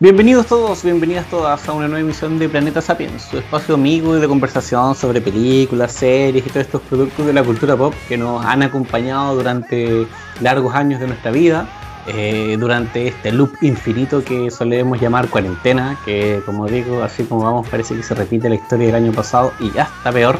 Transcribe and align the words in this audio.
Bienvenidos 0.00 0.46
todos, 0.46 0.84
bienvenidas 0.84 1.28
todas 1.28 1.68
a 1.68 1.72
una 1.72 1.88
nueva 1.88 1.98
emisión 1.98 2.38
de 2.38 2.48
Planeta 2.48 2.80
Sapiens, 2.80 3.20
su 3.20 3.38
espacio 3.38 3.74
amigo 3.74 4.16
y 4.16 4.20
de 4.20 4.28
conversación 4.28 4.94
sobre 4.94 5.20
películas, 5.20 5.90
series 5.90 6.46
y 6.46 6.48
todos 6.50 6.66
estos 6.66 6.82
productos 6.82 7.26
de 7.26 7.32
la 7.32 7.42
cultura 7.42 7.76
pop 7.76 7.92
que 8.06 8.16
nos 8.16 8.44
han 8.44 8.62
acompañado 8.62 9.34
durante 9.34 10.06
largos 10.40 10.72
años 10.72 11.00
de 11.00 11.08
nuestra 11.08 11.32
vida, 11.32 11.66
eh, 12.06 12.56
durante 12.60 13.08
este 13.08 13.32
loop 13.32 13.50
infinito 13.60 14.22
que 14.22 14.52
solemos 14.52 15.00
llamar 15.00 15.28
cuarentena, 15.30 15.98
que 16.04 16.42
como 16.46 16.68
digo, 16.68 17.02
así 17.02 17.24
como 17.24 17.42
vamos 17.42 17.68
parece 17.68 17.96
que 17.96 18.04
se 18.04 18.14
repite 18.14 18.48
la 18.48 18.54
historia 18.54 18.86
del 18.86 18.94
año 18.94 19.10
pasado 19.10 19.52
y 19.58 19.72
ya 19.72 19.82
está 19.82 20.12
peor. 20.12 20.38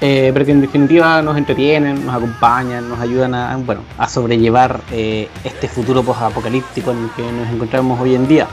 Eh, 0.00 0.30
pero 0.32 0.44
que 0.46 0.52
en 0.52 0.62
definitiva 0.62 1.22
nos 1.22 1.36
entretienen, 1.36 2.06
nos 2.06 2.16
acompañan, 2.16 2.88
nos 2.88 2.98
ayudan 2.98 3.34
a, 3.34 3.56
bueno, 3.58 3.82
a 3.98 4.08
sobrellevar 4.08 4.80
eh, 4.90 5.28
este 5.44 5.68
futuro 5.68 6.02
post-apocalíptico 6.02 6.90
en 6.90 7.04
el 7.04 7.10
que 7.10 7.22
nos 7.30 7.48
encontramos 7.50 8.00
hoy 8.00 8.16
en 8.16 8.26
día. 8.26 8.48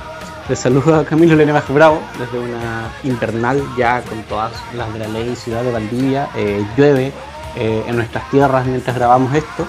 Les 0.49 0.57
saludo 0.57 0.95
a 0.95 1.03
Camilo 1.03 1.35
Lenebaj 1.35 1.69
Bravo 1.73 2.01
desde 2.17 2.39
una 2.39 2.89
invernal 3.03 3.61
ya 3.77 4.01
con 4.01 4.23
todas 4.23 4.53
las 4.77 4.93
de 4.93 4.99
la 4.99 5.07
ley 5.09 5.35
ciudad 5.35 5.61
de 5.61 5.73
Valdivia. 5.73 6.29
Eh, 6.37 6.65
llueve 6.77 7.11
eh, 7.57 7.83
en 7.85 7.97
nuestras 7.97 8.29
tierras 8.31 8.65
mientras 8.65 8.95
grabamos 8.95 9.35
esto. 9.35 9.67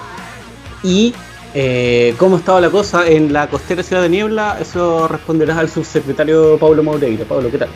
Y 0.81 1.13
eh, 1.53 2.15
cómo 2.17 2.37
ha 2.37 2.39
estado 2.39 2.61
la 2.61 2.69
cosa 2.69 3.05
en 3.05 3.33
la 3.33 3.49
costera 3.49 3.83
ciudad 3.83 4.01
de 4.01 4.07
Niebla, 4.07 4.57
eso 4.61 5.09
responderás 5.09 5.57
al 5.57 5.69
subsecretario 5.69 6.57
Pablo 6.57 6.81
Maureira. 6.81 7.25
Pablo, 7.25 7.51
¿qué 7.51 7.57
tal? 7.57 7.69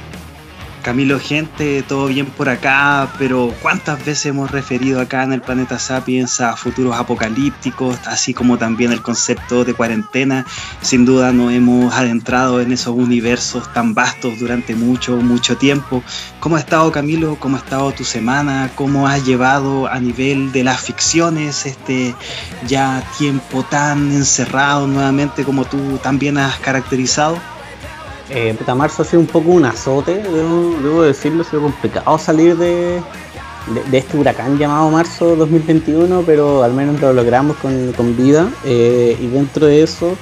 Camilo, 0.83 1.17
gente, 1.17 1.81
todo 1.81 2.07
bien 2.07 2.25
por 2.25 2.49
acá, 2.49 3.07
pero 3.17 3.55
¿cuántas 3.61 3.99
veces 3.99 4.25
hemos 4.25 4.51
referido 4.51 4.99
acá 4.99 5.23
en 5.23 5.31
el 5.31 5.41
planeta 5.41 5.79
Sapiens 5.79 6.41
a 6.41 6.57
futuros 6.57 6.97
apocalípticos, 6.97 7.97
así 8.05 8.33
como 8.33 8.57
también 8.57 8.91
el 8.91 9.01
concepto 9.01 9.63
de 9.63 9.73
cuarentena? 9.73 10.45
Sin 10.81 11.05
duda 11.05 11.31
nos 11.31 11.53
hemos 11.53 11.93
adentrado 11.93 12.59
en 12.59 12.73
esos 12.73 12.93
universos 12.95 13.71
tan 13.71 13.93
vastos 13.93 14.37
durante 14.39 14.75
mucho, 14.75 15.15
mucho 15.15 15.55
tiempo. 15.55 16.03
¿Cómo 16.41 16.57
ha 16.57 16.59
estado 16.59 16.91
Camilo? 16.91 17.37
¿Cómo 17.39 17.55
ha 17.55 17.59
estado 17.59 17.93
tu 17.93 18.03
semana? 18.03 18.69
¿Cómo 18.75 19.07
has 19.07 19.25
llevado 19.25 19.87
a 19.87 20.01
nivel 20.01 20.51
de 20.51 20.65
las 20.65 20.81
ficciones 20.81 21.65
este 21.65 22.13
ya 22.67 23.01
tiempo 23.17 23.63
tan 23.63 24.11
encerrado 24.11 24.85
nuevamente 24.85 25.45
como 25.45 25.63
tú 25.63 25.97
también 26.03 26.37
has 26.37 26.57
caracterizado? 26.57 27.52
Eh, 28.29 28.55
puta, 28.57 28.73
marzo 28.73 29.01
ha 29.01 29.05
sido 29.05 29.19
un 29.19 29.27
poco 29.27 29.51
un 29.51 29.65
azote, 29.65 30.23
debo, 30.23 31.01
decirlo, 31.01 31.41
ha 31.41 31.45
sido 31.45 31.61
complicado 31.63 32.17
salir 32.17 32.55
de, 32.57 33.01
este 33.91 34.17
huracán 34.17 34.57
llamado 34.57 34.89
marzo 34.89 35.35
2021, 35.35 36.23
pero 36.25 36.63
al 36.63 36.73
menos 36.73 37.01
lo 37.01 37.11
logramos 37.13 37.57
con, 37.57 38.17
vida. 38.17 38.49
Eh, 38.63 39.17
y 39.19 39.27
dentro 39.27 39.65
de 39.65 39.83
eso, 39.83 40.15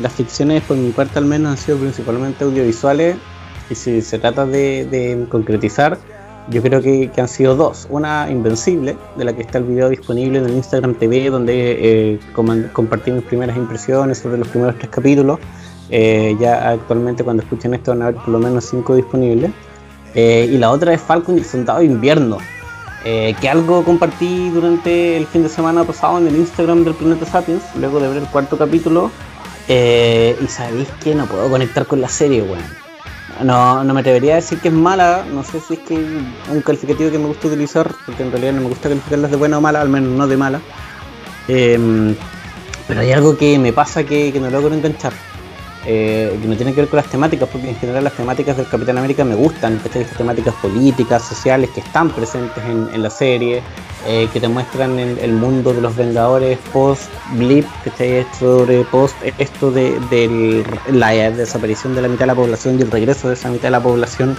las 0.00 0.12
ficciones, 0.12 0.62
por 0.62 0.76
mi 0.76 0.90
parte 0.90 1.18
al 1.18 1.24
menos, 1.24 1.52
han 1.52 1.58
sido 1.58 1.78
principalmente 1.78 2.44
audiovisuales. 2.44 3.16
Y 3.68 3.74
si 3.74 4.00
se 4.02 4.18
trata 4.18 4.46
de, 4.46 5.26
concretizar, 5.28 5.98
yo 6.48 6.62
creo 6.62 6.80
que, 6.82 7.10
que, 7.14 7.20
han 7.20 7.28
sido 7.28 7.56
dos. 7.56 7.86
Una 7.90 8.28
Invencible, 8.30 8.96
de 9.16 9.24
la 9.24 9.32
que 9.32 9.42
está 9.42 9.58
el 9.58 9.64
video 9.64 9.88
disponible 9.88 10.38
en 10.38 10.46
el 10.46 10.52
Instagram 10.52 10.94
TV, 10.94 11.30
donde 11.30 12.14
eh, 12.14 12.20
compartí 12.72 13.10
mis 13.10 13.24
primeras 13.24 13.56
impresiones 13.56 14.18
sobre 14.18 14.38
los 14.38 14.48
primeros 14.48 14.76
tres 14.76 14.90
capítulos. 14.90 15.38
Eh, 15.90 16.36
ya 16.38 16.70
actualmente 16.70 17.24
cuando 17.24 17.42
escuchen 17.42 17.74
esto 17.74 17.90
van 17.90 18.02
a 18.02 18.06
haber 18.06 18.20
por 18.20 18.28
lo 18.28 18.38
menos 18.38 18.64
5 18.64 18.94
disponibles. 18.94 19.50
Eh, 20.14 20.48
y 20.50 20.58
la 20.58 20.70
otra 20.70 20.92
es 20.92 21.00
Falcon 21.00 21.36
y 21.36 21.38
el 21.38 21.44
Soldado 21.44 21.80
de 21.80 21.84
Invierno, 21.86 22.38
eh, 23.04 23.34
que 23.40 23.48
algo 23.48 23.84
compartí 23.84 24.50
durante 24.50 25.16
el 25.16 25.26
fin 25.26 25.44
de 25.44 25.48
semana 25.48 25.84
pasado 25.84 26.18
en 26.18 26.26
el 26.26 26.36
Instagram 26.36 26.84
del 26.84 26.94
Planeta 26.94 27.26
Sapiens, 27.26 27.62
luego 27.76 28.00
de 28.00 28.08
ver 28.08 28.16
el 28.18 28.28
cuarto 28.28 28.56
capítulo. 28.58 29.10
y 29.68 30.46
sabéis 30.48 30.88
que 31.02 31.14
no 31.14 31.26
puedo 31.26 31.48
conectar 31.48 31.86
con 31.86 32.00
la 32.00 32.08
serie, 32.08 32.42
weón. 32.42 32.58
No, 33.44 33.84
no 33.84 33.94
me 33.94 34.00
atrevería 34.00 34.32
a 34.32 34.36
decir 34.36 34.58
que 34.58 34.68
es 34.68 34.74
mala, 34.74 35.24
no 35.32 35.44
sé 35.44 35.60
si 35.60 35.74
es 35.74 35.80
que 35.80 35.94
un 35.94 36.60
calificativo 36.60 37.10
que 37.10 37.18
me 37.18 37.26
gusta 37.26 37.46
utilizar, 37.46 37.88
porque 38.04 38.24
en 38.24 38.32
realidad 38.32 38.52
no 38.54 38.62
me 38.62 38.68
gusta 38.68 38.88
calificarlas 38.88 39.30
de 39.30 39.36
buena 39.36 39.58
o 39.58 39.60
mala, 39.60 39.80
al 39.80 39.88
menos 39.88 40.10
no 40.10 40.26
de 40.26 40.36
mala. 40.36 40.60
Em, 41.46 42.16
pero 42.88 43.00
hay 43.00 43.12
algo 43.12 43.36
que 43.36 43.58
me 43.60 43.72
pasa 43.72 44.02
que, 44.02 44.32
que 44.32 44.40
no 44.40 44.50
logro 44.50 44.74
enganchar 44.74 45.12
eh, 45.86 46.38
que 46.40 46.46
no 46.46 46.56
tiene 46.56 46.74
que 46.74 46.82
ver 46.82 46.90
con 46.90 46.98
las 46.98 47.06
temáticas, 47.06 47.48
porque 47.48 47.70
en 47.70 47.76
general 47.76 48.04
las 48.04 48.12
temáticas 48.12 48.56
del 48.56 48.68
Capitán 48.68 48.98
América 48.98 49.24
me 49.24 49.34
gustan, 49.34 49.80
Estas 49.82 50.16
temáticas 50.16 50.54
políticas, 50.56 51.22
sociales 51.22 51.70
que 51.70 51.80
están 51.80 52.10
presentes 52.10 52.62
en, 52.64 53.02
la 53.02 53.08
serie, 53.08 53.62
eh, 54.06 54.28
que 54.30 54.40
te 54.40 54.48
muestran 54.48 54.98
el, 54.98 55.32
mundo 55.32 55.72
de 55.72 55.80
los 55.80 55.96
Vengadores 55.96 56.58
post-blip, 56.72 57.66
que 57.96 58.26
sobre 58.38 58.84
post 58.84 59.16
esto 59.38 59.70
de, 59.70 60.64
la 60.92 61.10
desaparición 61.12 61.94
de 61.94 62.02
la 62.02 62.08
mitad 62.08 62.20
de 62.20 62.26
la 62.26 62.34
población 62.34 62.78
y 62.78 62.82
el 62.82 62.90
regreso 62.90 63.28
de 63.28 63.34
esa 63.34 63.48
mitad 63.48 63.64
de 63.64 63.70
la 63.70 63.82
población. 63.82 64.36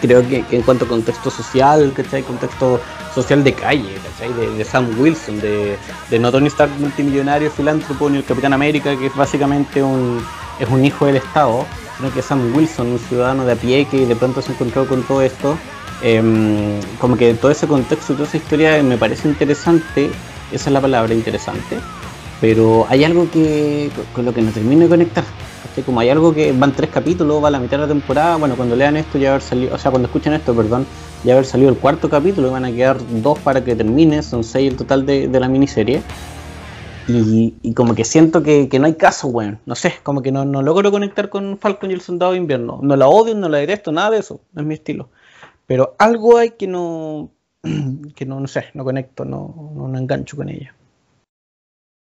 Creo 0.00 0.26
que, 0.26 0.44
en 0.50 0.62
cuanto 0.62 0.84
a 0.84 0.88
contexto 0.88 1.30
social, 1.30 1.92
¿cachai? 1.94 2.22
contexto 2.22 2.80
social 3.14 3.42
de 3.44 3.52
calle, 3.52 3.94
De, 4.18 4.64
Sam 4.64 4.98
Wilson, 4.98 5.40
de, 5.40 5.78
de 6.10 6.18
Tony 6.18 6.48
Stark 6.48 6.72
multimillonario, 6.80 7.50
filántropo, 7.50 8.10
ni 8.10 8.18
el 8.18 8.24
Capitán 8.24 8.52
América, 8.52 8.96
que 8.96 9.06
es 9.06 9.14
básicamente 9.14 9.82
un, 9.82 10.20
es 10.58 10.68
un 10.68 10.84
hijo 10.84 11.06
del 11.06 11.16
Estado, 11.16 11.64
sino 11.96 12.12
que 12.12 12.20
Sam 12.20 12.52
Wilson, 12.54 12.88
un 12.88 12.98
ciudadano 12.98 13.44
de 13.44 13.52
a 13.52 13.56
pie 13.56 13.86
que 13.86 14.06
de 14.06 14.16
pronto 14.16 14.42
se 14.42 14.52
encontró 14.52 14.86
con 14.86 15.02
todo 15.02 15.22
esto. 15.22 15.56
Em, 16.02 16.80
como 17.00 17.16
que 17.16 17.34
todo 17.34 17.50
ese 17.50 17.66
contexto 17.66 18.14
toda 18.14 18.26
esa 18.26 18.36
historia 18.36 18.82
me 18.84 18.96
parece 18.96 19.28
interesante, 19.28 20.10
esa 20.52 20.70
es 20.70 20.72
la 20.72 20.80
palabra 20.80 21.12
interesante, 21.12 21.76
pero 22.40 22.86
hay 22.88 23.02
algo 23.02 23.28
que 23.28 23.90
con 24.14 24.24
lo 24.24 24.32
que 24.32 24.42
no 24.42 24.50
termino 24.50 24.82
de 24.82 24.88
conectar. 24.88 25.24
Como 25.84 26.00
hay 26.00 26.10
algo 26.10 26.34
que 26.34 26.50
van 26.52 26.72
tres 26.72 26.90
capítulos, 26.90 27.42
va 27.42 27.48
a 27.48 27.50
la 27.52 27.60
mitad 27.60 27.76
de 27.76 27.82
la 27.82 27.88
temporada, 27.88 28.36
bueno, 28.36 28.56
cuando 28.56 28.74
lean 28.74 28.96
esto 28.96 29.16
ya 29.16 29.30
haber 29.30 29.42
salido, 29.42 29.74
o 29.76 29.78
sea, 29.78 29.92
cuando 29.92 30.06
escuchen 30.06 30.32
esto, 30.32 30.52
perdón, 30.52 30.86
ya 31.24 31.32
haber 31.32 31.44
salido 31.44 31.70
el 31.70 31.76
cuarto 31.76 32.08
capítulo, 32.08 32.50
van 32.50 32.64
a 32.64 32.72
quedar 32.72 32.98
dos 33.22 33.38
para 33.40 33.64
que 33.64 33.74
termine, 33.74 34.22
son 34.22 34.44
seis 34.44 34.70
el 34.70 34.76
total 34.76 35.06
de, 35.06 35.28
de 35.28 35.40
la 35.40 35.48
miniserie. 35.48 36.02
Y, 37.10 37.72
como 37.74 37.94
que 37.94 38.04
siento 38.04 38.42
que, 38.42 38.68
no 38.78 38.86
hay 38.86 38.94
caso, 38.94 39.28
weón. 39.28 39.58
No 39.64 39.74
sé, 39.74 39.94
como 40.02 40.20
que 40.20 40.30
no, 40.30 40.44
no, 40.44 40.60
logro 40.62 40.90
conectar 40.90 41.30
con 41.30 41.56
Falcon 41.56 41.90
y 41.90 41.94
el 41.94 42.02
Soldado 42.02 42.32
de 42.32 42.38
Invierno. 42.38 42.80
No 42.82 42.96
la 42.96 43.08
odio, 43.08 43.34
no 43.34 43.48
la 43.48 43.58
detesto, 43.58 43.92
nada 43.92 44.10
de 44.10 44.18
eso. 44.18 44.42
No 44.52 44.60
es 44.60 44.66
mi 44.66 44.74
estilo. 44.74 45.08
Pero 45.66 45.96
algo 45.98 46.36
hay 46.36 46.50
que 46.50 46.66
no, 46.66 47.30
que 48.14 48.26
no, 48.26 48.40
no 48.40 48.46
sé, 48.46 48.66
no 48.74 48.84
conecto, 48.84 49.24
no, 49.24 49.72
no, 49.74 49.88
no 49.88 49.98
engancho 49.98 50.36
con 50.36 50.50
ella. 50.50 50.74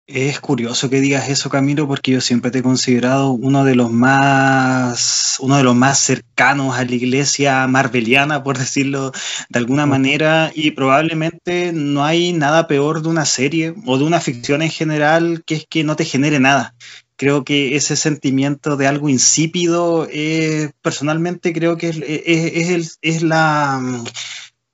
Es 0.06 0.38
curioso 0.38 0.90
que 0.90 1.00
digas 1.00 1.30
eso, 1.30 1.48
Camilo, 1.48 1.88
porque 1.88 2.12
yo 2.12 2.20
siempre 2.20 2.50
te 2.50 2.58
he 2.58 2.62
considerado 2.62 3.30
uno 3.30 3.64
de 3.64 3.74
los 3.74 3.90
más, 3.90 5.38
uno 5.40 5.56
de 5.56 5.62
los 5.62 5.74
más 5.74 5.98
cercanos 5.98 6.76
a 6.76 6.84
la 6.84 6.94
iglesia 6.94 7.66
marveliana, 7.68 8.44
por 8.44 8.58
decirlo 8.58 9.12
de 9.48 9.58
alguna 9.58 9.86
manera, 9.86 10.52
y 10.54 10.72
probablemente 10.72 11.72
no 11.72 12.04
hay 12.04 12.34
nada 12.34 12.66
peor 12.66 13.00
de 13.00 13.08
una 13.08 13.24
serie 13.24 13.74
o 13.86 13.96
de 13.96 14.04
una 14.04 14.20
ficción 14.20 14.60
en 14.60 14.70
general 14.70 15.42
que 15.46 15.54
es 15.54 15.66
que 15.66 15.84
no 15.84 15.96
te 15.96 16.04
genere 16.04 16.38
nada. 16.38 16.74
Creo 17.16 17.42
que 17.44 17.74
ese 17.74 17.96
sentimiento 17.96 18.76
de 18.76 18.86
algo 18.86 19.08
insípido, 19.08 20.06
eh, 20.10 20.72
personalmente 20.82 21.54
creo 21.54 21.78
que 21.78 21.88
es, 21.88 21.96
es, 21.96 22.68
es, 22.68 22.98
es 23.00 23.22
la 23.22 23.80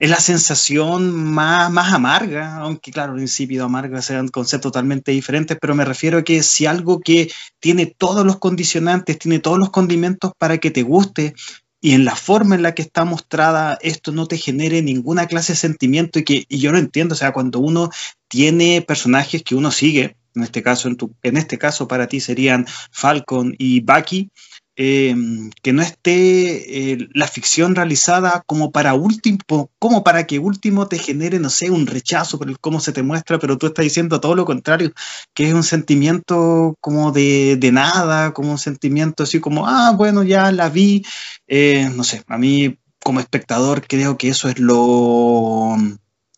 es 0.00 0.08
la 0.08 0.18
sensación 0.18 1.14
más, 1.14 1.70
más 1.70 1.92
amarga, 1.92 2.56
aunque 2.56 2.90
claro, 2.90 3.18
insípido, 3.20 3.66
amarga 3.66 4.00
sean 4.00 4.28
conceptos 4.28 4.72
totalmente 4.72 5.12
diferentes, 5.12 5.58
pero 5.60 5.74
me 5.74 5.84
refiero 5.84 6.18
a 6.18 6.24
que 6.24 6.42
si 6.42 6.64
algo 6.64 7.00
que 7.00 7.30
tiene 7.60 7.84
todos 7.84 8.24
los 8.24 8.38
condicionantes, 8.38 9.18
tiene 9.18 9.40
todos 9.40 9.58
los 9.58 9.68
condimentos 9.68 10.32
para 10.38 10.56
que 10.56 10.70
te 10.70 10.82
guste, 10.82 11.34
y 11.82 11.92
en 11.92 12.04
la 12.04 12.16
forma 12.16 12.54
en 12.54 12.62
la 12.62 12.74
que 12.74 12.82
está 12.82 13.04
mostrada 13.04 13.78
esto 13.80 14.12
no 14.12 14.26
te 14.26 14.36
genere 14.36 14.82
ninguna 14.82 15.26
clase 15.26 15.52
de 15.52 15.58
sentimiento 15.58 16.18
y 16.18 16.24
que 16.24 16.44
y 16.48 16.58
yo 16.58 16.72
lo 16.72 16.78
entiendo, 16.78 17.14
o 17.14 17.16
sea, 17.16 17.32
cuando 17.32 17.58
uno 17.58 17.90
tiene 18.28 18.82
personajes 18.82 19.42
que 19.42 19.54
uno 19.54 19.70
sigue, 19.70 20.16
en 20.34 20.42
este 20.42 20.62
caso, 20.62 20.88
en, 20.88 20.96
tu, 20.96 21.14
en 21.22 21.36
este 21.36 21.58
caso 21.58 21.88
para 21.88 22.06
ti 22.06 22.20
serían 22.20 22.66
Falcon 22.90 23.54
y 23.58 23.80
Bucky, 23.80 24.30
eh, 24.76 25.14
que 25.62 25.72
no 25.72 25.82
esté 25.82 26.92
eh, 26.92 27.08
la 27.12 27.26
ficción 27.26 27.74
realizada 27.74 28.42
como 28.46 28.70
para 28.72 28.94
último, 28.94 29.70
como 29.78 30.04
para 30.04 30.26
que 30.26 30.38
último 30.38 30.88
te 30.88 30.98
genere, 30.98 31.38
no 31.38 31.50
sé, 31.50 31.70
un 31.70 31.86
rechazo 31.86 32.38
por 32.38 32.48
el 32.48 32.58
cómo 32.58 32.80
se 32.80 32.92
te 32.92 33.02
muestra, 33.02 33.38
pero 33.38 33.58
tú 33.58 33.66
estás 33.66 33.84
diciendo 33.84 34.20
todo 34.20 34.34
lo 34.34 34.44
contrario, 34.44 34.92
que 35.34 35.48
es 35.48 35.54
un 35.54 35.64
sentimiento 35.64 36.76
como 36.80 37.12
de, 37.12 37.58
nada, 37.72 38.32
como 38.32 38.52
un 38.52 38.58
sentimiento 38.58 39.24
así 39.24 39.40
como, 39.40 39.66
ah, 39.66 39.92
bueno, 39.96 40.22
ya 40.22 40.50
la 40.52 40.68
vi, 40.68 41.04
eh, 41.46 41.90
no 41.94 42.04
sé, 42.04 42.22
a 42.26 42.38
mí 42.38 42.78
como 43.02 43.20
espectador 43.20 43.86
creo 43.86 44.18
que 44.18 44.28
eso 44.28 44.48
es 44.48 44.58
lo 44.58 45.76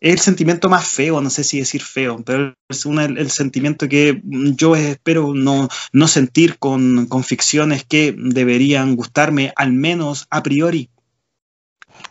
es 0.03 0.11
el 0.11 0.19
sentimiento 0.19 0.67
más 0.67 0.85
feo, 0.85 1.21
no 1.21 1.29
sé 1.29 1.45
si 1.45 1.59
decir 1.59 1.81
feo, 1.81 2.21
pero 2.25 2.53
es 2.67 2.85
el, 2.85 3.31
sentimiento 3.31 3.87
que 3.87 4.21
yo 4.23 4.75
espero 4.75 5.33
no, 5.33 5.69
no 5.93 6.07
sentir 6.09 6.59
con, 6.59 7.05
con, 7.05 7.23
ficciones 7.23 7.85
que 7.85 8.13
deberían 8.17 8.97
gustarme, 8.97 9.53
al 9.55 9.71
menos 9.71 10.27
a 10.29 10.43
priori. 10.43 10.89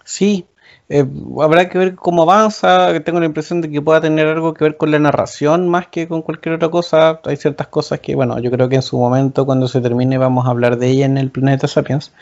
Sí, 0.05 0.47
Eh, 0.89 1.06
habrá 1.41 1.69
que 1.69 1.79
ver 1.79 1.94
cómo 1.94 2.23
avanza. 2.23 2.99
Tengo 3.03 3.21
la 3.21 3.27
impresión 3.27 3.61
de 3.61 3.71
que 3.71 3.81
pueda 3.81 4.00
tener 4.00 4.27
algo 4.27 4.53
que 4.55 4.65
ver 4.65 4.77
con 4.77 4.91
la 4.91 4.99
narración 4.99 5.69
más 5.69 5.87
que 5.89 6.09
con 6.09 6.23
cualquier 6.23 6.56
otra 6.56 6.71
cosa. 6.71 7.21
Hay 7.25 7.37
ciertas 7.37 7.69
cosas 7.69 8.00
que, 8.00 8.15
bueno, 8.15 8.39
yo 8.41 8.50
creo 8.50 8.69
que 8.69 8.77
en 8.77 8.83
su 8.83 8.99
momento, 8.99 9.47
cuando 9.47 9.69
se 9.69 9.81
termine, 9.81 10.19
vamos 10.19 10.47
a 10.47 10.50
hablar 10.50 10.79
de 10.79 10.89
ella 10.89 11.06
en 11.06 11.19
el 11.19 11.31
planeta 11.31 11.69
Sapiens. 11.69 12.12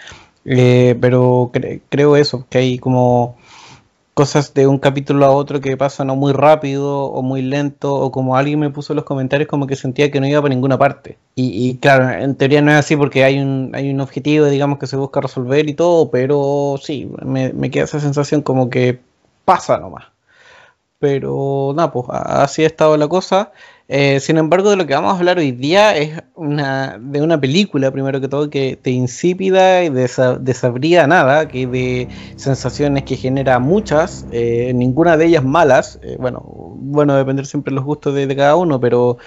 Eh, 0.45 0.97
pero 1.01 1.51
creo 1.89 2.17
eso, 2.17 2.47
que 2.49 2.59
hay 2.59 2.79
como 2.79 3.37
cosas 4.21 4.53
de 4.53 4.67
un 4.67 4.79
capítulo 4.79 5.25
a 5.25 5.31
otro 5.31 5.63
que 5.63 5.79
pasan 5.79 6.11
o 6.11 6.15
muy 6.15 6.35
rápido 6.35 7.05
o 7.07 7.23
muy 7.23 7.41
lento 7.41 7.95
o 7.95 8.13
como 8.13 8.37
alguien 8.37 8.61
me 8.61 8.69
puso 8.69 8.93
en 8.93 8.97
los 8.97 9.07
comentarios 9.07 9.49
como 9.49 9.67
que 9.67 9.77
sentía 9.77 10.11
que 10.11 10.21
no 10.21 10.27
iba 10.27 10.43
por 10.43 10.51
ninguna 10.51 10.77
parte. 10.77 11.17
Y, 11.35 11.79
claro, 11.79 12.11
en 12.11 12.35
teoría 12.35 12.61
no 12.61 12.71
es 12.71 12.77
así 12.77 12.97
porque 12.97 13.25
hay 13.25 13.39
un, 13.39 13.71
hay 13.75 13.89
un 13.89 13.99
objetivo, 13.99 14.45
digamos, 14.45 14.79
que 14.79 14.87
se 14.87 14.97
busca 14.97 15.23
resolver 15.23 15.71
y 15.71 15.75
todo, 15.75 16.11
pero 16.11 16.75
sí, 16.83 17.11
me, 17.25 17.55
me 17.55 17.71
queda 17.71 17.85
esa 17.85 17.99
sensación 17.99 18.43
como 18.43 18.69
que 18.69 19.01
pasa 19.47 19.79
nomás. 19.79 20.05
Pero 20.99 21.73
nada, 21.75 21.91
pues 21.91 22.05
así 22.11 22.63
ha 22.63 22.67
estado 22.67 22.99
la 22.99 23.09
cosa. 23.09 23.53
Eh, 23.93 24.21
sin 24.21 24.39
embargo, 24.39 24.71
de 24.71 24.77
lo 24.77 24.87
que 24.87 24.95
vamos 24.95 25.15
a 25.15 25.19
hablar 25.19 25.39
hoy 25.39 25.51
día 25.51 25.97
es 25.97 26.23
una, 26.37 26.97
de 27.01 27.23
una 27.23 27.41
película, 27.41 27.91
primero 27.91 28.21
que 28.21 28.29
todo, 28.29 28.49
que 28.49 28.79
te 28.81 28.93
insípida 28.93 29.83
y 29.83 29.91
desabrida 29.91 31.09
nada, 31.09 31.49
que 31.49 31.67
de 31.67 32.07
sensaciones 32.37 33.03
que 33.03 33.17
genera 33.17 33.59
muchas, 33.59 34.27
eh, 34.31 34.71
ninguna 34.77 35.17
de 35.17 35.27
ellas 35.27 35.45
malas. 35.45 35.99
Eh, 36.05 36.17
bueno, 36.21 36.41
bueno, 36.77 37.17
depender 37.17 37.47
siempre 37.47 37.73
de 37.73 37.77
los 37.77 37.85
gustos 37.85 38.15
de, 38.15 38.37
cada 38.37 38.55
uno, 38.55 38.79
pero 38.79 39.19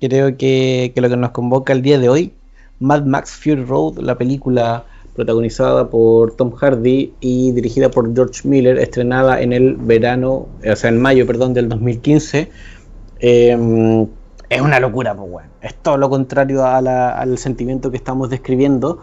creo 0.00 0.34
que, 0.38 0.92
que, 0.94 1.00
lo 1.02 1.10
que 1.10 1.16
nos 1.18 1.32
convoca 1.32 1.74
el 1.74 1.82
día 1.82 1.98
de 1.98 2.08
hoy, 2.08 2.32
Mad 2.80 3.04
Max 3.04 3.32
Fury 3.32 3.64
Road, 3.64 3.98
la 3.98 4.16
película 4.16 4.86
protagonizada 5.14 5.90
por 5.90 6.36
Tom 6.36 6.52
Hardy 6.52 7.12
y 7.20 7.52
dirigida 7.52 7.90
por 7.90 8.14
George 8.14 8.48
Miller, 8.48 8.78
estrenada 8.78 9.42
en 9.42 9.52
el 9.52 9.76
verano, 9.76 10.48
o 10.66 10.76
sea, 10.76 10.88
en 10.88 11.02
mayo, 11.02 11.26
perdón, 11.26 11.52
del 11.52 11.68
2015 11.68 12.75
Em, 13.18 14.06
es 14.48 14.60
una 14.60 14.80
locura, 14.80 15.14
pues 15.14 15.30
bueno. 15.30 15.50
Es 15.60 15.74
todo 15.74 15.96
lo 15.96 16.08
contrario 16.10 16.64
al 16.64 17.38
sentimiento 17.38 17.90
que 17.90 17.96
estamos 17.96 18.30
describiendo. 18.30 19.00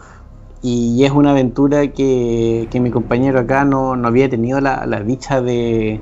Y 0.61 1.03
es 1.03 1.11
una 1.11 1.31
aventura 1.31 1.87
que, 1.91 2.69
mi 2.73 2.89
compañero 2.89 3.39
acá 3.39 3.65
no, 3.65 3.93
había 4.05 4.29
tenido 4.29 4.61
la, 4.61 4.85
dicha 5.05 5.41
de, 5.41 6.01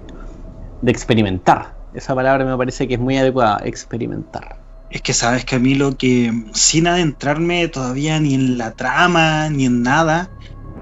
experimentar. 0.86 1.76
Esa 1.96 2.14
palabra 2.14 2.46
me 2.46 2.56
parece 2.56 2.88
que 2.88 2.94
es 2.94 3.00
muy 3.00 3.18
adecuada, 3.18 3.60
experimentar. 3.66 4.60
Es 4.92 5.02
que 5.02 5.14
sabes, 5.14 5.46
Camilo, 5.46 5.98
que 5.98 6.32
sin 6.54 6.86
adentrarme 6.86 7.68
todavía 7.70 8.20
ni 8.20 8.36
en 8.36 8.58
la 8.58 8.72
trama, 8.72 9.50
ni 9.50 9.66
en 9.66 9.82
nada, 9.82 10.30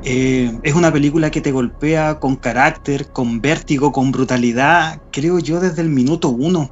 eh, 0.03 0.57
es 0.63 0.75
una 0.75 0.91
película 0.91 1.29
que 1.29 1.41
te 1.41 1.51
golpea 1.51 2.19
con 2.19 2.35
carácter, 2.35 3.07
con 3.07 3.41
vértigo, 3.41 3.91
con 3.91 4.11
brutalidad, 4.11 5.01
creo 5.11 5.39
yo, 5.39 5.59
desde 5.59 5.81
el 5.81 5.89
minuto 5.89 6.29
uno. 6.29 6.71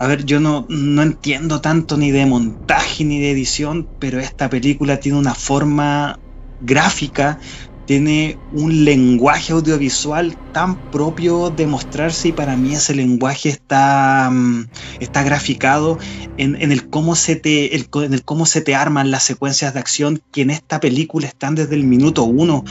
A 0.00 0.06
ver, 0.06 0.24
yo 0.24 0.38
no, 0.38 0.64
no 0.68 1.02
entiendo 1.02 1.60
tanto 1.60 1.96
ni 1.96 2.12
de 2.12 2.24
montaje 2.24 3.04
ni 3.04 3.20
de 3.20 3.32
edición, 3.32 3.88
pero 3.98 4.20
esta 4.20 4.48
película 4.48 5.00
tiene 5.00 5.18
una 5.18 5.34
forma 5.34 6.20
gráfica, 6.60 7.40
tiene 7.84 8.38
un 8.50 8.84
lenguaje 8.84 9.52
audiovisual 9.52 10.36
tan 10.52 10.78
propio 10.90 11.50
de 11.50 11.66
mostrarse 11.66 12.28
y 12.28 12.32
para 12.32 12.56
mí 12.56 12.74
ese 12.74 12.94
lenguaje 12.94 13.48
está, 13.48 14.28
mm, 14.30 14.66
está 15.00 15.22
graficado 15.22 15.98
en, 16.36 16.70
el 16.70 16.88
cómo 16.90 17.16
se 17.16 17.34
te, 17.34 17.74
en 17.74 18.12
el 18.12 18.24
cómo 18.24 18.46
se 18.46 18.60
te 18.60 18.74
arman 18.74 19.10
las 19.10 19.24
secuencias 19.24 19.74
de 19.74 19.80
acción 19.80 20.22
que 20.30 20.42
en 20.42 20.50
esta 20.50 20.80
película 20.80 21.26
están 21.26 21.54
desde 21.54 21.74
el 21.74 21.84
minuto 21.84 22.24
uno 22.24 22.62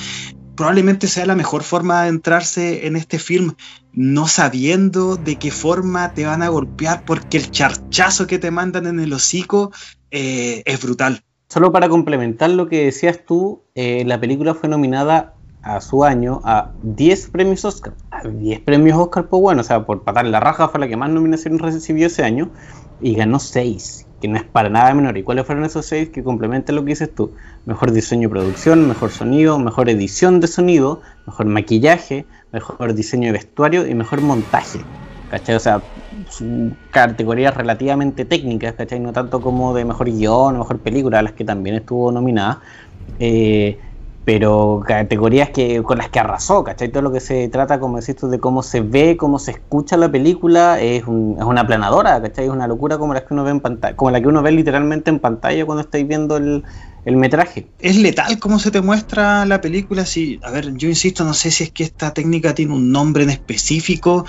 probablemente 0.58 1.08
sea 1.08 1.26
la 1.26 1.36
mejor 1.36 1.64
forma 1.64 2.04
de 2.04 2.10
entrarse 2.10 2.88
en 2.88 2.98
este 2.98 3.20
film, 3.20 3.54
no 3.94 4.28
sabiendo 4.28 5.16
de 5.16 5.38
qué 5.38 5.52
forma 5.52 6.14
te 6.14 6.26
van 6.26 6.44
a 6.44 6.50
golpear, 6.50 7.06
porque 7.06 7.38
el 7.38 7.52
charchazo 7.52 8.28
que 8.28 8.40
te 8.40 8.52
mandan 8.52 8.88
en 8.88 9.00
el 9.00 9.14
hocico 9.14 9.72
eh, 10.12 10.64
es 10.66 10.82
brutal. 10.82 11.24
Solo 11.48 11.72
para 11.72 11.88
complementar 11.88 12.50
lo 12.50 12.68
que 12.68 12.86
decías 12.86 13.24
tú, 13.26 13.64
eh, 13.76 14.04
la 14.06 14.20
película 14.20 14.54
fue 14.54 14.68
nominada 14.68 15.37
a 15.62 15.82
su 15.82 16.04
año 16.04 16.42
a 16.44 16.72
10 16.84 17.30
premios 17.30 17.66
Oscar. 17.66 17.94
A 18.12 18.28
10 18.28 18.62
premios 18.62 18.98
Oscar, 18.98 19.28
pues 19.28 19.42
bueno, 19.42 19.62
o 19.62 19.64
sea, 19.64 19.86
por 19.86 20.04
patar 20.04 20.26
la 20.26 20.40
raja 20.40 20.68
fue 20.70 20.80
la 20.80 20.88
que 20.88 20.98
más 20.98 21.10
nominaciones 21.10 21.62
recibió 21.62 22.08
ese 22.08 22.24
año 22.24 22.50
y 23.02 23.16
ganó 23.16 23.40
6 23.40 24.08
que 24.22 24.28
no 24.28 24.38
es 24.38 24.44
para 24.44 24.70
nada 24.70 24.94
menor. 24.94 25.18
¿Y 25.18 25.24
cuáles 25.24 25.46
fueron 25.46 25.66
esos 25.66 25.86
seis 25.86 26.10
que 26.10 26.24
complementan 26.24 26.76
lo 26.76 26.84
que 26.84 26.90
dices 26.90 27.14
tú? 27.14 27.34
Mejor 27.66 27.92
diseño 27.92 28.28
y 28.28 28.32
producción, 28.32 28.88
mejor 28.88 29.12
sonido, 29.12 29.60
mejor 29.60 29.90
edición 29.90 30.40
de 30.40 30.48
sonido, 30.48 31.02
mejor 31.26 31.46
maquillaje, 31.46 32.26
mejor 32.52 32.94
diseño 32.94 33.28
de 33.28 33.34
vestuario 33.34 33.88
y 33.88 33.94
mejor 33.94 34.22
montaje. 34.22 34.80
¿Cachai? 35.30 35.56
O 35.56 35.60
sea, 35.60 35.82
categorías 36.92 37.56
relativamente 37.56 38.24
técnicas, 38.24 38.74
¿cachai? 38.74 39.00
No 39.00 39.12
tanto 39.12 39.42
como 39.42 39.74
de 39.74 39.84
mejor 39.84 40.10
guion 40.10 40.56
o 40.56 40.60
mejor 40.60 40.80
película, 40.80 41.20
a 41.20 41.22
las 41.22 41.34
que 41.34 41.44
también 41.44 41.76
estuvo 41.76 42.12
nominada. 42.12 42.62
Eh, 43.20 43.78
pero 44.28 44.84
categorías 44.86 45.52
que 45.52 45.82
con 45.84 46.00
las 46.00 46.10
que 46.10 46.20
arrasó, 46.20 46.62
¿cachai? 46.62 46.90
Todo 46.90 47.02
lo 47.02 47.14
que 47.14 47.22
se 47.22 47.48
trata, 47.48 47.80
como 47.80 48.02
decís 48.02 48.18
tú, 48.18 48.28
de 48.28 48.40
cómo 48.40 48.62
se 48.62 48.82
ve, 48.82 49.16
cómo 49.16 49.40
se 49.40 49.52
escucha 49.52 49.96
la 49.96 50.12
película, 50.12 50.82
es, 50.82 51.04
es 51.04 51.08
una 51.08 51.66
planadora, 51.66 52.22
¿cachai? 52.22 52.44
Es 52.44 52.52
una 52.52 52.68
locura 52.68 52.98
como 52.98 53.14
la 53.14 53.22
que 53.22 53.34
uno 53.34 53.46
ve 53.46 53.52
en 53.52 53.62
pantalla, 53.62 53.96
como 53.96 54.12
la 54.12 54.20
que 54.20 54.28
uno 54.28 54.42
ve 54.42 54.52
literalmente 54.52 55.12
en 55.12 55.20
pantalla 55.20 55.66
cuando 55.66 55.84
estáis 55.84 56.06
viendo 56.06 56.36
el, 56.36 56.66
el 57.06 57.16
metraje. 57.16 57.68
Es 57.80 57.96
letal 57.96 58.38
cómo 58.38 58.60
se 58.60 58.70
te 58.70 58.82
muestra 58.82 59.46
la 59.46 59.62
película, 59.62 60.06
sí. 60.06 60.42
A 60.44 60.52
ver, 60.52 60.74
yo 60.76 60.90
insisto, 60.90 61.24
no 61.24 61.34
sé 61.34 61.50
si 61.50 61.64
es 61.64 61.72
que 61.72 61.86
esta 61.86 62.14
técnica 62.14 62.54
tiene 62.54 62.74
un 62.74 62.92
nombre 62.92 63.24
en 63.24 63.30
específico, 63.30 64.26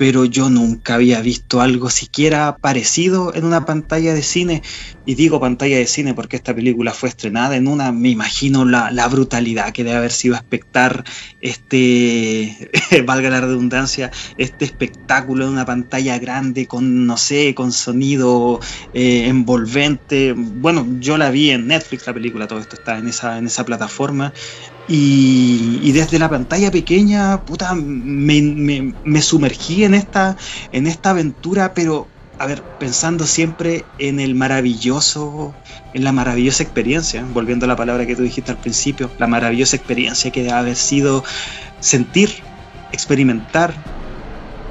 pero 0.00 0.24
yo 0.24 0.48
nunca 0.48 0.94
había 0.94 1.20
visto 1.20 1.60
algo 1.60 1.90
siquiera 1.90 2.56
parecido 2.56 3.34
en 3.34 3.44
una 3.44 3.66
pantalla 3.66 4.14
de 4.14 4.22
cine. 4.22 4.62
Y 5.04 5.14
digo 5.14 5.40
pantalla 5.40 5.76
de 5.76 5.86
cine 5.86 6.14
porque 6.14 6.36
esta 6.36 6.54
película 6.54 6.94
fue 6.94 7.10
estrenada 7.10 7.54
en 7.54 7.68
una, 7.68 7.92
me 7.92 8.08
imagino 8.08 8.64
la, 8.64 9.08
brutalidad 9.08 9.72
que 9.72 9.84
debe 9.84 9.98
haber 9.98 10.12
sido 10.12 10.36
espectar 10.36 11.04
este, 11.42 12.70
valga 13.04 13.28
la 13.28 13.42
redundancia, 13.42 14.10
este 14.38 14.64
espectáculo 14.64 15.44
en 15.44 15.50
una 15.50 15.66
pantalla 15.66 16.18
grande 16.18 16.66
con, 16.66 17.04
no 17.04 17.18
sé, 17.18 17.54
con 17.54 17.70
sonido 17.70 18.58
eh, 18.94 19.26
envolvente. 19.26 20.32
Bueno, 20.34 20.86
yo 20.98 21.18
la 21.18 21.30
vi 21.30 21.50
en 21.50 21.66
Netflix, 21.66 22.06
la 22.06 22.14
película, 22.14 22.48
todo 22.48 22.60
esto 22.60 22.76
está 22.76 22.96
en 22.96 23.08
esa, 23.08 23.36
en 23.36 23.46
esa 23.46 23.66
plataforma. 23.66 24.32
Y, 24.92 25.92
desde 25.92 26.18
la 26.18 26.28
pantalla 26.28 26.72
pequeña, 26.72 27.44
puta, 27.44 27.74
me, 27.76 29.22
sumergí 29.22 29.84
en 29.84 29.94
esta, 29.94 30.36
en 30.72 30.88
esta 30.88 31.10
aventura, 31.10 31.74
pero, 31.74 32.08
a 32.40 32.46
ver, 32.46 32.64
pensando 32.80 33.24
siempre 33.24 33.84
en 33.98 34.18
el 34.18 34.34
maravilloso, 34.34 35.54
en 35.94 36.02
la 36.02 36.10
maravillosa 36.10 36.64
experiencia, 36.64 37.24
volviendo 37.32 37.66
a 37.66 37.68
la 37.68 37.76
palabra 37.76 38.04
que 38.04 38.16
tú 38.16 38.24
dijiste 38.24 38.50
al 38.50 38.58
principio, 38.58 39.12
la 39.18 39.28
maravillosa 39.28 39.76
experiencia 39.76 40.32
que 40.32 40.42
debe 40.42 40.54
haber 40.54 40.76
sido 40.76 41.22
sentir, 41.78 42.30
experimentar, 42.90 43.72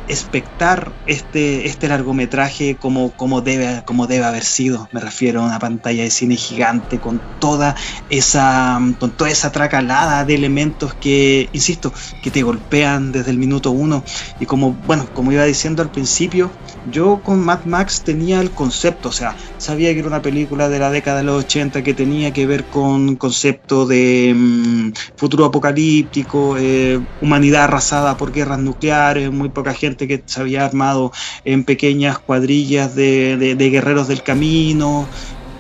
espectar 0.10 0.92
este, 1.06 1.68
este 1.68 1.88
largometraje 1.88 2.76
como, 2.76 3.12
como, 3.16 3.42
debe, 3.42 3.84
como 3.86 4.08
debe 4.08 4.26
haber 4.26 4.44
sido. 4.44 4.90
Me 4.92 5.00
refiero 5.00 5.42
a 5.42 5.46
una 5.46 5.60
pantalla 5.60 6.04
de 6.04 6.10
cine 6.10 6.36
gigante 6.36 7.00
con 7.00 7.22
toda 7.40 7.76
esa, 8.10 8.80
con 9.00 9.12
toda 9.12 9.30
esa 9.30 9.52
tracalada 9.52 10.26
de 10.26 10.36
elementos 10.36 10.96
que, 10.96 11.48
insisto, 11.54 11.94
que 12.24 12.32
te 12.32 12.42
golpean 12.42 13.12
desde 13.12 13.32
el 13.32 13.38
minuto 13.38 13.72
uno. 13.72 14.04
Y 14.40 14.46
como, 14.46 14.74
bueno, 14.74 15.08
como 15.14 15.32
iba 15.32 15.46
diciendo 15.46 15.84
al 15.84 15.92
principio, 15.92 16.52
yo 16.92 17.22
con 17.24 17.40
Mad 17.40 17.66
Max 17.66 18.02
tenía 18.04 18.42
el 18.42 18.52
concepto, 18.52 19.10
o 19.10 19.12
sea, 19.12 19.36
sabía 19.58 19.94
que 19.94 20.00
era 20.00 20.08
una 20.08 20.22
película 20.22 20.70
de 20.70 20.80
la 20.80 20.92
década 20.92 21.20
de 21.20 21.24
los 21.24 21.46
80 21.46 21.84
que 21.84 21.94
tenía 21.94 22.34
que 22.34 22.46
ver 22.46 22.66
con 22.66 23.16
concepto 23.16 23.86
de 23.86 24.34
mm, 24.36 24.92
futuro 25.16 25.46
apocalíptico, 25.46 26.56
eh, 26.58 27.00
humanidad 27.22 27.66
arrasada 27.66 28.18
por 28.18 28.32
guerras 28.32 28.60
nucleares, 28.60 29.32
muy 29.32 29.50
poca 29.50 29.74
gente 29.74 30.08
que 30.08 30.22
se 30.26 30.42
había 30.42 30.66
armado 30.66 31.12
en 31.46 31.64
pequeñas 31.64 32.20
cuadrillas 32.20 32.96
de, 32.96 33.56
de 33.56 33.70
guerreros 33.70 34.08
del 34.08 34.24
camino, 34.24 35.08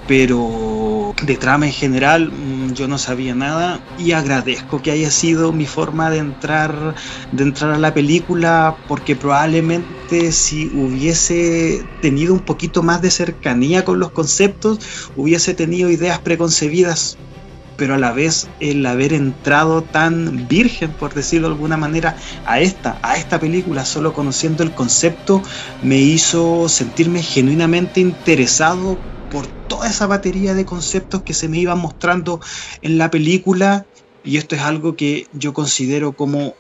pero 0.07 0.98
de 1.25 1.37
trama 1.37 1.65
en 1.65 1.73
general 1.73 2.31
mm, 2.31 2.73
yo 2.73 2.87
no 2.87 2.97
sabía 2.97 3.35
nada 3.35 3.81
y 3.97 4.11
agradezco 4.11 4.81
que 4.81 4.91
haya 4.91 5.11
sido 5.11 5.51
mi 5.51 5.65
forma 5.65 6.09
de 6.09 6.19
entrar 6.19 6.95
de 7.31 7.43
entrar 7.43 7.71
a 7.71 7.77
la 7.77 7.93
película 7.93 8.77
porque 8.87 9.15
probablemente 9.15 10.31
si 10.31 10.67
hubiese 10.73 11.85
tenido 12.01 12.33
un 12.33 12.41
poquito 12.41 12.83
más 12.83 13.01
de 13.01 13.11
cercanía 13.11 13.85
con 13.85 13.99
los 13.99 14.11
conceptos 14.11 14.79
hubiese 15.15 15.53
tenido 15.53 15.89
ideas 15.89 16.19
preconcebidas 16.19 17.17
pero 17.79 17.95
a 17.95 17.97
la 17.97 18.11
vez 18.11 18.49
el 18.59 18.85
haber 18.85 19.13
entrado 19.13 19.81
tan 19.81 20.49
virgen, 20.49 20.91
por 20.91 21.13
decirlo 21.13 21.47
de 21.47 21.53
alguna 21.53 21.77
manera, 21.77 22.17
a 22.45 22.59
esta, 22.59 22.99
a 23.01 23.15
esta 23.15 23.39
película, 23.39 23.85
solo 23.85 24.13
conociendo 24.13 24.63
el 24.63 24.71
concepto, 24.71 25.41
me 25.81 25.95
hizo 25.95 26.67
sentirme 26.67 27.23
genuinamente 27.23 28.01
interesado 28.01 28.99
por 29.29 29.47
toda 29.67 29.87
esa 29.87 30.07
batería 30.07 30.53
de 30.53 30.65
conceptos 30.65 31.23
que 31.23 31.33
se 31.33 31.47
me 31.47 31.59
iban 31.59 31.79
mostrando 31.79 32.39
en 32.81 32.97
la 32.97 33.11
película 33.11 33.85
y 34.23 34.37
esto 34.37 34.55
es 34.55 34.61
algo 34.61 34.95
que 34.95 35.27
yo 35.33 35.53
considero 35.53 36.13
como 36.13 36.55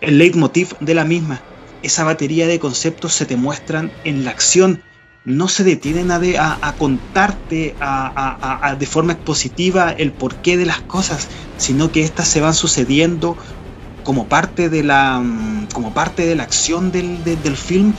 el 0.00 0.18
leitmotiv 0.18 0.76
de 0.80 0.94
la 0.94 1.04
misma. 1.04 1.42
Esa 1.82 2.04
batería 2.04 2.46
de 2.46 2.58
conceptos 2.58 3.12
se 3.14 3.26
te 3.26 3.36
muestran 3.36 3.92
en 4.04 4.24
la 4.24 4.30
acción, 4.30 4.82
no 5.24 5.48
se 5.48 5.64
detienen 5.64 6.10
a, 6.10 6.58
a, 6.60 6.76
contarte 6.76 7.76
a, 7.80 8.76
de 8.78 8.86
forma 8.86 9.12
expositiva 9.12 9.90
el 9.90 10.12
porqué 10.12 10.56
de 10.56 10.66
las 10.66 10.80
cosas, 10.82 11.28
sino 11.56 11.92
que 11.92 12.02
éstas 12.02 12.28
se 12.28 12.40
van 12.40 12.54
sucediendo 12.54 13.36
como 14.02 14.26
parte 14.26 14.68
de 14.68 14.82
la, 14.82 15.20
mm, 15.20 15.68
como 15.72 15.94
parte 15.94 16.26
de 16.26 16.34
la 16.34 16.42
acción 16.42 16.90
del, 16.90 17.22
del 17.22 17.56
film 17.56 17.92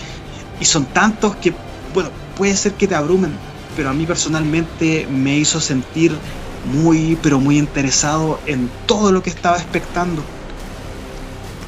y 0.60 0.65
son 0.65 0.86
tantos 0.86 1.36
que, 1.38 1.53
bueno, 1.94 2.10
puede 2.36 2.56
ser 2.56 2.74
que 2.74 2.88
te 2.88 2.96
abrumen, 2.96 3.38
pero 3.75 3.89
a 3.89 3.94
mí 3.94 4.06
personalmente 4.06 5.08
me 5.10 5.38
hizo 5.38 5.60
sentir 5.60 6.12
muy, 6.65 7.18
pero 7.22 7.39
muy 7.39 7.58
interesado 7.58 8.39
en 8.46 8.70
todo 8.86 9.12
lo 9.12 9.22
que 9.22 9.30
estaba 9.30 9.58
expectando. 9.58 10.22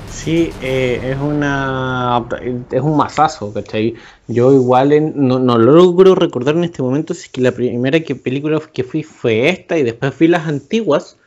Sí, 0.09 0.51
eh, 0.61 0.99
es 1.03 1.17
una 1.17 2.25
es 2.71 2.81
un 2.81 2.97
masazo, 2.97 3.53
¿cachai? 3.53 3.93
Yo 4.27 4.53
igual 4.53 5.13
no, 5.15 5.37
no, 5.37 5.57
logro 5.57 6.15
recordar 6.15 6.55
en 6.55 6.63
este 6.63 6.81
momento 6.81 7.13
si 7.13 7.23
es 7.23 7.29
que 7.29 7.41
la 7.41 7.51
primera 7.51 7.99
que 7.99 8.15
película 8.15 8.59
que 8.73 8.83
fui 8.83 9.03
fue 9.03 9.49
esta 9.49 9.77
y 9.77 9.83
después 9.83 10.17
vi 10.17 10.27
las 10.27 10.47
antiguas, 10.47 11.17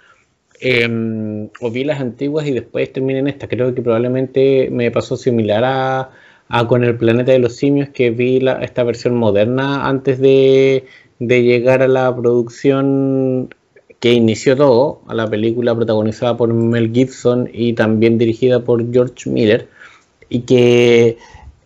em, 0.60 1.48
o 1.60 1.70
vi 1.70 1.84
las 1.84 2.00
antiguas 2.00 2.46
y 2.46 2.52
después 2.52 2.92
terminé 2.92 3.20
en 3.20 3.28
esta. 3.28 3.46
Creo 3.46 3.72
que 3.74 3.82
probablemente 3.82 4.68
me 4.72 4.90
pasó 4.90 5.16
similar 5.16 5.64
a, 5.64 6.10
a 6.48 6.66
con 6.66 6.84
el 6.84 6.96
planeta 6.96 7.32
de 7.32 7.38
los 7.38 7.56
simios 7.56 7.88
que 7.90 8.10
vi 8.10 8.40
la, 8.40 8.62
esta 8.62 8.82
versión 8.84 9.14
moderna 9.16 9.86
antes 9.86 10.18
de, 10.18 10.86
de 11.18 11.42
llegar 11.42 11.82
a 11.82 11.88
la 11.88 12.14
producción 12.14 13.54
que 14.00 14.12
inició 14.12 14.56
todo, 14.56 15.02
a 15.08 15.14
la 15.14 15.28
película 15.28 15.74
protagonizada 15.74 16.36
por 16.36 16.52
Mel 16.54 16.92
Gibson 16.92 17.50
y 17.52 17.72
también 17.72 18.18
dirigida 18.18 18.64
por 18.64 18.92
George 18.92 19.28
Miller, 19.28 19.68
y 20.28 20.40
que 20.40 21.18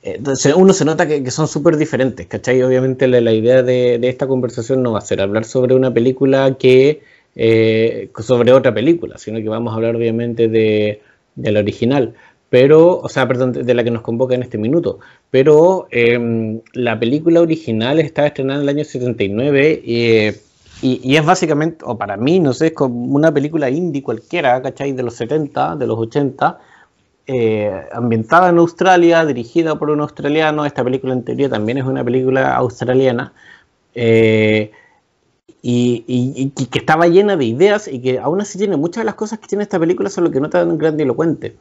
entonces 0.03 0.55
uno 0.57 0.73
se 0.73 0.85
nota 0.85 1.07
que, 1.07 1.31
son 1.31 1.47
súper 1.47 1.77
diferentes, 1.77 2.27
¿cachai? 2.27 2.63
Obviamente 2.63 3.07
la, 3.07 3.33
idea 3.33 3.63
de, 3.63 4.01
esta 4.03 4.27
conversación 4.27 4.83
no 4.83 4.93
va 4.93 4.99
a 4.99 5.03
ser 5.03 5.21
hablar 5.21 5.45
sobre 5.45 5.75
una 5.75 5.95
película 5.95 6.57
que 6.59 7.03
eh, 7.37 8.11
sobre 8.19 8.53
otra 8.53 8.75
película, 8.75 9.17
sino 9.19 9.39
que 9.39 9.49
vamos 9.49 9.73
a 9.73 9.77
hablar 9.77 9.95
obviamente 9.97 10.49
de, 10.49 11.01
la 11.37 11.61
original, 11.61 12.15
pero, 12.53 12.99
o 12.99 13.09
sea, 13.09 13.27
perdón, 13.27 13.53
de 13.53 13.75
la 13.75 13.83
que 13.83 13.91
nos 13.91 14.03
convoca 14.03 14.35
en 14.35 14.43
este 14.43 14.59
minuto, 14.59 14.99
pero 15.31 15.87
em, 15.91 16.61
la 16.75 17.01
película 17.01 17.41
original 17.41 17.99
está 17.99 18.27
estrenada 18.27 18.61
en 18.61 18.69
el 18.69 18.77
año 18.77 18.85
79 18.85 19.81
y 19.83 20.33
y, 20.83 21.17
es 21.17 21.25
básicamente, 21.25 21.85
o 21.87 21.97
para 21.97 22.17
mí, 22.17 22.41
no 22.41 22.53
sé, 22.53 22.67
es 22.69 22.73
como 22.73 23.15
una 23.15 23.33
película 23.33 23.71
indie 23.71 24.03
cualquiera, 24.03 24.61
¿cachai? 24.61 24.93
De 24.93 25.05
los 25.05 25.15
70, 25.15 25.77
de 25.77 25.87
los 25.87 25.97
80, 25.97 26.59
eh, 27.29 27.87
ambientada 27.93 28.49
en 28.49 28.59
Australia, 28.59 29.25
dirigida 29.25 29.79
por 29.79 29.91
un 29.91 30.01
australiano. 30.01 30.67
Esta 30.67 30.83
película 30.83 31.13
en 31.13 31.23
teoría 31.25 31.49
también 31.49 31.79
es 31.79 31.85
una 31.85 32.03
película 32.05 32.57
australiana. 32.57 33.33
Eh, 33.95 34.73
y, 35.63 36.51
que 36.51 36.81
estaba 36.81 37.07
llena 37.07 37.37
de 37.37 37.45
ideas 37.45 37.87
y 37.87 38.01
que 38.03 38.19
aún 38.19 38.41
así 38.41 38.59
tiene 38.59 38.77
muchas 38.77 39.03
de 39.03 39.05
las 39.07 39.15
cosas 39.15 39.39
que 39.39 39.47
tiene 39.47 39.63
esta 39.63 39.79
película, 39.79 40.11
solo 40.11 40.33
que 40.33 40.41
no 40.41 40.51
tan 40.51 40.77
grandilocuente. 40.79 41.57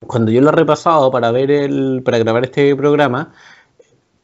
Cuando 0.00 0.30
yo 0.30 0.42
lo 0.42 0.50
he 0.50 0.52
repasado 0.52 1.10
para 1.10 1.30
ver 1.30 1.50
el, 1.50 2.02
para 2.04 2.18
grabar 2.18 2.44
este 2.44 2.76
programa, 2.76 3.32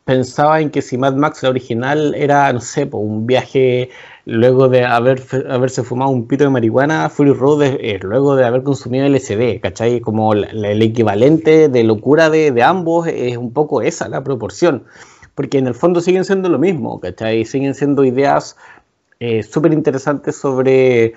pensaba 0.04 0.60
en 0.60 0.70
que 0.70 0.82
si 0.82 0.98
Mad 0.98 1.14
Max 1.14 1.42
la 1.42 1.48
original 1.48 2.14
era, 2.14 2.52
no 2.52 2.60
sé, 2.60 2.88
un 2.92 3.26
viaje 3.26 3.88
luego 4.26 4.68
de 4.68 4.84
haber, 4.84 5.22
haberse 5.48 5.82
fumado 5.82 6.10
un 6.10 6.28
pito 6.28 6.44
de 6.44 6.50
marihuana, 6.50 7.08
Fury 7.08 7.32
Road 7.32 7.62
es, 7.62 8.02
luego 8.02 8.36
de 8.36 8.44
haber 8.44 8.62
consumido 8.62 9.06
LSD, 9.08 9.60
¿cachai? 9.60 10.00
Como 10.00 10.34
el 10.34 10.82
equivalente 10.82 11.70
de 11.70 11.84
locura 11.84 12.28
de, 12.28 12.62
ambos 12.62 13.06
es 13.06 13.38
un 13.38 13.54
poco 13.54 13.80
esa 13.80 14.10
la 14.10 14.22
proporción, 14.22 14.84
porque 15.34 15.56
en 15.56 15.68
el 15.68 15.74
fondo 15.74 16.02
siguen 16.02 16.26
siendo 16.26 16.50
lo 16.50 16.58
mismo, 16.58 17.00
¿cachai? 17.00 17.46
Siguen 17.46 17.74
siendo 17.74 18.04
ideas 18.04 18.58
eh, 19.20 19.42
súper 19.42 19.72
interesantes 19.72 20.36
sobre 20.36 21.14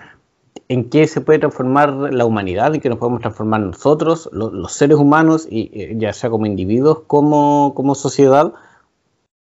en 0.68 0.90
qué 0.90 1.08
se 1.08 1.22
puede 1.22 1.40
transformar 1.40 1.94
la 1.94 2.26
humanidad, 2.26 2.74
en 2.74 2.82
qué 2.82 2.90
nos 2.90 2.98
podemos 2.98 3.22
transformar 3.22 3.62
nosotros, 3.62 4.30
los 4.32 4.72
seres 4.74 4.98
humanos, 4.98 5.48
y, 5.50 5.70
eh, 5.74 5.94
ya 5.98 6.14
sea 6.14 6.30
como 6.30 6.46
individuos, 6.46 7.02
como, 7.08 7.74
como 7.76 7.96
sociedad, 7.96 8.54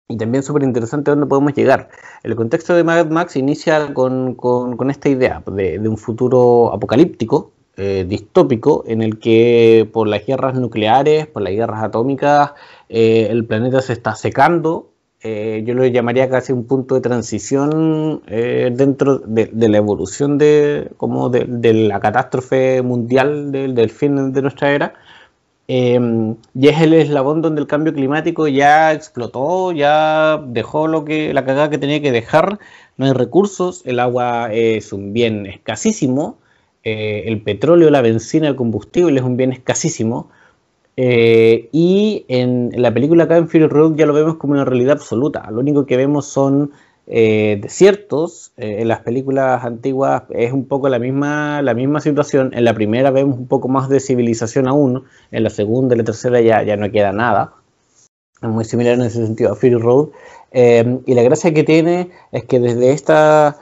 y 0.07 0.17
también 0.17 0.43
súper 0.43 0.63
interesante 0.63 1.11
dónde 1.11 1.27
podemos 1.27 1.53
llegar. 1.53 1.89
El 2.23 2.35
contexto 2.35 2.73
de 2.73 2.83
Mad 2.83 3.07
Max 3.07 3.35
inicia 3.35 3.93
con, 3.93 4.35
con, 4.35 4.89
esta 4.89 5.09
idea 5.09 5.43
de, 5.45 5.79
un 5.87 5.97
futuro 5.97 6.73
apocalíptico, 6.73 7.51
eh, 7.77 8.05
distópico, 8.07 8.83
en 8.87 9.01
el 9.01 9.19
que 9.19 9.89
por 9.91 10.07
las 10.07 10.25
guerras 10.25 10.55
nucleares, 10.55 11.27
por 11.27 11.41
las 11.41 11.53
guerras 11.53 11.83
atómicas, 11.83 12.51
eh, 12.89 13.27
el 13.29 13.45
planeta 13.45 13.81
se 13.81 13.93
está 13.93 14.15
secando. 14.15 14.92
Eh, 15.23 15.63
yo 15.65 15.73
lo 15.73 15.85
llamaría 15.85 16.29
casi 16.29 16.51
un 16.51 16.65
punto 16.65 16.95
de 16.95 17.01
transición 17.01 18.21
dentro 18.27 19.19
de, 19.19 19.49
la 19.69 19.77
evolución 19.77 20.37
de, 20.37 20.91
como 20.97 21.29
de, 21.29 21.73
la 21.73 21.99
catástrofe 22.01 22.81
mundial 22.81 23.51
del 23.51 23.89
fin 23.89 24.33
de 24.33 24.41
nuestra 24.41 24.73
era 24.73 24.93
eh, 25.67 25.99
y 26.53 26.67
es 26.67 26.81
el 26.81 26.93
eslabón 26.93 27.41
donde 27.41 27.61
el 27.61 27.67
cambio 27.67 27.93
climático 27.93 28.47
ya 28.47 28.91
explotó, 28.91 29.71
ya 29.71 30.41
dejó 30.45 30.87
lo 30.87 31.05
que 31.05 31.33
la 31.33 31.45
cagada 31.45 31.69
que 31.69 31.77
tenía 31.77 32.01
que 32.01 32.11
dejar. 32.11 32.59
No 32.97 33.05
hay 33.05 33.13
recursos, 33.13 33.81
el 33.85 33.99
agua 33.99 34.53
es 34.53 34.93
un 34.93 35.13
bien 35.13 35.45
escasísimo, 35.45 36.37
eh, 36.83 37.23
el 37.27 37.41
petróleo, 37.41 37.89
la 37.89 38.01
benzina, 38.01 38.47
el 38.49 38.55
combustible 38.55 39.19
es 39.19 39.25
un 39.25 39.37
bien 39.37 39.51
escasísimo. 39.53 40.29
Eh, 40.95 41.69
y 41.71 42.25
en 42.27 42.71
la 42.75 42.93
película 42.93 43.23
acá 43.23 43.37
en 43.37 43.49
Fury 43.49 43.67
Road 43.67 43.95
ya 43.95 44.05
lo 44.05 44.13
vemos 44.13 44.35
como 44.35 44.53
una 44.53 44.65
realidad 44.65 44.93
absoluta. 44.93 45.49
Lo 45.51 45.59
único 45.59 45.85
que 45.85 45.97
vemos 45.97 46.25
son 46.25 46.71
eh, 47.07 47.59
desiertos. 47.61 48.53
Eh, 48.57 48.81
en 48.81 48.87
las 48.87 49.01
películas 49.01 49.63
antiguas 49.63 50.23
es 50.29 50.53
un 50.53 50.65
poco 50.65 50.89
la 50.89 50.99
misma, 50.99 51.61
la 51.61 51.73
misma 51.73 51.99
situación. 51.99 52.51
En 52.53 52.65
la 52.65 52.73
primera 52.73 53.11
vemos 53.11 53.37
un 53.37 53.47
poco 53.47 53.67
más 53.67 53.89
de 53.89 53.99
civilización 53.99 54.67
aún. 54.67 55.03
En 55.31 55.43
la 55.43 55.49
segunda 55.49 55.95
y 55.95 55.97
la 55.97 56.03
tercera 56.03 56.41
ya, 56.41 56.63
ya 56.63 56.77
no 56.77 56.91
queda 56.91 57.11
nada. 57.11 57.53
Es 58.41 58.49
muy 58.49 58.65
similar 58.65 58.93
en 58.95 59.01
ese 59.01 59.25
sentido 59.25 59.51
a 59.51 59.55
Fury 59.55 59.75
Road. 59.75 60.09
Eh, 60.51 60.99
y 61.05 61.13
la 61.13 61.23
gracia 61.23 61.53
que 61.53 61.63
tiene 61.63 62.11
es 62.31 62.45
que 62.45 62.59
desde 62.59 62.91
esta, 62.91 63.57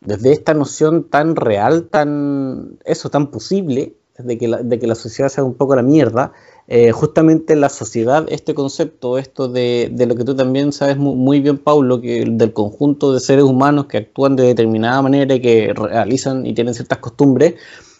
desde 0.00 0.32
esta 0.32 0.54
noción 0.54 1.04
tan 1.04 1.36
real, 1.36 1.88
tan, 1.90 2.78
eso, 2.84 3.10
tan 3.10 3.28
posible, 3.28 3.94
de 4.18 4.38
que, 4.38 4.48
de 4.48 4.78
que 4.78 4.86
la 4.86 4.94
sociedad 4.94 5.30
sea 5.30 5.44
un 5.44 5.54
poco 5.54 5.74
la 5.76 5.82
mierda, 5.82 6.32
eh, 6.72 6.92
justamente 6.92 7.56
la 7.56 7.68
sociedad, 7.68 8.26
este 8.28 8.54
concepto, 8.54 9.18
esto 9.18 9.48
de, 9.48 9.92
lo 10.06 10.14
que 10.14 10.22
tú 10.22 10.36
también 10.36 10.72
sabes 10.72 10.96
muy, 10.98 11.40
bien, 11.40 11.58
Paulo, 11.58 12.00
que 12.00 12.24
del 12.24 12.52
conjunto 12.52 13.12
de 13.12 13.18
seres 13.18 13.42
humanos 13.42 13.86
que 13.86 13.96
actúan 13.96 14.36
de 14.36 14.44
determinada 14.44 15.02
manera 15.02 15.34
y 15.34 15.40
que 15.40 15.74
realizan 15.74 16.46
y 16.46 16.54
tienen 16.54 16.74
ciertas 16.74 16.98
costumbres, 16.98 17.56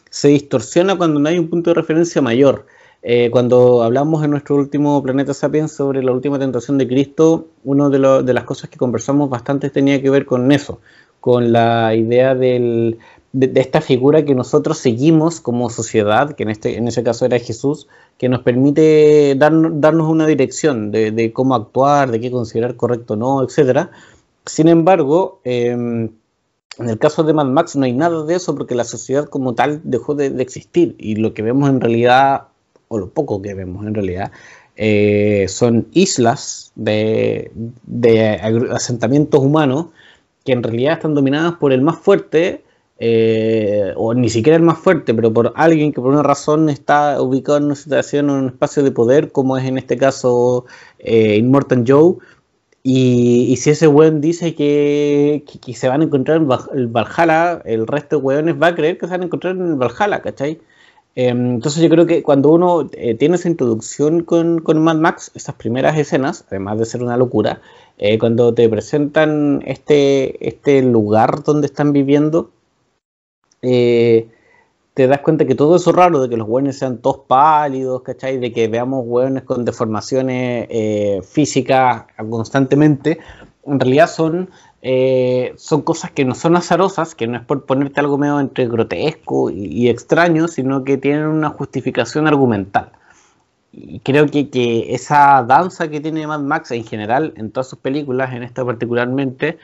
se 0.08 0.28
distorsiona 0.28 0.96
cuando 0.96 1.18
no 1.18 1.28
hay 1.28 1.36
un 1.40 1.50
punto 1.50 1.70
de 1.70 1.74
referencia 1.74 2.22
mayor. 2.22 2.66
Eh, 3.02 3.28
cuando 3.32 3.82
hablamos 3.82 4.22
en 4.22 4.30
nuestro 4.30 4.54
último 4.54 5.02
Planeta 5.02 5.34
Sapiens 5.34 5.72
sobre 5.72 6.00
la 6.04 6.12
última 6.12 6.38
tentación 6.38 6.78
de 6.78 6.86
Cristo, 6.86 7.48
una 7.64 7.88
de, 7.88 8.22
de 8.22 8.32
las 8.32 8.44
cosas 8.44 8.70
que 8.70 8.78
conversamos 8.78 9.28
bastante 9.28 9.70
tenía 9.70 10.00
que 10.00 10.10
ver 10.10 10.26
con 10.26 10.52
eso, 10.52 10.78
con 11.18 11.50
la 11.50 11.92
idea 11.96 12.36
del, 12.36 12.98
de, 13.32 13.52
esta 13.60 13.80
figura 13.80 14.24
que 14.24 14.34
nosotros 14.34 14.78
seguimos 14.78 15.40
como 15.40 15.70
sociedad, 15.70 16.32
que 16.32 16.42
en, 16.42 16.50
este, 16.50 16.76
en 16.76 16.88
ese 16.88 17.02
caso 17.02 17.24
era 17.24 17.38
Jesús, 17.38 17.86
que 18.18 18.28
nos 18.28 18.42
permite 18.42 19.34
darnos 19.36 20.08
una 20.08 20.26
dirección 20.26 20.90
de, 20.90 21.32
cómo 21.32 21.54
actuar, 21.54 22.10
de 22.10 22.20
qué 22.20 22.30
considerar 22.30 22.76
correcto 22.76 23.14
o 23.14 23.16
no, 23.16 23.42
etc. 23.42 23.88
Sin 24.44 24.68
embargo, 24.68 25.40
em, 25.44 26.10
en 26.78 26.88
el 26.88 26.98
caso 26.98 27.22
de 27.22 27.32
Mad 27.32 27.46
Max 27.46 27.76
no 27.76 27.84
hay 27.84 27.92
nada 27.92 28.24
de 28.24 28.34
eso 28.34 28.54
porque 28.54 28.74
la 28.74 28.84
sociedad 28.84 29.26
como 29.26 29.54
tal 29.54 29.80
dejó 29.84 30.14
de, 30.14 30.26
existir 30.42 30.96
y 30.98 31.16
lo 31.16 31.34
que 31.34 31.42
vemos 31.42 31.68
en 31.68 31.80
realidad, 31.80 32.48
o 32.88 32.98
lo 32.98 33.10
poco 33.10 33.40
que 33.40 33.54
vemos 33.54 33.86
en 33.86 33.94
realidad, 33.94 34.32
eh, 34.76 35.46
son 35.48 35.88
islas 35.92 36.72
de, 36.74 37.52
de 37.84 38.30
asentamientos 38.72 39.40
humanos 39.40 39.86
que 40.44 40.52
en 40.52 40.62
realidad 40.62 40.94
están 40.94 41.14
dominadas 41.14 41.54
por 41.54 41.72
el 41.72 41.82
más 41.82 41.98
fuerte, 41.98 42.64
eh, 43.02 43.94
o 43.96 44.12
ni 44.12 44.28
siquiera 44.28 44.56
el 44.56 44.62
más 44.62 44.78
fuerte, 44.78 45.14
pero 45.14 45.32
por 45.32 45.54
alguien 45.56 45.90
que 45.90 46.02
por 46.02 46.10
una 46.12 46.22
razón 46.22 46.68
está 46.68 47.20
ubicado 47.22 47.56
en 47.56 47.64
una 47.64 47.74
situación, 47.74 48.28
en 48.28 48.36
un 48.36 48.46
espacio 48.48 48.82
de 48.82 48.90
poder, 48.90 49.32
como 49.32 49.56
es 49.56 49.64
en 49.64 49.78
este 49.78 49.96
caso 49.96 50.66
eh, 50.98 51.36
Immortal 51.36 51.84
Joe, 51.88 52.16
y, 52.82 53.56
si 53.56 53.70
ese 53.70 53.88
weón 53.88 54.20
dice 54.20 54.54
que, 54.54 55.44
se 55.74 55.88
van 55.88 56.02
a 56.02 56.04
encontrar 56.04 56.42
en 56.42 56.48
el 56.78 56.88
Valhalla, 56.88 57.62
el 57.64 57.86
resto 57.86 58.18
de 58.18 58.22
weones 58.22 58.60
va 58.60 58.68
a 58.68 58.74
creer 58.74 58.98
que 58.98 59.06
se 59.06 59.12
van 59.12 59.22
a 59.22 59.24
encontrar 59.24 59.56
en 59.56 59.66
el 59.66 59.76
Valhalla, 59.76 60.20
¿cachai? 60.20 60.60
Em, 61.14 61.54
entonces 61.54 61.82
yo 61.82 61.88
creo 61.88 62.06
que 62.06 62.22
cuando 62.22 62.50
uno 62.50 62.88
eh, 62.92 63.14
tiene 63.14 63.36
esa 63.36 63.48
introducción 63.48 64.24
con, 64.24 64.60
con, 64.60 64.78
Mad 64.82 64.96
Max, 64.96 65.30
esas 65.34 65.54
primeras 65.54 65.96
escenas, 65.98 66.44
además 66.48 66.78
de 66.78 66.84
ser 66.84 67.02
una 67.02 67.16
locura, 67.16 67.62
cuando 68.18 68.54
te 68.54 68.66
presentan 68.68 69.62
este, 69.66 70.48
este 70.48 70.80
lugar 70.82 71.42
donde 71.44 71.66
están 71.66 71.92
viviendo, 71.92 72.50
eh, 73.62 74.28
te 74.94 75.06
das 75.06 75.20
cuenta 75.20 75.46
que 75.46 75.54
todo 75.54 75.76
eso 75.76 75.92
raro, 75.92 76.20
de 76.20 76.28
que 76.28 76.36
los 76.36 76.48
hueones 76.48 76.78
sean 76.78 76.98
todos 76.98 77.20
pálidos, 77.26 78.02
¿cachai? 78.02 78.38
De 78.38 78.52
que 78.52 78.68
veamos 78.68 79.04
hueones 79.06 79.44
con 79.44 79.64
deformaciones 79.64 80.66
eh, 80.68 81.20
físicas 81.22 82.04
constantemente, 82.28 83.18
en 83.64 83.78
realidad 83.78 84.08
son, 84.08 84.50
eh, 84.82 85.52
son 85.56 85.82
cosas 85.82 86.10
que 86.10 86.24
no 86.24 86.34
son 86.34 86.56
azarosas, 86.56 87.14
que 87.14 87.26
no 87.26 87.38
es 87.38 87.44
por 87.44 87.66
ponerte 87.66 88.00
algo 88.00 88.18
medio 88.18 88.40
entre 88.40 88.66
grotesco 88.66 89.50
y, 89.50 89.88
extraño, 89.88 90.48
sino 90.48 90.84
que 90.84 90.96
tienen 90.96 91.26
una 91.26 91.50
justificación 91.50 92.26
argumental. 92.26 92.92
Y 93.72 94.00
creo 94.00 94.26
que, 94.26 94.50
que, 94.50 94.94
esa 94.94 95.44
danza 95.44 95.88
que 95.88 96.00
tiene 96.00 96.26
Mad 96.26 96.40
Max 96.40 96.72
en 96.72 96.84
general, 96.84 97.32
en 97.36 97.52
todas 97.52 97.68
sus 97.68 97.78
películas, 97.78 98.32
en 98.34 98.42
esta 98.42 98.64
particularmente, 98.64 99.58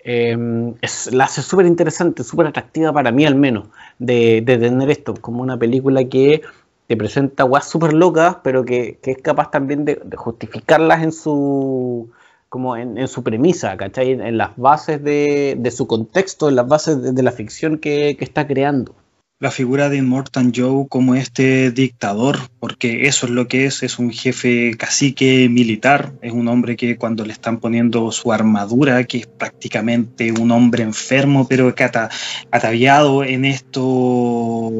Em, 0.00 0.74
es, 0.80 1.12
la 1.12 1.24
hace 1.24 1.42
súper 1.42 1.66
interesante, 1.66 2.24
súper 2.24 2.46
atractiva 2.46 2.92
para 2.92 3.10
mí 3.10 3.26
al 3.26 3.34
menos, 3.34 3.68
de, 3.98 4.42
tener 4.46 4.90
esto 4.90 5.14
como 5.20 5.42
una 5.42 5.58
película 5.58 6.04
que 6.04 6.42
te 6.86 6.96
presenta 6.96 7.42
guas 7.42 7.68
súper 7.68 7.92
locas, 7.92 8.36
pero 8.42 8.64
que, 8.64 8.98
es 9.02 9.18
capaz 9.18 9.50
también 9.50 9.84
de, 9.84 10.00
justificarlas 10.16 11.02
en 11.02 11.12
su 11.12 12.10
como 12.48 12.76
en, 12.76 13.08
su 13.08 13.22
premisa, 13.22 13.76
¿cachai? 13.76 14.12
En, 14.12 14.38
las 14.38 14.56
bases 14.56 15.02
de, 15.04 15.72
su 15.74 15.86
contexto, 15.86 16.48
en 16.48 16.56
las 16.56 16.66
bases 16.66 17.14
de, 17.14 17.22
la 17.22 17.32
ficción 17.32 17.78
que 17.78 18.16
está 18.20 18.46
creando 18.46 18.94
la 19.40 19.52
figura 19.52 19.88
de 19.88 19.98
Immortan 19.98 20.52
Joe 20.52 20.88
como 20.88 21.14
este 21.14 21.70
dictador, 21.70 22.40
porque 22.58 23.06
eso 23.06 23.26
es 23.26 23.30
lo 23.30 23.46
que 23.46 23.66
es, 23.66 23.84
es 23.84 24.00
un 24.00 24.10
jefe 24.10 24.74
cacique 24.76 25.48
militar, 25.48 26.12
es 26.22 26.32
un 26.32 26.48
hombre 26.48 26.76
que 26.76 26.96
cuando 26.96 27.24
le 27.24 27.32
están 27.34 27.58
poniendo 27.58 28.10
su 28.10 28.32
armadura, 28.32 29.04
que 29.04 29.18
es 29.18 29.26
prácticamente 29.28 30.32
un 30.32 30.50
hombre 30.50 30.82
enfermo, 30.82 31.46
pero 31.48 31.72
que 31.76 31.84
ataviado 31.84 33.22
en 33.22 33.44
esto, 33.44 34.72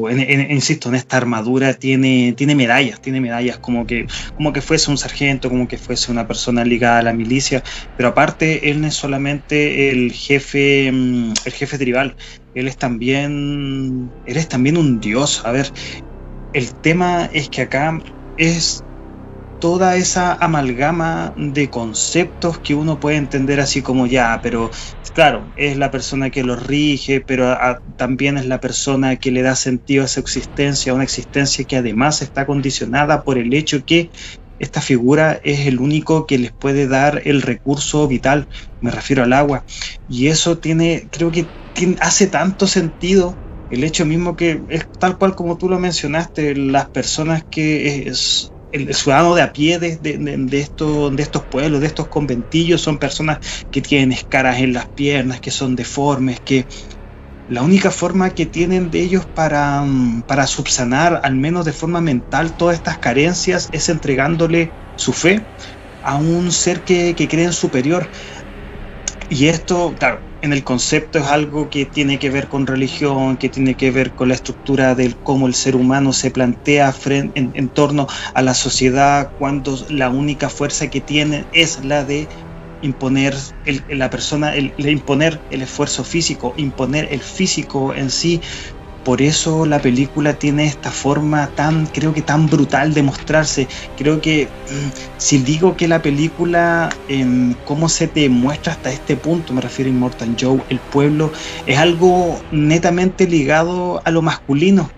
insisto, 0.49 0.89
en 0.89 0.95
esta 0.95 1.15
armadura 1.15 1.75
tiene, 1.75 2.33
tiene 2.35 2.53
medallas, 2.53 3.01
tiene 3.01 3.21
medallas 3.21 3.59
como 3.59 3.87
que, 3.87 4.07
como 4.35 4.51
que 4.51 4.59
fuese 4.61 4.91
un 4.91 4.97
sargento, 4.97 5.49
como 5.49 5.69
que 5.69 5.77
fuese 5.77 6.11
una 6.11 6.27
persona 6.27 6.65
ligada 6.65 6.99
a 6.99 7.03
la 7.03 7.13
milicia, 7.13 7.63
pero 7.95 8.09
aparte 8.09 8.69
él 8.69 8.81
no 8.81 8.87
es 8.87 8.95
solamente 8.95 9.89
el 9.89 10.11
jefe, 10.11 10.91
mm, 10.91 11.33
el 11.45 11.53
jefe 11.53 11.77
tribal, 11.77 12.17
él 12.53 12.67
es 12.67 12.77
también, 12.77 14.11
él 14.25 14.37
es 14.37 14.47
también 14.47 14.77
un 14.77 14.99
dios. 14.99 15.41
A 15.45 15.51
ver, 15.51 15.71
el 16.53 16.73
tema 16.73 17.25
es 17.31 17.49
que 17.49 17.61
acá 17.61 17.99
es 18.37 18.83
toda 19.59 19.97
esa 19.97 20.33
amalgama 20.33 21.33
de 21.35 21.69
conceptos 21.69 22.59
que 22.59 22.75
uno 22.75 22.99
puede 22.99 23.17
entender 23.17 23.59
así 23.59 23.81
como 23.81 24.07
ya, 24.07 24.39
pero 24.41 24.71
claro, 25.13 25.51
es 25.55 25.77
la 25.77 25.91
persona 25.91 26.29
que 26.29 26.43
lo 26.43 26.55
rige, 26.55 27.21
pero 27.21 27.57
también 27.97 28.37
es 28.37 28.45
la 28.45 28.61
persona 28.61 29.17
que 29.17 29.31
le 29.31 29.41
da 29.41 29.55
sentido 29.55 30.03
a 30.03 30.05
esa 30.05 30.21
existencia, 30.21 30.93
una 30.93 31.03
existencia 31.03 31.65
que 31.65 31.75
además 31.75 32.21
está 32.21 32.45
condicionada 32.45 33.23
por 33.23 33.37
el 33.37 33.53
hecho 33.53 33.83
que 33.83 34.11
esta 34.59 34.81
figura 34.81 35.39
es 35.43 35.67
el 35.67 35.79
único 35.79 36.25
que 36.27 36.37
les 36.37 36.51
puede 36.53 36.87
dar 36.87 37.21
el 37.25 37.41
recurso 37.41 38.07
vital, 38.07 38.47
me 38.79 38.91
refiero 38.91 39.23
al 39.23 39.33
agua. 39.33 39.65
Y 40.07 40.27
eso 40.27 40.59
tiene, 40.59 41.09
creo 41.11 41.31
que 41.31 41.51
hace 42.01 42.27
tanto 42.27 42.67
sentido 42.67 43.39
el 43.69 43.83
hecho 43.83 44.05
mismo 44.05 44.35
que 44.35 44.63
es 44.67 44.85
tal 44.97 45.17
cual 45.17 45.35
como 45.35 45.57
tú 45.57 45.69
lo 45.69 45.79
mencionaste, 45.79 46.55
las 46.55 46.89
personas 46.89 47.43
que 47.49 48.07
es, 48.09 48.51
el 48.71 48.93
ciudadano 48.93 49.35
de 49.35 49.41
a 49.43 49.51
pie 49.51 49.79
de, 49.79 49.97
de, 49.97 50.17
de 50.17 50.59
estos 50.61 51.45
pueblos, 51.49 51.81
de 51.81 51.87
estos 51.87 52.07
conventillos, 52.09 52.81
son 52.81 52.97
personas 52.99 53.39
que 53.71 53.81
tienen 53.81 54.11
escaras 54.11 54.59
en 54.59 54.73
las 54.73 54.89
piernas, 54.93 55.39
que 55.41 55.51
son 55.51 55.75
deformes, 55.75 56.39
que 56.43 56.65
la 57.49 57.63
única 57.63 57.91
forma 57.91 58.29
que 58.29 58.45
tienen 58.45 58.91
de 58.91 59.01
ellos 59.01 59.25
para, 59.25 59.81
mm, 59.81 60.21
para 60.23 60.45
subsanar, 60.47 61.21
al 61.23 61.35
menos 61.35 61.65
de 61.65 61.73
forma 61.73 61.99
mental, 61.99 62.55
todas 62.55 62.75
estas 62.75 62.99
carencias 62.99 63.69
es 63.71 63.89
entregándole 63.89 64.71
su 64.95 65.13
fe 65.13 65.41
a 66.03 66.15
un 66.15 66.51
ser 66.51 66.81
que, 66.81 67.15
que 67.15 67.27
creen 67.27 67.53
superior. 67.53 68.07
Y 69.29 69.47
esto, 69.47 69.93
claro, 69.97 70.19
en 70.41 70.53
el 70.53 70.63
concepto 70.63 71.19
es 71.19 71.25
algo 71.25 71.69
que 71.69 71.85
tiene 71.85 72.17
que 72.17 72.29
ver 72.29 72.47
con 72.47 72.65
religión, 72.65 73.37
que 73.37 73.49
tiene 73.49 73.75
que 73.75 73.91
ver 73.91 74.11
con 74.11 74.29
la 74.29 74.35
estructura 74.35 74.95
de 74.95 75.13
cómo 75.23 75.47
el 75.47 75.53
ser 75.53 75.75
humano 75.75 76.13
se 76.13 76.31
plantea 76.31 76.93
en, 77.05 77.31
en, 77.35 77.69
torno 77.69 78.07
a 78.33 78.41
la 78.41 78.53
sociedad 78.53 79.31
cuando 79.37 79.77
la 79.89 80.09
única 80.09 80.49
fuerza 80.49 80.89
que 80.89 81.01
tiene 81.01 81.45
es 81.51 81.83
la 81.83 82.03
de 82.03 82.27
imponer 82.81 83.35
el, 83.65 83.83
la 83.89 84.09
persona, 84.09 84.55
el, 84.55 84.73
imponer 84.77 85.41
el 85.49 85.61
esfuerzo 85.61 86.03
físico, 86.03 86.53
imponer 86.57 87.07
el 87.11 87.21
físico 87.21 87.93
en 87.93 88.09
sí. 88.09 88.41
Por 89.03 89.21
eso 89.21 89.65
la 89.65 89.81
película 89.81 90.33
tiene 90.33 90.65
esta 90.65 90.91
forma 90.91 91.51
tan, 91.55 91.87
creo 91.87 92.13
que 92.13 92.21
tan 92.21 92.47
brutal 92.47 92.93
de 92.93 93.03
mostrarse. 93.03 93.67
Creo 93.95 94.21
que 94.21 94.47
mm, 94.69 94.89
si 95.17 95.37
digo 95.39 95.75
que 95.77 95.87
la 95.87 96.01
película, 96.01 96.89
eh, 97.07 97.25
cómo 97.63 97.89
se 97.89 98.07
te 98.07 98.29
muestra 98.29 98.73
hasta 98.73 98.91
este 98.91 99.15
punto, 99.15 99.53
me 99.53 99.61
refiero 99.61 99.89
a 99.89 99.93
Immortal 99.93 100.35
Joe, 100.39 100.63
el 100.69 100.79
pueblo, 100.79 101.31
es 101.65 101.77
algo 101.77 102.39
netamente 102.51 103.27
ligado 103.27 104.01
a 104.05 104.11
lo 104.11 104.21
masculino 104.21 104.89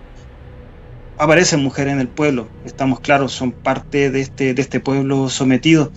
aparecen 1.22 1.62
mujeres 1.62 1.92
en 1.92 2.00
el 2.00 2.08
pueblo, 2.08 2.48
estamos 2.64 3.00
claros, 3.00 3.32
son 3.32 3.52
parte 3.52 4.10
de 4.10 4.20
este, 4.20 4.54
de 4.54 4.62
este 4.62 4.80
pueblo 4.80 5.28
sometido, 5.28 5.92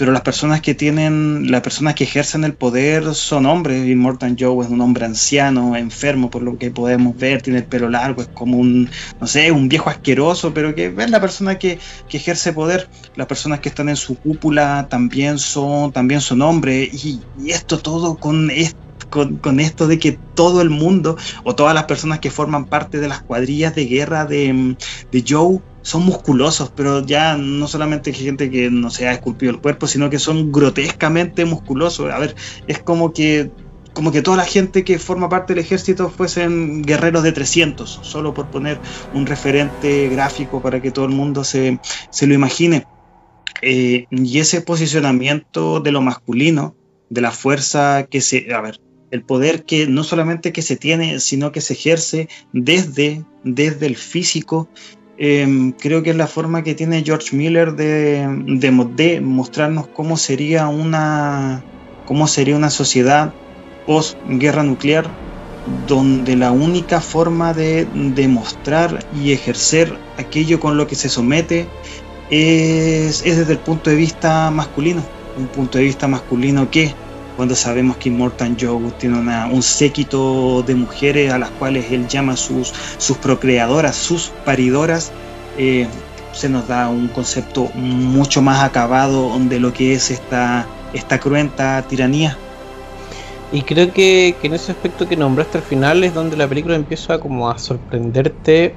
pero 0.00 0.12
las 0.12 0.22
personas 0.22 0.62
que 0.62 0.74
tienen, 0.74 1.50
las 1.50 1.60
personas 1.60 1.94
que 1.94 2.04
ejercen 2.04 2.44
el 2.44 2.54
poder 2.54 3.14
son 3.14 3.44
hombres. 3.44 3.86
Y 3.86 3.94
Morton 3.94 4.34
Joe 4.40 4.64
es 4.64 4.70
un 4.70 4.80
hombre 4.80 5.04
anciano, 5.04 5.76
enfermo, 5.76 6.30
por 6.30 6.40
lo 6.40 6.56
que 6.56 6.70
podemos 6.70 7.14
ver, 7.18 7.42
tiene 7.42 7.58
el 7.58 7.66
pelo 7.66 7.90
largo, 7.90 8.22
es 8.22 8.28
como 8.28 8.56
un, 8.56 8.88
no 9.20 9.26
sé, 9.26 9.52
un 9.52 9.68
viejo 9.68 9.90
asqueroso, 9.90 10.54
pero 10.54 10.74
que 10.74 10.86
es 10.86 11.10
la 11.10 11.20
persona 11.20 11.58
que, 11.58 11.78
ejerce 12.10 12.54
poder. 12.54 12.88
Las 13.14 13.26
personas 13.26 13.60
que 13.60 13.68
están 13.68 13.90
en 13.90 13.96
su 13.96 14.16
cúpula 14.16 14.86
también 14.88 15.38
son, 15.38 15.92
también 15.92 16.22
son 16.22 16.40
hombres. 16.40 17.04
Y, 17.04 17.20
esto 17.50 17.78
todo 17.78 18.16
con 18.16 18.50
con, 19.10 19.60
esto 19.60 19.86
de 19.86 19.98
que 19.98 20.12
todo 20.12 20.62
el 20.62 20.70
mundo 20.70 21.18
o 21.44 21.54
todas 21.54 21.74
las 21.74 21.84
personas 21.84 22.20
que 22.20 22.30
forman 22.30 22.66
parte 22.66 23.00
de 23.00 23.08
las 23.08 23.22
cuadrillas 23.22 23.74
de 23.74 23.84
guerra 23.84 24.24
de, 24.24 24.76
de 25.12 25.24
Joe 25.28 25.60
son 25.82 26.04
musculosos, 26.04 26.72
pero 26.74 27.04
ya 27.04 27.36
no 27.36 27.66
solamente 27.66 28.12
gente 28.12 28.50
que 28.50 28.70
no 28.70 28.90
se 28.90 29.08
ha 29.08 29.12
esculpido 29.12 29.52
el 29.52 29.60
cuerpo, 29.60 29.86
sino 29.86 30.10
que 30.10 30.18
son 30.18 30.52
grotescamente 30.52 31.44
musculosos. 31.44 32.10
A 32.10 32.18
ver, 32.18 32.34
es 32.66 32.78
como 32.78 33.12
que 33.12 33.50
como 33.92 34.12
que 34.12 34.22
toda 34.22 34.36
la 34.36 34.44
gente 34.44 34.84
que 34.84 34.98
forma 34.98 35.28
parte 35.28 35.52
del 35.52 35.64
ejército 35.64 36.10
fuesen 36.10 36.82
guerreros 36.82 37.24
de 37.24 37.32
300, 37.32 38.00
solo 38.02 38.32
por 38.34 38.46
poner 38.46 38.78
un 39.14 39.26
referente 39.26 40.08
gráfico 40.08 40.62
para 40.62 40.80
que 40.80 40.92
todo 40.92 41.06
el 41.06 41.10
mundo 41.10 41.42
se, 41.42 41.80
se 42.10 42.26
lo 42.26 42.34
imagine. 42.34 42.86
Eh, 43.62 44.06
y 44.10 44.38
ese 44.38 44.62
posicionamiento 44.62 45.80
de 45.80 45.92
lo 45.92 46.00
masculino, 46.02 46.76
de 47.10 47.20
la 47.20 47.32
fuerza 47.32 48.06
que 48.08 48.20
se, 48.20 48.54
a 48.54 48.60
ver, 48.60 48.80
el 49.10 49.22
poder 49.22 49.64
que 49.64 49.86
no 49.86 50.04
solamente 50.04 50.52
que 50.52 50.62
se 50.62 50.76
tiene, 50.76 51.18
sino 51.20 51.52
que 51.52 51.60
se 51.60 51.74
ejerce 51.74 52.28
desde, 52.52 53.24
desde 53.42 53.86
el 53.86 53.96
físico 53.96 54.68
Em, 55.22 55.72
creo 55.72 56.02
que 56.02 56.08
es 56.10 56.16
la 56.16 56.26
forma 56.26 56.64
que 56.64 56.74
tiene 56.74 57.04
George 57.04 57.36
Miller 57.36 57.74
de, 57.74 58.26
de, 58.46 59.20
mostrarnos 59.20 59.86
cómo 59.88 60.16
sería 60.16 60.68
una, 60.68 61.62
cómo 62.06 62.26
sería 62.26 62.56
una 62.56 62.70
sociedad 62.70 63.34
post 63.86 64.16
guerra 64.26 64.62
nuclear 64.62 65.10
donde 65.86 66.36
la 66.36 66.52
única 66.52 67.02
forma 67.02 67.52
de 67.52 67.86
demostrar 67.92 69.04
y 69.14 69.32
ejercer 69.32 69.94
aquello 70.16 70.58
con 70.58 70.78
lo 70.78 70.86
que 70.86 70.94
se 70.94 71.10
somete 71.10 71.66
es, 72.30 73.22
es 73.26 73.36
desde 73.36 73.52
el 73.52 73.58
punto 73.58 73.90
de 73.90 73.96
vista 73.96 74.50
masculino, 74.50 75.02
un 75.36 75.48
punto 75.48 75.76
de 75.76 75.84
vista 75.84 76.08
masculino 76.08 76.70
que 76.70 76.94
cuando 77.40 77.56
sabemos 77.56 77.96
que 77.96 78.10
Immortal 78.10 78.54
Joe 78.60 78.90
tiene 78.98 79.16
un 79.50 79.62
séquito 79.62 80.62
de 80.62 80.74
mujeres 80.74 81.32
a 81.32 81.38
las 81.38 81.48
cuales 81.48 81.90
él 81.90 82.06
llama 82.06 82.36
sus, 82.36 82.70
procreadoras, 83.22 83.96
sus 83.96 84.30
paridoras, 84.44 85.10
eh, 85.56 85.86
se 86.32 86.50
nos 86.50 86.68
da 86.68 86.90
un 86.90 87.08
concepto 87.08 87.70
mucho 87.72 88.42
más 88.42 88.62
acabado 88.62 89.38
de 89.38 89.58
lo 89.58 89.72
que 89.72 89.94
es 89.94 90.10
esta, 90.10 90.66
esta 90.92 91.18
cruenta 91.18 91.82
tiranía. 91.88 92.36
Y 93.52 93.62
creo 93.62 93.90
que, 93.90 94.36
que, 94.38 94.48
en 94.48 94.52
ese 94.52 94.72
aspecto 94.72 95.08
que 95.08 95.16
nombraste 95.16 95.56
al 95.56 95.64
final 95.64 96.04
es 96.04 96.12
donde 96.12 96.36
la 96.36 96.46
película 96.46 96.76
empieza 96.76 97.20
como 97.20 97.48
a 97.48 97.56
sorprenderte 97.56 98.74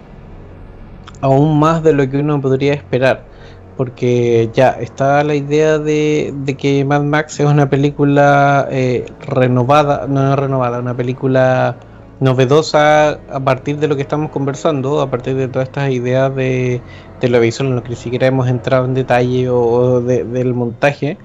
aún 1.19 1.59
más 1.59 1.83
de 1.83 1.91
lo 1.91 2.09
que 2.09 2.15
uno 2.15 2.39
podría 2.39 2.73
esperar 2.75 3.32
porque 3.77 4.49
ya 4.53 4.69
está 4.71 5.23
la 5.23 5.35
idea 5.35 5.79
de, 5.79 6.33
que 6.57 6.85
Mad 6.85 7.03
Max 7.03 7.39
es 7.39 7.47
una 7.47 7.69
película 7.69 8.67
eh, 8.71 9.05
renovada, 9.27 10.07
no 10.07 10.35
renovada, 10.35 10.79
una 10.79 10.95
película 10.95 11.77
novedosa 12.19 13.19
a 13.31 13.39
partir 13.39 13.77
de 13.77 13.87
lo 13.87 13.95
que 13.95 14.03
estamos 14.03 14.31
conversando, 14.31 15.01
a 15.01 15.09
partir 15.09 15.35
de 15.35 15.47
todas 15.47 15.67
estas 15.67 15.91
ideas 15.91 16.33
de 16.35 16.81
televisión 17.19 17.67
en 17.67 17.75
lo 17.75 17.83
que 17.83 17.89
ni 17.89 17.95
siquiera 17.95 18.27
hemos 18.27 18.47
entrado 18.47 18.85
en 18.85 18.93
detalle 18.93 19.49
o, 19.49 20.01
del 20.01 20.53
montaje, 20.53 21.17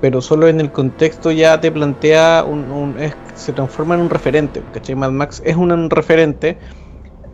pero 0.00 0.20
solo 0.20 0.46
en 0.48 0.60
el 0.60 0.70
contexto 0.70 1.32
ya 1.32 1.60
te 1.60 1.72
plantea 1.72 2.44
un, 2.46 2.94
se 3.34 3.52
transforma 3.52 3.94
en 3.94 4.02
un 4.02 4.10
referente, 4.10 4.62
¿cachai? 4.72 4.94
Mad 4.94 5.10
Max 5.10 5.42
es 5.44 5.56
un 5.56 5.90
referente 5.90 6.58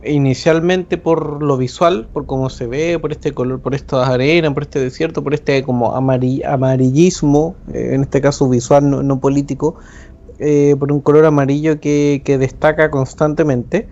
inicialmente 0.07 0.99
por 0.99 1.43
lo 1.43 1.57
visual, 1.57 2.09
por 2.13 2.27
cómo 2.27 2.51
se 2.51 2.67
ve, 2.67 2.99
por 2.99 3.13
este 3.13 3.33
color, 3.33 3.61
por 3.61 3.75
estas 3.75 4.09
arenas, 4.09 4.53
por 4.53 4.65
este 4.65 4.81
desierto, 4.81 5.23
por 5.23 5.35
este 5.35 5.63
como 5.63 5.95
amarillismo, 5.95 7.57
eh, 7.73 7.91
en 7.93 8.03
este 8.03 8.21
caso 8.21 8.49
visual, 8.49 9.07
no, 9.07 9.21
político, 9.21 9.77
eh, 10.39 10.77
por 10.79 10.93
un 10.93 11.01
color 11.01 11.25
amarillo 11.25 11.81
que, 11.81 12.23
destaca 12.39 12.91
constantemente. 12.91 13.89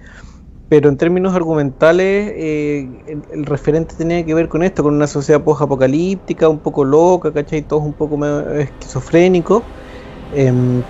Pero 0.68 0.88
en 0.88 0.96
términos 0.96 1.34
argumentales, 1.34 2.32
eh, 2.34 2.88
el, 3.30 3.44
referente 3.44 3.94
tenía 3.94 4.24
que 4.24 4.32
ver 4.32 4.48
con 4.48 4.62
esto, 4.62 4.82
con 4.82 4.94
una 4.94 5.06
sociedad 5.06 5.42
post-apocalíptica, 5.42 6.48
un 6.48 6.60
poco 6.60 6.84
loca, 6.84 7.30
¿cachai? 7.30 7.60
Todos 7.62 7.82
un 7.82 7.92
poco 7.92 8.18
esquizofrénico. 8.24 9.62
Em, 10.34 10.82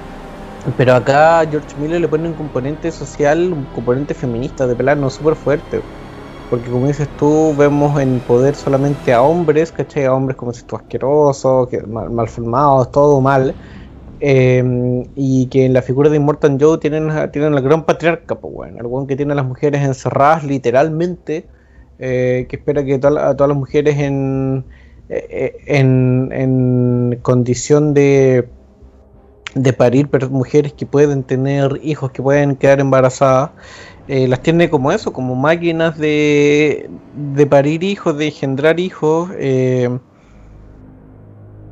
pero 0.76 0.94
acá 0.94 1.44
George 1.50 1.78
Miller 1.78 2.00
le 2.00 2.08
pone 2.08 2.28
un 2.28 2.34
componente 2.34 2.92
social, 2.92 3.52
un 3.52 3.66
componente 3.66 4.14
feminista 4.14 4.66
de 4.66 4.76
plano 4.76 5.10
súper 5.10 5.36
fuerte. 5.36 5.82
Porque 6.48 6.70
como 6.70 6.86
dices 6.88 7.10
tú, 7.16 7.56
vemos 7.56 8.00
en 8.00 8.22
poder 8.22 8.56
solamente 8.56 9.12
a 9.12 9.22
hombres, 9.22 9.72
¿cachai? 9.72 10.04
A 10.04 10.14
hombres 10.14 10.36
como 10.36 10.52
si 10.52 10.64
tú 10.64 10.76
asquerosos, 10.76 11.68
mal, 11.88 12.10
malformados, 12.10 12.90
todo 12.92 13.20
mal. 13.20 13.56
Em, 14.20 15.04
y 15.16 15.48
que 15.48 15.64
en 15.66 15.72
la 15.74 15.82
figura 15.82 16.08
de 16.10 16.16
Immortal 16.16 16.56
Joe 16.60 16.78
tienen, 16.78 17.10
tienen 17.32 17.54
gran 17.56 17.84
patriarca, 17.86 18.36
pues 18.40 18.54
bueno, 18.54 19.00
el 19.02 19.08
que 19.08 19.16
tiene 19.16 19.32
a 19.32 19.36
las 19.36 19.46
mujeres 19.46 19.82
encerradas 19.82 20.44
literalmente, 20.44 21.48
eh, 21.98 22.46
que 22.48 22.56
espera 22.56 22.84
que 22.84 22.94
a 22.94 23.00
todas 23.00 23.48
las 23.48 23.56
mujeres 23.56 23.98
en, 23.98 24.66
eh, 25.08 25.26
eh, 25.30 25.56
en, 25.66 26.30
en 26.32 27.18
condición 27.22 27.94
de 27.94 28.48
de 29.54 29.72
parir 29.72 30.08
mujeres 30.30 30.72
que 30.72 30.86
pueden 30.86 31.22
tener 31.22 31.80
hijos, 31.82 32.10
que 32.10 32.22
pueden 32.22 32.56
quedar 32.56 32.80
embarazadas, 32.80 33.50
eh, 34.08 34.26
las 34.26 34.42
tiene 34.42 34.68
como 34.68 34.92
eso, 34.92 35.12
como 35.12 35.34
máquinas 35.34 35.96
de, 35.98 36.90
de 37.34 37.46
parir 37.46 37.84
hijos, 37.84 38.16
de 38.16 38.26
engendrar 38.26 38.80
hijos, 38.80 39.30
eh, 39.38 39.98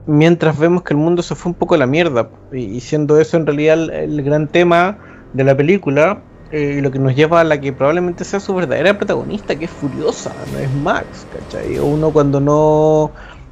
mientras 0.07 0.59
vemos 0.59 0.83
que 0.83 0.95
el 0.95 0.99
mundo 0.99 1.23
se 1.23 1.35
fue 1.35 1.51
un 1.51 1.55
poco 1.55 1.75
a 1.75 1.79
la 1.79 1.87
mierda. 1.87 2.31
Y, 2.53 2.81
siendo 2.81 3.19
eso 3.19 3.37
en 3.37 3.47
realidad 3.47 3.91
el, 3.93 4.23
gran 4.23 4.47
tema 4.49 4.99
de 5.33 5.45
la 5.45 5.57
película, 5.57 6.23
eh, 6.53 6.81
lo 6.83 6.91
que 6.91 6.99
nos 6.99 7.15
lleva 7.15 7.41
a 7.41 7.45
la 7.45 7.61
que 7.61 7.73
probablemente 7.73 8.25
sea 8.25 8.41
su 8.41 8.55
verdadera 8.55 8.97
protagonista, 8.97 9.57
que 9.57 9.65
es 9.65 9.71
Furiosa, 9.71 10.33
no 10.53 10.59
es 10.59 10.73
Max, 10.83 11.27
¿cachai? 11.33 11.79
Uno 11.79 12.13
cuando 12.13 12.41
no, 12.41 13.11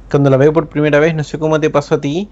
cuando 0.09 0.29
la 0.29 0.37
ve 0.37 0.51
por 0.51 0.67
primera 0.67 0.99
vez, 0.99 1.15
no 1.15 1.23
sé 1.23 1.37
cómo 1.39 1.59
te 1.59 1.69
pasó 1.69 1.95
a 1.95 2.01
ti, 2.01 2.29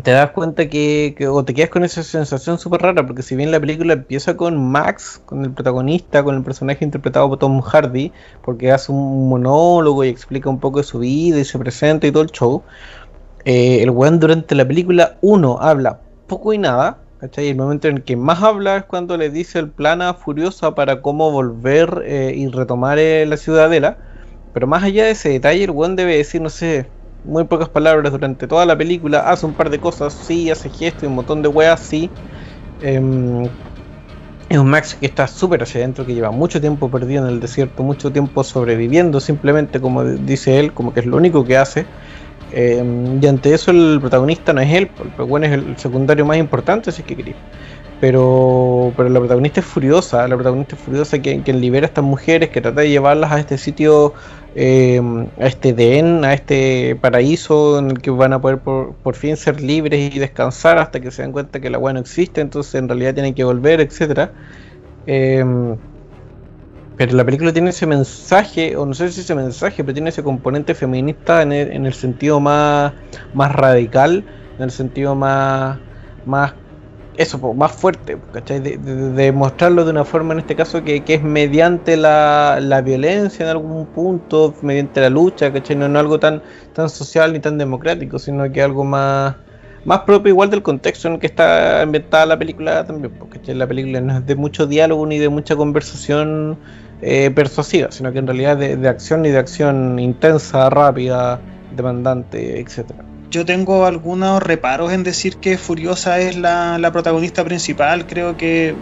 te 0.00 0.10
das 0.10 0.30
cuenta 0.30 0.68
que, 0.68 1.14
o 1.30 1.44
te 1.44 1.52
quedas 1.52 1.68
con 1.68 1.84
esa 1.84 2.02
sensación 2.02 2.58
súper 2.58 2.80
rara, 2.80 3.06
porque 3.06 3.22
si 3.22 3.36
bien 3.36 3.50
la 3.50 3.60
película 3.60 3.92
empieza 3.92 4.36
con 4.36 4.70
Max, 4.70 5.20
con 5.26 5.44
el 5.44 5.50
protagonista, 5.50 6.24
con 6.24 6.34
el 6.34 6.42
personaje 6.42 6.84
interpretado 6.84 7.28
por 7.28 7.38
Tom 7.38 7.60
Hardy, 7.60 8.10
porque 8.42 8.72
hace 8.72 8.90
un 8.90 9.28
monólogo 9.28 10.02
y 10.02 10.08
explica 10.08 10.48
un 10.48 10.60
poco 10.60 10.78
de 10.78 10.84
su 10.84 11.00
vida 11.00 11.38
y 11.38 11.44
se 11.44 11.58
presenta 11.58 12.06
y 12.06 12.12
todo 12.12 12.22
el 12.22 12.30
show, 12.30 12.62
eh, 13.44 13.82
el 13.82 13.90
weón 13.90 14.18
durante 14.18 14.54
la 14.54 14.66
película, 14.66 15.18
uno, 15.20 15.58
habla 15.60 16.00
poco 16.26 16.54
y 16.54 16.58
nada, 16.58 16.98
¿cachai? 17.20 17.48
El 17.48 17.56
momento 17.56 17.88
en 17.88 17.98
que 17.98 18.16
más 18.16 18.42
habla 18.42 18.78
es 18.78 18.84
cuando 18.84 19.18
le 19.18 19.28
dice 19.28 19.58
el 19.58 19.68
plan 19.68 20.00
a 20.00 20.14
Furiosa 20.14 20.74
para 20.74 21.02
cómo 21.02 21.30
volver 21.30 22.02
eh, 22.06 22.32
y 22.34 22.48
retomar 22.48 22.98
eh, 22.98 23.26
la 23.26 23.36
ciudadela, 23.36 23.98
pero 24.54 24.66
más 24.66 24.84
allá 24.84 25.04
de 25.04 25.10
ese 25.10 25.28
detalle, 25.28 25.64
el 25.64 25.70
weón 25.70 25.96
debe 25.96 26.16
decir, 26.16 26.40
no 26.40 26.48
sé, 26.48 26.86
muy 27.24 27.44
pocas 27.44 27.68
palabras 27.68 28.12
durante 28.12 28.46
toda 28.46 28.66
la 28.66 28.76
película, 28.76 29.20
hace 29.30 29.46
un 29.46 29.54
par 29.54 29.70
de 29.70 29.78
cosas, 29.78 30.12
sí, 30.12 30.50
hace 30.50 30.70
gestos 30.70 31.04
y 31.04 31.06
un 31.06 31.14
montón 31.14 31.42
de 31.42 31.48
weas, 31.48 31.80
sí. 31.80 32.10
Em, 32.80 33.44
es 34.48 34.58
un 34.58 34.68
Max 34.68 34.94
que 34.94 35.06
está 35.06 35.26
súper 35.26 35.62
hacia 35.62 35.80
adentro, 35.80 36.04
que 36.04 36.14
lleva 36.14 36.30
mucho 36.30 36.60
tiempo 36.60 36.90
perdido 36.90 37.26
en 37.26 37.32
el 37.32 37.40
desierto, 37.40 37.82
mucho 37.82 38.12
tiempo 38.12 38.44
sobreviviendo, 38.44 39.20
simplemente 39.20 39.80
como 39.80 40.04
dice 40.04 40.58
él, 40.58 40.72
como 40.72 40.92
que 40.92 41.00
es 41.00 41.06
lo 41.06 41.16
único 41.16 41.44
que 41.44 41.56
hace. 41.56 41.86
Em, 42.52 43.22
y 43.22 43.26
ante 43.26 43.54
eso 43.54 43.70
el 43.70 43.98
protagonista 44.00 44.52
no 44.52 44.60
es 44.60 44.74
él, 44.74 44.90
el 45.18 45.24
bueno 45.24 45.46
es 45.46 45.52
el 45.52 45.78
secundario 45.78 46.26
más 46.26 46.36
importante, 46.36 46.90
así 46.90 47.02
que 47.02 47.16
quería. 47.16 47.34
Pero, 48.02 48.92
pero 48.96 49.08
la 49.08 49.20
protagonista 49.20 49.60
es 49.60 49.66
furiosa, 49.66 50.26
la 50.26 50.34
protagonista 50.34 50.74
es 50.74 50.82
furiosa 50.82 51.20
quien, 51.20 51.42
quien 51.42 51.60
libera 51.60 51.86
a 51.86 51.88
estas 51.88 52.02
mujeres, 52.04 52.50
que 52.50 52.60
trata 52.60 52.80
de 52.80 52.90
llevarlas 52.90 53.30
a 53.30 53.38
este 53.38 53.56
sitio 53.56 54.12
Em, 54.54 55.28
a 55.40 55.46
este 55.46 55.70
Edén, 55.70 56.26
a 56.26 56.34
este 56.34 56.94
paraíso 57.00 57.78
en 57.78 57.92
el 57.92 58.02
que 58.02 58.10
van 58.10 58.34
a 58.34 58.40
poder 58.40 58.58
por, 58.58 59.14
fin 59.14 59.38
ser 59.38 59.62
libres 59.62 60.14
y 60.14 60.18
descansar 60.18 60.76
hasta 60.76 61.00
que 61.00 61.10
se 61.10 61.22
den 61.22 61.32
cuenta 61.32 61.58
que 61.58 61.70
la 61.70 61.78
agua 61.78 61.94
no 61.94 62.00
existe, 62.00 62.42
entonces 62.42 62.74
en 62.74 62.86
realidad 62.86 63.14
tienen 63.14 63.32
que 63.34 63.44
volver, 63.44 63.80
etcétera. 63.80 64.32
Em, 65.06 65.76
pero 66.98 67.16
la 67.16 67.24
película 67.24 67.52
tiene 67.54 67.70
ese 67.70 67.86
mensaje, 67.86 68.76
o 68.76 68.84
no 68.84 68.92
sé 68.92 69.10
si 69.10 69.22
ese 69.22 69.34
mensaje, 69.34 69.82
pero 69.82 69.94
tiene 69.94 70.10
ese 70.10 70.22
componente 70.22 70.74
feminista 70.74 71.40
en 71.40 71.52
el, 71.52 71.72
en 71.72 71.86
el 71.86 71.94
sentido 71.94 72.38
más, 72.38 72.92
más 73.32 73.52
radical, 73.52 74.22
en 74.58 74.64
el 74.64 74.70
sentido 74.70 75.14
más, 75.14 75.78
más 76.26 76.52
eso, 77.16 77.38
más 77.54 77.72
fuerte, 77.72 78.16
¿cachai? 78.32 78.60
De, 78.60 78.78
de, 78.78 79.32
mostrarlo 79.32 79.84
de 79.84 79.90
una 79.90 80.04
forma 80.04 80.32
en 80.32 80.40
este 80.40 80.56
caso 80.56 80.82
que, 80.82 81.02
es 81.06 81.22
mediante 81.22 81.96
la, 81.96 82.58
la, 82.60 82.80
violencia 82.80 83.44
en 83.44 83.50
algún 83.50 83.86
punto, 83.86 84.54
mediante 84.62 85.00
la 85.00 85.10
lucha, 85.10 85.52
¿cachai? 85.52 85.76
No, 85.76 85.86
es 85.86 85.94
algo 85.94 86.18
tan, 86.18 86.42
tan 86.72 86.88
social 86.88 87.32
ni 87.32 87.40
tan 87.40 87.58
democrático, 87.58 88.18
sino 88.18 88.50
que 88.50 88.62
algo 88.62 88.84
más, 88.84 89.36
más 89.84 90.00
propio 90.00 90.30
igual 90.30 90.48
del 90.50 90.62
contexto 90.62 91.08
en 91.08 91.14
el 91.14 91.20
que 91.20 91.26
está 91.26 91.82
ambientada 91.82 92.24
la 92.24 92.38
película 92.38 92.86
también, 92.86 93.12
porque 93.18 93.54
la 93.54 93.66
película 93.66 94.00
no 94.00 94.18
es 94.18 94.26
de 94.26 94.34
mucho 94.34 94.66
diálogo 94.66 95.04
ni 95.06 95.18
de 95.18 95.28
mucha 95.28 95.54
conversación 95.54 96.58
eh, 97.02 97.30
persuasiva, 97.30 97.90
sino 97.90 98.10
que 98.12 98.20
en 98.20 98.26
realidad 98.26 98.56
de, 98.56 98.76
de 98.76 98.88
acción 98.88 99.22
ni 99.22 99.30
de 99.30 99.38
acción 99.38 99.98
intensa, 99.98 100.70
rápida, 100.70 101.40
demandante, 101.76 102.58
etcétera 102.58 103.11
yo 103.32 103.46
tengo 103.46 103.86
algunos 103.86 104.42
reparos 104.42 104.92
en 104.92 105.02
decir 105.04 105.38
que 105.38 105.56
Furiosa 105.56 106.20
es 106.20 106.36
la, 106.36 106.90
protagonista 106.92 107.42
principal. 107.44 108.06
Creo 108.06 108.36
que 108.36 108.74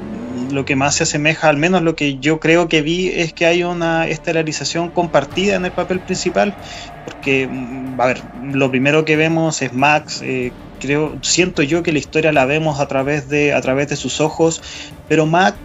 lo 0.50 0.64
que 0.64 0.74
más 0.74 0.96
se 0.96 1.04
asemeja, 1.04 1.48
al 1.48 1.56
menos 1.56 1.82
lo 1.82 1.94
que 1.94 2.18
yo 2.18 2.40
creo 2.40 2.68
que 2.68 2.82
vi, 2.82 3.08
es 3.08 3.32
que 3.32 3.46
hay 3.46 3.62
una 3.62 4.08
estelarización 4.08 4.90
compartida 4.90 5.54
en 5.54 5.64
el 5.64 5.70
papel 5.70 6.00
principal. 6.00 6.56
Porque, 7.04 7.46
mm, 7.46 8.00
a 8.00 8.06
ver, 8.06 8.22
lo 8.42 8.68
primero 8.70 9.04
que 9.04 9.14
vemos 9.14 9.62
es 9.62 9.72
Max. 9.72 10.20
Eh, 10.24 10.52
creo, 10.80 11.16
siento 11.22 11.62
yo 11.62 11.84
que 11.84 11.92
la 11.92 12.00
historia 12.00 12.32
la 12.32 12.44
vemos 12.44 12.80
a 12.80 12.88
través 12.88 13.28
de, 13.28 13.54
a 13.54 13.60
través 13.60 13.88
de 13.88 13.94
sus 13.94 14.20
ojos. 14.20 14.62
Pero 15.08 15.26
Max 15.26 15.56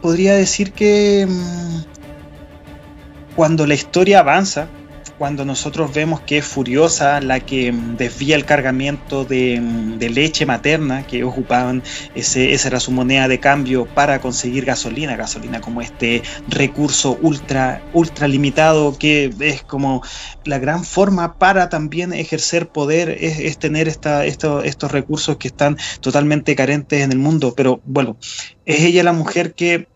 podría 0.00 0.34
decir 0.34 0.72
que 0.72 1.28
mm, 1.28 1.76
cuando 3.36 3.68
la 3.68 3.74
historia 3.74 4.18
avanza, 4.18 4.66
cuando 5.22 5.44
nosotros 5.44 5.94
vemos 5.94 6.20
que 6.22 6.38
es 6.38 6.44
Furiosa 6.44 7.20
la 7.20 7.38
que 7.38 7.70
mm, 7.70 7.96
desvía 7.96 8.34
el 8.34 8.44
cargamento 8.44 9.22
mm, 9.22 9.96
de, 9.98 10.10
leche 10.10 10.46
materna 10.46 11.06
que 11.06 11.22
ocupaban, 11.22 11.84
ese, 12.16 12.54
esa 12.54 12.66
era 12.66 12.80
su 12.80 12.90
moneda 12.90 13.28
de 13.28 13.38
cambio 13.38 13.86
para 13.86 14.20
conseguir 14.20 14.64
gasolina, 14.64 15.14
gasolina 15.14 15.60
como 15.60 15.80
este 15.80 16.22
recurso 16.48 17.16
ultra, 17.22 17.84
ultra 17.92 18.26
limitado 18.26 18.98
que 18.98 19.32
es 19.38 19.62
como 19.62 20.02
la 20.44 20.58
gran 20.58 20.82
forma 20.84 21.38
para 21.38 21.68
también 21.68 22.12
ejercer 22.12 22.70
poder, 22.70 23.10
es, 23.10 23.56
tener 23.58 23.86
esta, 23.86 24.24
estos 24.26 24.90
recursos 24.90 25.36
que 25.36 25.46
están 25.46 25.78
totalmente 26.00 26.56
carentes 26.56 27.00
en 27.00 27.12
el 27.12 27.18
mundo. 27.18 27.54
Pero 27.56 27.80
bueno, 27.84 28.16
es 28.66 28.80
ella 28.80 29.04
la 29.04 29.12
mujer 29.12 29.54
que 29.54 29.86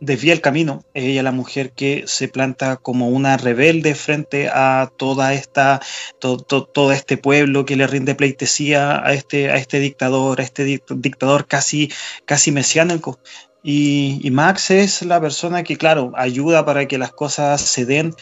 desvía 0.00 0.32
el 0.32 0.40
camino. 0.40 0.84
Ella 0.94 1.22
la 1.22 1.32
mujer 1.32 1.72
que 1.72 2.04
se 2.06 2.28
planta 2.28 2.76
como 2.76 3.08
una 3.08 3.36
rebelde 3.36 3.94
frente 3.94 4.48
a 4.48 4.90
toda 4.96 5.34
esta, 5.34 5.80
todo 6.18 6.92
este 6.92 7.16
pueblo 7.16 7.64
que 7.64 7.76
le 7.76 7.86
rinde 7.86 8.14
pleitesía 8.14 9.06
a 9.06 9.12
este, 9.12 9.50
a 9.50 9.56
este 9.56 9.78
dictador, 9.78 10.40
a 10.40 10.44
este 10.44 10.64
dictador 10.64 11.46
casi, 11.46 11.90
casi 12.24 12.50
mesiánico. 12.50 13.18
Y, 13.62 14.26
Max 14.32 14.70
es 14.70 15.02
la 15.02 15.20
persona 15.20 15.62
que, 15.62 15.76
claro, 15.76 16.12
ayuda 16.16 16.64
para 16.64 16.88
que 16.88 16.96
las 16.96 17.12
cosas 17.12 17.60
se 17.60 17.84
den, 17.84 18.14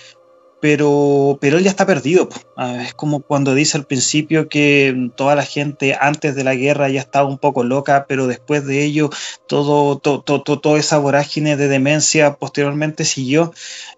pero, 0.61 1.38
pero 1.40 1.59
él 1.59 1.64
ya 1.64 1.71
está 1.71 1.87
perdido. 1.87 2.29
Ah, 2.57 2.83
es 2.83 2.94
como 2.94 3.21
cuando 3.21 3.55
dice 3.55 3.77
al 3.77 3.87
principio 3.87 4.49
que 4.49 5.11
toda 5.16 5.35
la 5.35 5.44
gente 5.44 5.97
antes 6.01 6.35
de 6.35 6.44
la 6.44 6.55
guerra 6.55 6.88
ya 6.88 7.01
estaba 7.01 7.29
un 7.29 7.38
poco 7.38 7.62
loca, 7.64 8.07
pero 8.09 8.27
después 8.27 8.66
de 8.66 8.85
ello 8.85 9.11
todo, 9.47 9.99
todo, 9.99 10.23
todo, 10.23 10.61
toda 10.61 10.79
esa 10.79 10.99
vorágine 10.99 11.57
de 11.57 11.68
demencia 11.68 12.35
posteriormente 12.35 13.05
siguió. 13.05 13.53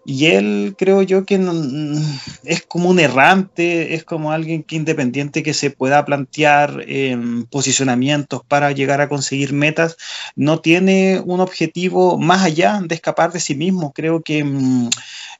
Y 0.04 0.26
él 0.26 0.74
creo 0.78 1.02
yo 1.02 1.24
que 1.24 1.40
es 2.44 2.62
como 2.62 2.90
un 2.90 3.00
errante, 3.00 3.94
es 3.94 4.04
como 4.04 4.32
alguien 4.32 4.62
que 4.62 4.76
independiente 4.76 5.42
que 5.42 5.54
se 5.54 5.70
pueda 5.70 6.04
plantear 6.04 6.84
posicionamientos 7.50 8.42
para 8.46 8.72
llegar 8.72 9.00
a 9.00 9.08
conseguir 9.08 9.52
metas, 9.52 9.96
no 10.36 10.60
tiene 10.60 11.22
un 11.24 11.40
objetivo 11.40 12.18
más 12.18 12.42
allá 12.42 12.80
de 12.82 12.94
escapar 12.94 13.32
de 13.32 13.40
sí 13.40 13.54
mismo. 13.54 13.92
Creo 13.92 14.22
que 14.22 14.44
mm, 14.44 14.88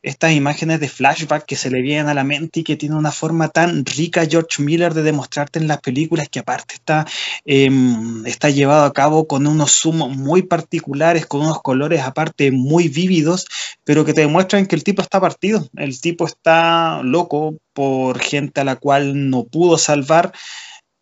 estas 0.02 0.32
imágenes 0.32 0.80
de 0.80 0.88
Flash 0.88 1.18
flashbacks 1.18 1.44
que 1.44 1.56
se 1.56 1.70
le 1.70 1.82
vienen 1.82 2.08
a 2.08 2.14
la 2.14 2.24
mente 2.24 2.60
y 2.60 2.64
que 2.64 2.76
tiene 2.76 2.96
una 2.96 3.12
forma 3.12 3.48
tan 3.48 3.84
rica 3.84 4.26
George 4.26 4.62
Miller 4.62 4.94
de 4.94 5.02
demostrarte 5.02 5.58
en 5.58 5.68
las 5.68 5.80
películas 5.80 6.28
que 6.28 6.38
aparte 6.38 6.74
está, 6.74 7.06
em, 7.44 8.24
está 8.26 8.48
llevado 8.50 8.84
a 8.84 8.92
cabo 8.92 9.26
con 9.26 9.46
unos 9.46 9.72
zooms 9.72 10.16
muy 10.16 10.42
particulares, 10.42 11.26
con 11.26 11.42
unos 11.42 11.60
colores 11.62 12.00
aparte 12.00 12.50
muy 12.50 12.88
vívidos, 12.88 13.46
pero 13.84 14.04
que 14.04 14.14
te 14.14 14.22
demuestran 14.22 14.66
que 14.66 14.76
el 14.76 14.84
tipo 14.84 15.02
está 15.02 15.20
partido, 15.20 15.68
el 15.76 16.00
tipo 16.00 16.26
está 16.26 17.02
loco 17.02 17.56
por 17.72 18.18
gente 18.18 18.60
a 18.60 18.64
la 18.64 18.76
cual 18.76 19.30
no 19.30 19.44
pudo 19.44 19.78
salvar 19.78 20.32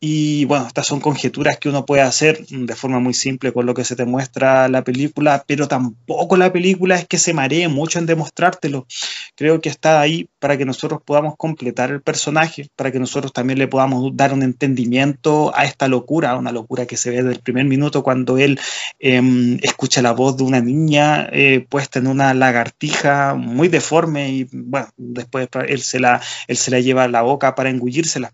y 0.01 0.45
bueno, 0.45 0.69
estas 0.69 0.87
son 0.87 1.01
conjeturas 1.01 1.59
que 1.59 1.69
uno 1.69 1.85
puede 1.85 2.03
hacer 2.03 2.47
de 2.47 2.75
forma 2.77 3.01
muy 3.01 3.15
simple 3.15 3.53
con 3.53 3.67
lo 3.67 3.75
que 3.75 3.85
se 3.85 3.97
te 3.97 4.05
muestra 4.05 4.69
la 4.69 4.85
película, 4.85 5.45
pero 5.45 5.67
tampoco 5.67 6.37
la 6.37 6.53
película 6.53 6.95
es 6.95 7.07
que 7.09 7.19
se 7.19 7.35
maree 7.35 7.67
mucho 7.67 7.99
en 7.99 8.07
demostrártelo. 8.07 8.87
Creo 9.35 9.61
que 9.61 9.69
está 9.69 10.01
ahí 10.01 10.29
para 10.39 10.57
que 10.57 10.65
nosotros 10.65 11.01
podamos 11.05 11.35
completar 11.37 11.91
el 11.91 12.01
personaje, 12.01 12.69
para 12.77 12.93
que 12.93 13.01
nosotros 13.01 13.33
también 13.33 13.59
le 13.59 13.67
podamos 13.67 14.17
dar 14.17 14.33
un 14.33 14.45
entendimiento 14.45 15.53
a 15.57 15.65
esta 15.65 15.89
locura, 15.89 16.37
una 16.37 16.53
locura 16.53 16.87
que 16.87 16.97
se 16.97 17.11
ve 17.11 17.17
desde 17.17 17.33
el 17.33 17.41
primer 17.41 17.65
minuto 17.65 18.05
cuando 18.05 18.39
él 18.39 18.61
em, 19.01 19.59
escucha 19.63 20.01
la 20.01 20.13
voz 20.13 20.37
de 20.37 20.45
una 20.45 20.61
niña 20.61 21.29
eh, 21.33 21.67
puesta 21.69 21.99
en 21.99 22.07
una 22.07 22.35
lagartija 22.35 23.35
muy 23.35 23.67
deforme 23.67 24.31
y 24.31 24.49
bueno, 24.53 24.89
después 24.97 25.49
él 25.67 25.81
se 25.81 25.99
la, 25.99 26.21
él 26.47 26.57
se 26.57 26.71
la 26.71 26.79
lleva 26.79 27.05
a 27.05 27.09
la 27.09 27.23
boca 27.23 27.57
para 27.57 27.71
engullírsela 27.71 28.33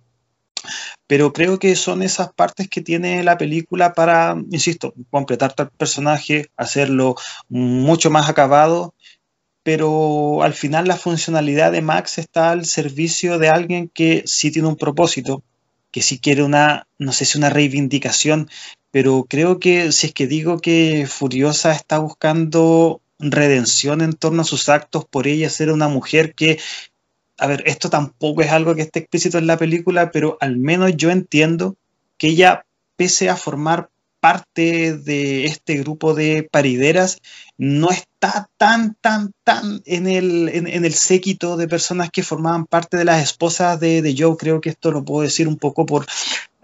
pero 1.07 1.33
creo 1.33 1.59
que 1.59 1.77
son 1.77 2.03
esas 2.03 2.33
partes 2.33 2.69
que 2.69 2.81
tiene 2.81 3.23
la 3.23 3.39
película 3.39 3.93
para, 3.93 4.37
insisto, 4.51 4.95
completar 5.11 5.53
tal 5.53 5.71
personaje, 5.71 6.51
hacerlo 6.57 7.17
mucho 7.49 8.11
más 8.11 8.29
acabado, 8.29 8.95
pero 9.63 10.43
al 10.43 10.55
final 10.55 10.87
la 10.87 10.97
funcionalidad 10.97 11.73
de 11.73 11.83
Max 11.83 12.19
está 12.19 12.51
al 12.51 12.65
servicio 12.67 13.39
de 13.39 13.49
alguien 13.49 13.89
que 13.89 14.23
sí 14.27 14.51
tiene 14.51 14.69
un 14.69 14.77
propósito, 14.77 15.43
que 15.91 16.03
sí 16.03 16.19
quiere 16.19 16.43
una, 16.43 16.87
no 16.99 17.13
sé 17.13 17.25
si 17.25 17.39
una 17.39 17.51
reivindicación, 17.51 18.49
pero 18.91 19.27
creo 19.29 19.59
que 19.59 19.91
si 19.93 20.09
es 20.09 20.13
que 20.13 20.27
digo 20.27 20.59
que 20.59 21.07
Furiosa 21.09 21.73
está 21.73 21.99
buscando 21.99 23.01
redención 23.19 24.01
en 24.03 24.13
torno 24.13 24.43
a 24.43 24.45
sus 24.45 24.69
actos 24.69 25.05
por 25.05 25.27
ella 25.27 25.49
ser 25.49 25.71
una 25.71 25.89
mujer 25.89 26.35
que 26.35 26.59
a 27.39 27.47
ver, 27.47 27.63
esto 27.67 27.91
tampoco 27.91 28.43
es 28.43 28.51
algo 28.51 28.75
que 28.75 28.83
esté 28.83 29.01
explícito 29.01 29.39
en 29.39 29.47
la 29.47 29.57
película, 29.57 30.11
pero 30.11 30.37
al 30.41 30.57
menos 30.57 30.97
yo 30.97 31.11
entiendo 31.11 31.77
que 32.19 32.29
ella, 32.29 32.65
pese 32.97 33.29
a 33.29 33.37
formar 33.37 33.91
parte 34.25 34.97
de 34.97 35.45
este 35.45 35.77
grupo 35.77 36.15
de 36.15 36.49
parideras, 36.51 37.21
no 37.59 37.91
está 37.91 38.49
tan, 38.57 38.97
tan, 39.01 39.33
tan 39.45 39.83
en 39.85 40.07
el, 40.07 40.49
en, 40.49 40.85
el 40.85 40.95
séquito 40.95 41.59
de 41.59 41.69
personas 41.69 42.09
que 42.11 42.23
formaban 42.23 42.65
parte 42.65 42.97
de 42.97 43.05
las 43.05 43.23
esposas 43.23 43.79
de, 43.81 44.01
de 44.01 44.15
Joe. 44.17 44.39
Creo 44.39 44.63
que 44.63 44.71
esto 44.71 44.93
lo 44.93 45.05
puedo 45.05 45.25
decir 45.25 45.47
un 45.47 45.59
poco 45.59 45.85
por 45.85 46.07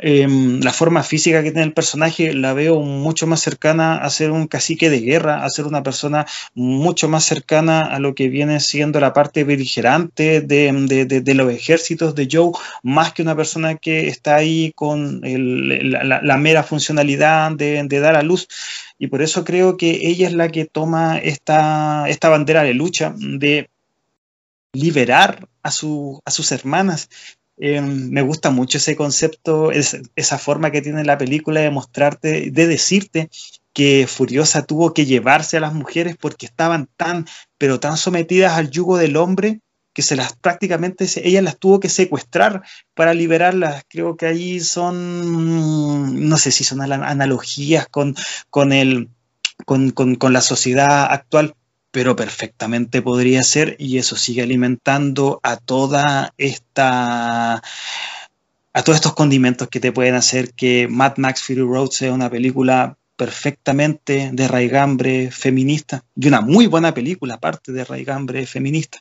Em, 0.03 0.61
la 0.61 0.73
forma 0.73 1.03
física 1.03 1.43
que 1.43 1.51
tiene 1.51 1.67
el 1.67 1.75
personaje 1.75 2.33
la 2.33 2.55
veo 2.55 2.81
mucho 2.81 3.27
más 3.27 3.41
cercana 3.41 3.97
a 3.97 4.09
ser 4.09 4.31
un 4.31 4.47
cacique 4.47 4.89
de 4.89 5.01
guerra, 5.01 5.45
a 5.45 5.51
ser 5.51 5.67
una 5.67 5.83
persona 5.83 6.27
mucho 6.55 7.09
más 7.09 7.25
cercana 7.25 7.83
a 7.83 7.99
lo 7.99 8.15
que 8.15 8.29
viene 8.29 8.61
siendo 8.61 8.99
la 8.99 9.13
parte 9.13 9.45
beligerante 9.45 10.41
de, 10.41 11.35
los 11.35 11.53
ejércitos 11.53 12.15
de 12.15 12.29
Joe, 12.31 12.53
más 12.83 13.13
que 13.13 13.23
una 13.23 13.37
persona 13.37 13.77
que 13.77 14.09
está 14.09 14.37
ahí 14.37 14.73
con 14.75 15.21
la, 15.23 16.37
mera 16.39 16.63
funcionalidad 16.63 17.53
de, 17.53 18.01
dar 18.01 18.17
a 18.17 18.23
luz. 18.23 18.49
Y 18.99 19.09
por 19.09 19.21
eso 19.21 19.45
creo 19.45 19.77
que 19.77 20.09
ella 20.09 20.29
es 20.29 20.33
la 20.33 20.49
que 20.49 20.65
toma 20.65 21.19
esta, 21.19 22.09
esta 22.09 22.31
bandera 22.31 22.63
de 22.63 22.75
lucha 22.75 23.15
de 23.17 23.69
liberar 24.73 25.49
a, 25.63 25.69
a 25.69 26.31
sus 26.31 26.53
hermanas 26.53 27.09
Em, 27.63 28.09
me 28.11 28.23
gusta 28.23 28.49
mucho 28.49 28.79
ese 28.79 28.97
concepto, 28.97 29.71
esa 29.71 30.39
forma 30.39 30.71
que 30.71 30.81
tiene 30.81 31.05
la 31.05 31.19
película 31.19 31.61
de 31.61 31.71
mostrarte, 31.71 32.51
de 32.51 32.67
decirte 32.67 33.29
que 33.75 34.07
Furiosa 34.09 34.65
tuvo 34.65 34.95
que 34.95 35.05
llevarse 35.05 35.59
a 35.59 35.61
las 35.61 35.75
mujeres 35.75 36.17
porque 36.19 36.47
estaban 36.47 36.89
tan, 36.97 37.27
pero 37.59 37.79
tan 37.79 37.99
sometidas 37.99 38.55
al 38.55 38.71
yugo 38.71 38.97
del 38.97 39.17
hombre 39.19 39.61
que 39.93 40.01
se 40.01 40.17
las 40.17 40.35
prácticamente 40.37 41.07
ella 41.23 41.43
las 41.43 41.59
tuvo 41.59 41.81
que 41.81 41.91
secuestrar 41.91 42.63
para 42.95 43.13
liberarlas. 43.13 43.85
Creo 43.89 44.17
que 44.17 44.25
ahí 44.25 44.61
son, 44.61 46.29
no 46.29 46.39
sé 46.39 46.53
si 46.53 46.65
son 46.65 46.81
analogías 46.81 47.89
con, 47.89 48.17
con, 48.49 48.73
el, 48.73 49.11
con, 49.67 49.91
con 49.91 50.33
la 50.33 50.41
sociedad 50.41 51.13
actual, 51.13 51.55
pero 51.91 52.17
perfectamente 52.17 53.03
podría 53.03 53.43
ser 53.43 53.77
y 53.79 53.99
eso 53.99 54.17
sigue 54.17 54.43
alimentando 54.43 55.41
a 55.43 55.57
toda 55.57 56.33
esta 56.39 57.63
a 58.73 58.83
todos 58.85 58.97
estos 58.97 59.15
condimentos 59.15 59.69
que 59.69 59.81
te 59.81 59.93
pueden 59.93 60.15
hacer 60.15 60.55
que 60.55 60.87
Mad 60.89 61.17
Max 61.17 61.43
Fury 61.43 61.63
Road 61.63 61.91
sea 61.91 62.13
una 62.13 62.31
película 62.31 62.97
perfectamente 63.17 64.31
de 64.33 64.49
raigambre 64.49 65.31
feminista 65.31 66.05
y 66.17 66.29
una 66.29 66.41
muy 66.41 66.67
buena 66.67 66.95
película 66.95 67.35
aparte 67.35 67.73
de 67.73 67.85
raigambre 67.85 68.47
feminista. 68.47 69.01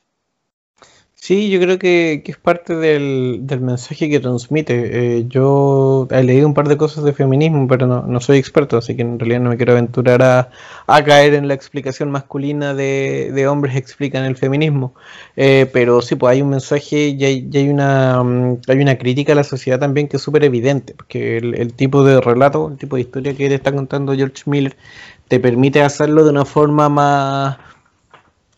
Sí, 1.29 1.51
yo 1.51 1.59
creo 1.59 1.77
que, 1.77 2.23
es 2.25 2.37
parte 2.37 2.75
del, 2.75 3.45
mensaje 3.61 4.09
que 4.09 4.19
transmite. 4.19 5.17
Eh, 5.19 5.25
yo 5.27 6.07
he 6.09 6.23
leído 6.23 6.47
un 6.47 6.55
par 6.55 6.67
de 6.67 6.75
cosas 6.75 7.03
de 7.03 7.13
feminismo, 7.13 7.67
pero 7.67 7.85
no, 7.85 8.19
soy 8.19 8.39
experto, 8.39 8.77
así 8.77 8.95
que 8.95 9.03
en 9.03 9.19
realidad 9.19 9.41
no 9.41 9.51
me 9.51 9.57
quiero 9.57 9.73
aventurar 9.73 10.23
a, 10.23 10.49
caer 11.03 11.35
en 11.35 11.47
la 11.47 11.53
explicación 11.53 12.09
masculina 12.09 12.73
de, 12.73 13.45
hombres 13.47 13.73
que 13.73 13.79
explican 13.79 14.25
el 14.25 14.37
feminismo. 14.37 14.95
Eh, 15.35 15.69
pero 15.71 16.01
sí, 16.01 16.15
pues 16.15 16.31
hay 16.31 16.41
un 16.41 16.49
mensaje 16.49 17.09
y 17.09 17.23
hay, 17.23 17.69
una, 17.69 18.23
mm, 18.23 18.61
hay 18.67 18.77
una 18.79 18.97
crítica 18.97 19.33
a 19.33 19.35
la 19.35 19.43
sociedad 19.43 19.79
también 19.79 20.07
que 20.07 20.17
es 20.17 20.23
súper 20.23 20.43
evidente, 20.43 20.95
porque 20.95 21.37
el, 21.37 21.53
el 21.53 21.73
tipo 21.75 22.03
de 22.03 22.21
relato, 22.21 22.69
el 22.69 22.77
tipo 22.77 22.95
de 22.95 23.03
historia 23.03 23.35
que 23.35 23.49
te 23.49 23.53
está 23.53 23.71
contando 23.71 24.15
George 24.15 24.41
Miller, 24.47 24.75
te 25.27 25.39
permite 25.39 25.83
hacerlo 25.83 26.23
de 26.23 26.31
una 26.31 26.45
forma 26.45 26.89
más 26.89 27.57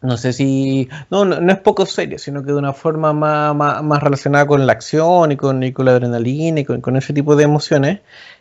no 0.01 0.17
sé 0.17 0.33
si, 0.33 0.89
no, 1.11 1.25
no, 1.25 1.51
es 1.51 1.59
poco 1.59 1.85
serio, 1.85 2.17
sino 2.17 2.41
que 2.43 2.51
de 2.51 2.57
una 2.57 2.73
forma 2.73 3.13
más, 3.13 3.83
más, 3.83 4.03
relacionada 4.03 4.47
con 4.47 4.65
la 4.65 4.73
acción 4.73 5.31
y 5.31 5.37
con, 5.37 5.61
y 5.63 5.73
con 5.73 5.85
la 5.85 5.91
adrenalina 5.91 6.61
y 6.61 6.65
con, 6.65 6.95
ese 6.95 7.13
tipo 7.13 7.35
de 7.35 7.43
emociones, 7.43 7.99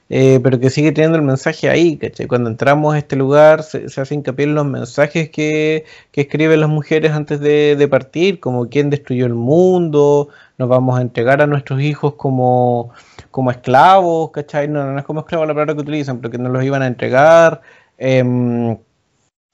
eh, 0.08 0.40
pero 0.42 0.58
que 0.58 0.70
sigue 0.70 0.92
teniendo 0.92 1.18
el 1.18 1.22
mensaje 1.22 1.68
ahí, 1.68 1.98
¿cachai? 1.98 2.26
Cuando 2.26 2.48
entramos 2.48 2.94
a 2.94 2.98
este 2.98 3.14
lugar 3.16 3.62
se, 3.62 3.84
hace 3.84 4.14
hincapié 4.14 4.46
en 4.46 4.54
los 4.54 4.64
mensajes 4.64 5.28
que, 5.30 5.84
que 6.12 6.22
escriben 6.22 6.60
las 6.60 6.70
mujeres 6.70 7.12
antes 7.12 7.40
de, 7.40 7.88
partir, 7.90 8.40
como 8.40 8.68
quién 8.70 8.88
destruyó 8.88 9.26
el 9.26 9.34
mundo, 9.34 10.28
nos 10.56 10.68
vamos 10.68 10.98
a 10.98 11.02
entregar 11.02 11.42
a 11.42 11.46
nuestros 11.46 11.82
hijos 11.82 12.14
como, 12.14 12.90
como 13.30 13.50
esclavos, 13.50 14.30
¿cachai? 14.30 14.66
No, 14.66 14.90
no 14.90 14.98
es 14.98 15.04
como 15.04 15.20
esclavos 15.20 15.46
la 15.46 15.54
palabra 15.54 15.74
que 15.74 15.80
utilizan, 15.80 16.18
pero 16.18 16.30
que 16.30 16.38
nos 16.38 16.52
los 16.52 16.64
iban 16.64 16.82
a 16.82 16.86
entregar. 16.86 17.60
Eh, 17.98 18.78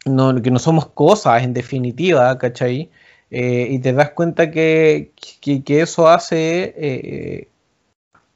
no, 0.06 0.40
que 0.42 0.50
no 0.50 0.58
somos 0.58 0.86
cosas 0.86 1.42
en 1.42 1.52
definitiva, 1.52 2.36
¿cachai? 2.38 2.90
Eh, 3.30 3.68
y 3.70 3.78
te 3.80 3.92
das 3.92 4.10
cuenta 4.10 4.50
que, 4.50 5.12
que, 5.40 5.80
eso 5.80 6.08
hace, 6.08 6.74
eh, 6.76 7.48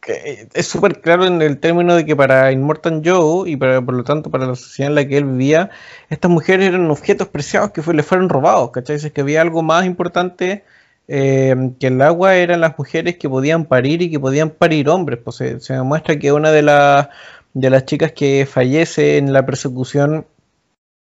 que 0.01 0.49
es 0.53 0.67
súper 0.67 1.01
claro 1.01 1.27
en 1.27 1.41
el 1.43 1.59
término 1.61 1.95
de 1.95 2.05
que 2.05 2.17
para 2.17 2.51
Immortal 2.53 3.03
Joe 3.05 3.49
y 3.49 3.57
para, 3.57 3.81
por 3.81 3.95
lo 3.95 4.05
tanto 4.05 4.31
para 4.31 4.47
la 4.47 4.57
sociedad 4.57 4.91
en 4.91 4.97
la 4.97 5.07
que 5.07 5.19
él 5.19 5.25
vivía, 5.27 5.71
estas 6.09 6.31
mujeres 6.31 6.69
eran 6.69 6.91
objetos 6.91 7.29
preciados 7.29 7.71
que 7.71 7.83
fue, 7.83 7.95
le 7.95 8.03
fueron 8.03 8.29
robados, 8.29 8.73
¿cachai? 8.73 8.97
Es 8.97 9.13
que 9.13 9.21
había 9.21 9.41
algo 9.43 9.63
más 9.63 9.87
importante 9.87 10.65
eh, 11.09 11.73
que 11.79 11.89
el 11.89 12.03
agua 12.03 12.35
eran 12.37 12.61
las 12.61 12.79
mujeres 12.79 13.17
que 13.17 13.29
podían 13.29 13.65
parir 13.67 14.03
y 14.03 14.11
que 14.11 14.21
podían 14.21 14.51
parir 14.51 14.89
hombres, 14.89 15.21
pues 15.23 15.37
se, 15.37 15.61
se 15.61 15.75
demuestra 15.75 16.19
que 16.19 16.33
una 16.33 16.51
de, 16.51 16.63
las 16.63 17.09
de 17.55 17.71
las 17.71 17.85
chicas 17.87 18.13
que 18.13 18.47
fallece 18.47 19.19
en 19.19 19.33
la 19.33 19.47
persecución 19.47 20.27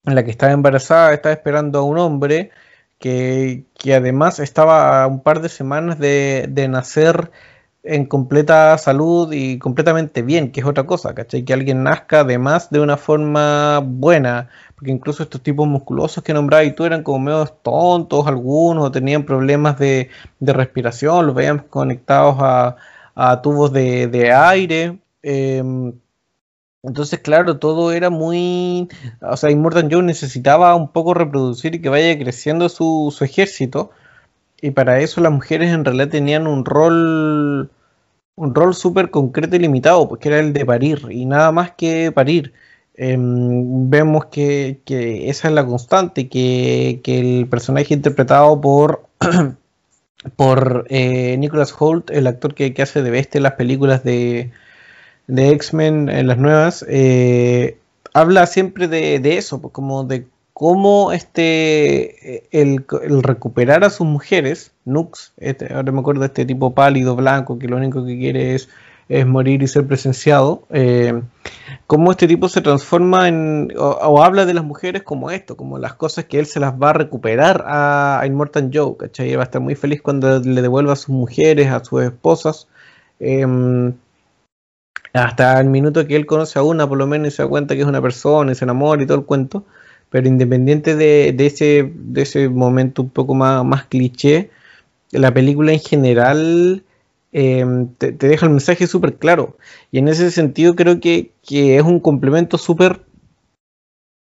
en 0.04 0.14
la 0.14 0.24
que 0.24 0.30
estaba 0.30 0.52
embarazada, 0.52 1.14
estaba 1.14 1.32
esperando 1.32 1.80
a 1.80 1.82
un 1.82 1.98
hombre 1.98 2.50
que, 2.98 3.66
además 3.94 4.38
estaba 4.38 5.02
a 5.02 5.06
un 5.08 5.22
par 5.22 5.40
de 5.40 5.48
semanas 5.48 5.98
de, 5.98 6.68
nacer 6.70 7.30
en 7.84 8.06
completa 8.06 8.78
salud 8.78 9.32
y 9.32 9.58
completamente 9.58 10.22
bien, 10.22 10.52
que 10.52 10.60
es 10.60 10.66
otra 10.66 10.84
cosa, 10.84 11.14
¿cachai? 11.14 11.44
Que 11.44 11.52
alguien 11.52 11.82
nazca 11.82 12.20
además 12.20 12.70
de 12.70 12.80
una 12.80 12.96
forma 12.96 13.80
buena, 13.80 14.50
porque 14.76 14.92
incluso 14.92 15.24
estos 15.24 15.42
tipos 15.42 15.66
musculosos 15.66 16.22
que 16.22 16.32
nombraba 16.32 16.62
y 16.64 16.74
tú 16.74 16.84
eran 16.84 17.02
como 17.02 17.18
medio 17.18 17.46
tontos 17.46 18.26
algunos, 18.28 18.86
o 18.86 18.90
tenían 18.92 19.24
problemas 19.24 19.78
de, 19.78 20.10
respiración, 20.40 21.26
los 21.26 21.34
veían 21.34 21.58
conectados 21.58 22.36
a, 22.40 23.42
tubos 23.42 23.72
de, 23.72 24.32
aire. 24.32 24.98
Em, 25.22 25.92
entonces, 26.82 27.20
claro, 27.20 27.58
todo 27.58 27.92
era 27.92 28.10
muy. 28.10 28.88
O 29.20 29.36
sea, 29.36 29.50
Immortal 29.50 29.88
Joe 29.90 30.02
necesitaba 30.02 30.74
un 30.74 30.88
poco 30.92 31.14
reproducir 31.14 31.74
y 31.76 31.80
que 31.80 31.88
vaya 31.88 32.18
creciendo 32.18 32.68
su, 32.68 33.16
ejército. 33.20 33.90
Y 34.60 34.72
para 34.72 35.00
eso 35.00 35.20
las 35.20 35.32
mujeres 35.32 35.72
en 35.72 35.84
realidad 35.84 36.08
tenían 36.08 36.46
un 36.46 36.64
rol. 36.64 37.70
Un 38.34 38.54
rol 38.54 38.74
súper 38.74 39.10
concreto 39.10 39.56
y 39.56 39.58
limitado, 39.60 40.08
porque 40.08 40.28
era 40.28 40.40
el 40.40 40.52
de 40.54 40.64
parir, 40.64 41.06
y 41.10 41.26
nada 41.26 41.52
más 41.52 41.72
que 41.72 42.12
parir. 42.12 42.54
Em, 42.94 43.90
vemos 43.90 44.26
que, 44.26 44.80
esa 45.28 45.48
es 45.48 45.54
la 45.54 45.66
constante, 45.66 46.28
que, 46.28 47.00
que 47.04 47.20
el 47.20 47.48
personaje 47.48 47.94
interpretado 47.94 48.60
por 48.60 49.06
por 50.36 50.86
eh, 50.88 51.36
Nicholas 51.38 51.74
Holt, 51.78 52.10
el 52.10 52.26
actor 52.26 52.54
que, 52.54 52.74
hace 52.82 53.02
de 53.02 53.10
bestia 53.10 53.38
en 53.38 53.44
las 53.44 53.54
películas 53.54 54.04
de, 54.04 54.52
de 55.26 55.50
X-Men, 55.50 56.08
en 56.08 56.26
las 56.26 56.38
nuevas, 56.38 56.84
eh, 56.88 57.78
habla 58.12 58.46
siempre 58.46 58.88
de, 58.88 59.38
eso, 59.38 59.60
pues, 59.60 59.72
como 59.72 60.04
de 60.04 60.26
cómo 60.52 61.12
este, 61.12 62.44
el, 62.50 62.84
recuperar 63.22 63.84
a 63.84 63.90
sus 63.90 64.06
mujeres, 64.06 64.72
Nux, 64.84 65.32
este, 65.38 65.72
ahora 65.72 65.92
me 65.92 66.00
acuerdo 66.00 66.20
de 66.20 66.26
este 66.28 66.44
tipo 66.44 66.74
pálido, 66.74 67.16
blanco, 67.16 67.58
que 67.58 67.68
lo 67.68 67.76
único 67.76 68.04
que 68.04 68.18
quiere 68.18 68.54
es 68.54 68.68
es 69.08 69.26
morir 69.26 69.62
y 69.62 69.68
ser 69.68 69.86
presenciado, 69.86 70.62
eh, 70.70 71.22
cómo 71.86 72.12
este 72.12 72.26
tipo 72.26 72.48
se 72.48 72.62
transforma 72.62 73.28
en, 73.28 73.72
o, 73.76 74.22
habla 74.22 74.46
de 74.46 74.54
las 74.54 74.64
mujeres 74.64 75.02
como 75.02 75.30
esto, 75.30 75.56
como 75.56 75.78
las 75.78 75.94
cosas 75.94 76.24
que 76.24 76.38
él 76.38 76.46
se 76.46 76.60
las 76.60 76.74
va 76.74 76.90
a 76.90 76.92
recuperar 76.94 77.62
a, 77.66 78.22
Immortal 78.26 78.70
Joe, 78.72 78.96
¿cachai? 78.96 79.36
va 79.36 79.42
a 79.42 79.44
estar 79.44 79.60
muy 79.60 79.74
feliz 79.74 80.00
cuando 80.00 80.40
le 80.40 80.62
devuelva 80.62 80.94
a 80.94 80.96
sus 80.96 81.10
mujeres, 81.10 81.68
a 81.68 81.84
sus 81.84 82.02
esposas. 82.02 82.68
Em, 83.20 83.92
hasta 85.12 85.60
el 85.60 85.68
minuto 85.68 86.06
que 86.06 86.16
él 86.16 86.26
conoce 86.26 86.58
a 86.58 86.62
una, 86.62 86.88
por 86.88 86.98
lo 86.98 87.06
menos, 87.06 87.28
y 87.28 87.30
se 87.32 87.42
da 87.42 87.48
cuenta 87.48 87.74
que 87.74 87.82
es 87.82 87.86
una 87.86 88.02
persona 88.02 88.52
y 88.52 88.54
se 88.54 88.64
enamora 88.64 89.02
y 89.02 89.06
todo 89.06 89.18
el 89.18 89.24
cuento. 89.24 89.64
Pero 90.10 90.28
independiente 90.28 90.94
de, 90.94 91.34
ese, 91.38 91.90
de 91.94 92.22
ese 92.22 92.48
momento 92.48 93.02
un 93.02 93.10
poco 93.10 93.34
más, 93.34 93.64
más 93.64 93.86
cliché, 93.86 94.50
la 95.10 95.32
película 95.32 95.72
en 95.72 95.80
general 95.80 96.84
Em, 97.32 97.88
te, 97.94 98.12
deja 98.12 98.46
el 98.46 98.52
mensaje 98.52 98.86
súper 98.86 99.16
claro. 99.16 99.56
Y 99.90 99.98
en 99.98 100.08
ese 100.08 100.30
sentido 100.30 100.74
creo 100.76 101.00
que, 101.00 101.32
es 101.48 101.82
un 101.82 102.00
complemento 102.00 102.58
súper 102.58 103.04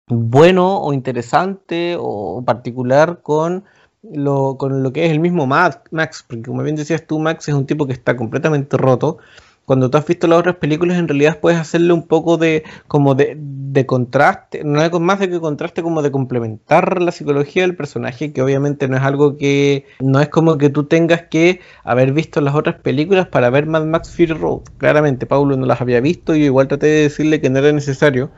bueno 0.09 0.79
o 0.81 0.93
interesante 0.93 1.97
o 1.99 2.43
particular 2.45 3.23
con 3.23 3.65
lo, 4.03 4.57
con 4.59 4.83
lo 4.83 4.93
que 4.93 5.07
es 5.07 5.13
el 5.13 5.21
mismo 5.21 5.47
Max, 5.47 6.25
porque 6.29 6.43
como 6.43 6.63
bien 6.63 6.77
decías 6.77 7.07
tú, 7.07 7.19
Max 7.19 7.49
es 7.49 7.55
un 7.55 7.67
tipo 7.67 7.87
que 7.87 7.95
está 7.95 8.17
completamente 8.17 8.77
roto, 8.77 9.19
cuando 9.65 9.91
tú 9.91 9.97
has 9.99 10.07
visto 10.07 10.27
las 10.27 10.39
otras 10.39 10.57
películas, 10.57 10.99
en 10.99 11.09
realidad 11.09 11.39
puedes 11.41 11.59
hacerle 11.59 11.93
un 11.93 12.07
poco 12.07 12.37
de 12.37 12.65
como 12.87 13.15
de, 13.15 13.87
contraste, 13.87 14.63
no 14.63 14.83
es 14.83 14.93
más 15.01 15.19
de 15.19 15.31
que 15.31 15.41
contraste, 15.41 15.83
como 15.83 16.03
de 16.03 16.11
complementar 16.11 17.01
la 17.01 17.11
psicología 17.13 17.63
del 17.63 17.75
personaje, 17.75 18.33
que 18.33 18.43
obviamente 18.43 18.89
no 18.89 18.97
es 18.97 19.03
algo 19.03 19.37
que 19.37 19.87
no 20.01 20.21
es 20.21 20.29
como 20.29 20.59
que 20.59 20.71
tú 20.71 20.85
tengas 20.85 21.23
que 21.23 21.61
haber 21.83 22.13
visto 22.13 22.41
las 22.41 22.55
otras 22.55 22.77
películas 22.77 23.27
para 23.29 23.51
ver 23.51 23.67
Mad 23.67 23.85
Max 23.85 24.11
Fury 24.15 24.27
Road. 24.35 24.61
Claramente, 24.79 25.27
Paulo 25.27 25.57
no 25.57 25.67
las 25.67 25.81
había 25.81 26.01
visto 26.01 26.37
y 26.37 26.45
igual 26.45 26.69
traté 26.69 26.87
de 26.87 27.03
decirle 27.03 27.41
que 27.41 27.51
no 27.51 27.59
era 27.59 27.73
necesario. 27.73 28.31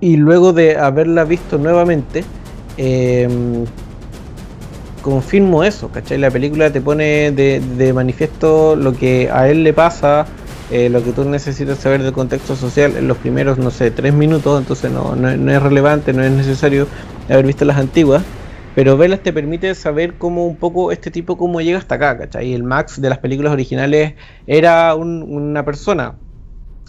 Y 0.00 0.16
luego 0.16 0.52
de 0.52 0.76
haberla 0.76 1.24
visto 1.24 1.58
nuevamente, 1.58 2.24
eh, 2.78 3.28
confirmo 5.00 5.64
eso, 5.64 5.90
¿cachai? 5.90 6.18
La 6.18 6.30
película 6.30 6.72
te 6.72 6.80
pone 6.80 7.32
de, 7.32 7.92
manifiesto 7.92 8.76
lo 8.76 8.92
que 8.92 9.30
a 9.30 9.48
él 9.48 9.64
le 9.64 9.72
pasa, 9.72 10.26
eh, 10.70 10.88
lo 10.88 11.02
que 11.02 11.12
tú 11.12 11.24
necesitas 11.24 11.78
saber 11.78 12.02
del 12.02 12.12
contexto 12.12 12.56
social 12.56 12.96
en 12.96 13.08
los 13.08 13.16
primeros, 13.18 13.58
no 13.58 13.70
sé, 13.70 13.90
tres 13.90 14.14
minutos, 14.14 14.60
entonces 14.60 14.90
no, 14.90 15.16
no, 15.16 15.52
es 15.52 15.62
relevante, 15.62 16.12
no 16.12 16.22
es 16.22 16.30
necesario 16.30 16.86
haber 17.28 17.46
visto 17.46 17.64
las 17.64 17.78
antiguas. 17.78 18.22
Pero 18.74 18.96
verlas 18.96 19.20
te 19.20 19.32
permite 19.32 19.74
saber 19.74 20.14
cómo 20.14 20.46
un 20.46 20.54
poco 20.54 20.92
este 20.92 21.10
tipo 21.10 21.36
cómo 21.36 21.60
llega 21.60 21.78
hasta 21.78 21.96
acá, 21.96 22.16
¿cachai? 22.16 22.54
El 22.54 22.62
Max 22.62 23.00
de 23.00 23.08
las 23.08 23.18
películas 23.18 23.52
originales 23.52 24.14
era 24.46 24.94
una 24.94 25.64
persona, 25.64 26.14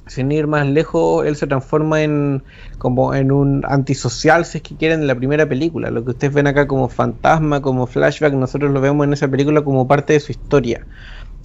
sin 0.07 0.31
ir 0.31 0.47
más 0.47 0.67
lejos, 0.67 1.25
él 1.25 1.35
se 1.35 1.47
transforma 1.47 2.01
en 2.01 2.43
como 2.77 3.13
en 3.13 3.31
un 3.31 3.63
antisocial, 3.67 4.45
si 4.45 4.57
es 4.57 4.63
que 4.63 4.75
quieren, 4.75 5.01
en 5.01 5.07
la 5.07 5.15
primera 5.15 5.47
película. 5.47 5.91
Lo 5.91 6.03
que 6.03 6.11
ustedes 6.11 6.33
ven 6.33 6.47
acá 6.47 6.67
como 6.67 6.89
fantasma, 6.89 7.61
como 7.61 7.87
flashback, 7.87 8.33
nosotros 8.33 8.71
lo 8.71 8.81
vemos 8.81 9.05
en 9.05 9.13
esa 9.13 9.27
película 9.27 9.63
como 9.63 9.87
parte 9.87 10.13
de 10.13 10.19
su 10.19 10.31
historia. 10.31 10.85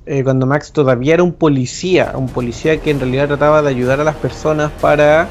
Eh, 0.07 0.23
cuando 0.25 0.47
Max 0.47 0.73
todavía 0.73 1.15
era 1.15 1.23
un 1.23 1.33
policía, 1.35 2.13
un 2.17 2.29
policía 2.29 2.81
que 2.81 2.91
en 2.91 3.01
realidad 3.01 3.27
trataba 3.29 3.61
de 3.63 3.69
ayudar 3.71 4.01
a 4.01 4.05
las 4.05 4.17
personas 4.17 4.71
para 4.81 5.29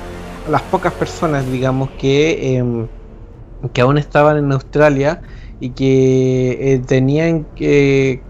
las 0.50 0.62
pocas 0.64 0.94
personas, 0.94 1.50
digamos, 1.52 1.90
que, 1.92 2.58
em, 2.58 2.88
que 3.74 3.82
aún 3.82 3.98
estaban 3.98 4.38
en 4.38 4.52
Australia 4.52 5.22
y 5.60 5.72
que 5.72 6.74
eh, 6.74 6.80
tenían 6.80 7.46
que, 7.56 8.22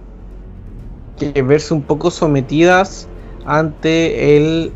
que 1.18 1.42
verse 1.42 1.74
un 1.74 1.84
poco 1.84 2.12
sometidas 2.12 3.10
ante 3.46 4.38
el 4.38 4.74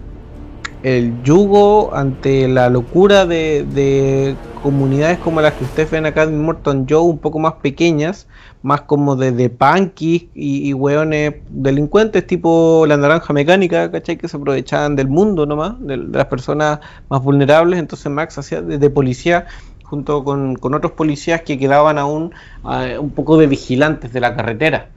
el 0.83 1.21
yugo 1.23 1.93
ante 1.93 2.47
la 2.47 2.69
locura 2.69 3.25
de, 3.25 4.35
comunidades 4.61 5.19
como 5.19 5.39
las 5.39 5.53
que 5.53 5.63
ustedes 5.63 5.89
ven 5.89 6.05
acá 6.05 6.23
en 6.23 6.41
Morton 6.41 6.85
Joe, 6.89 7.01
un 7.01 7.17
poco 7.17 7.39
más 7.39 7.53
pequeñas, 7.55 8.27
más 8.61 8.81
como 8.81 9.15
de, 9.15 9.31
de 9.31 9.49
punkies 9.49 10.23
y, 10.35 10.69
y 10.69 10.73
hueones 10.73 11.35
delincuentes 11.49 12.27
tipo 12.27 12.85
la 12.85 12.97
naranja 12.97 13.31
mecánica, 13.31 13.89
¿cachai? 13.89 14.17
Que 14.17 14.27
se 14.27 14.35
aprovechaban 14.35 14.97
del 14.97 15.07
mundo 15.07 15.45
nomás, 15.45 15.75
de, 15.79 15.95
las 15.95 16.25
personas 16.25 16.79
más 17.09 17.23
vulnerables. 17.23 17.79
Entonces 17.79 18.11
Max 18.11 18.37
hacía 18.37 18.61
de, 18.61 18.89
policía 18.89 19.45
junto 19.83 20.23
con, 20.23 20.57
otros 20.61 20.91
policías 20.91 21.41
que 21.41 21.57
quedaban 21.57 21.97
aún 21.97 22.31
eh, 22.69 22.97
un 22.99 23.11
poco 23.11 23.37
de 23.37 23.47
vigilantes 23.47 24.11
de 24.11 24.19
la 24.19 24.35
carretera. 24.35 24.89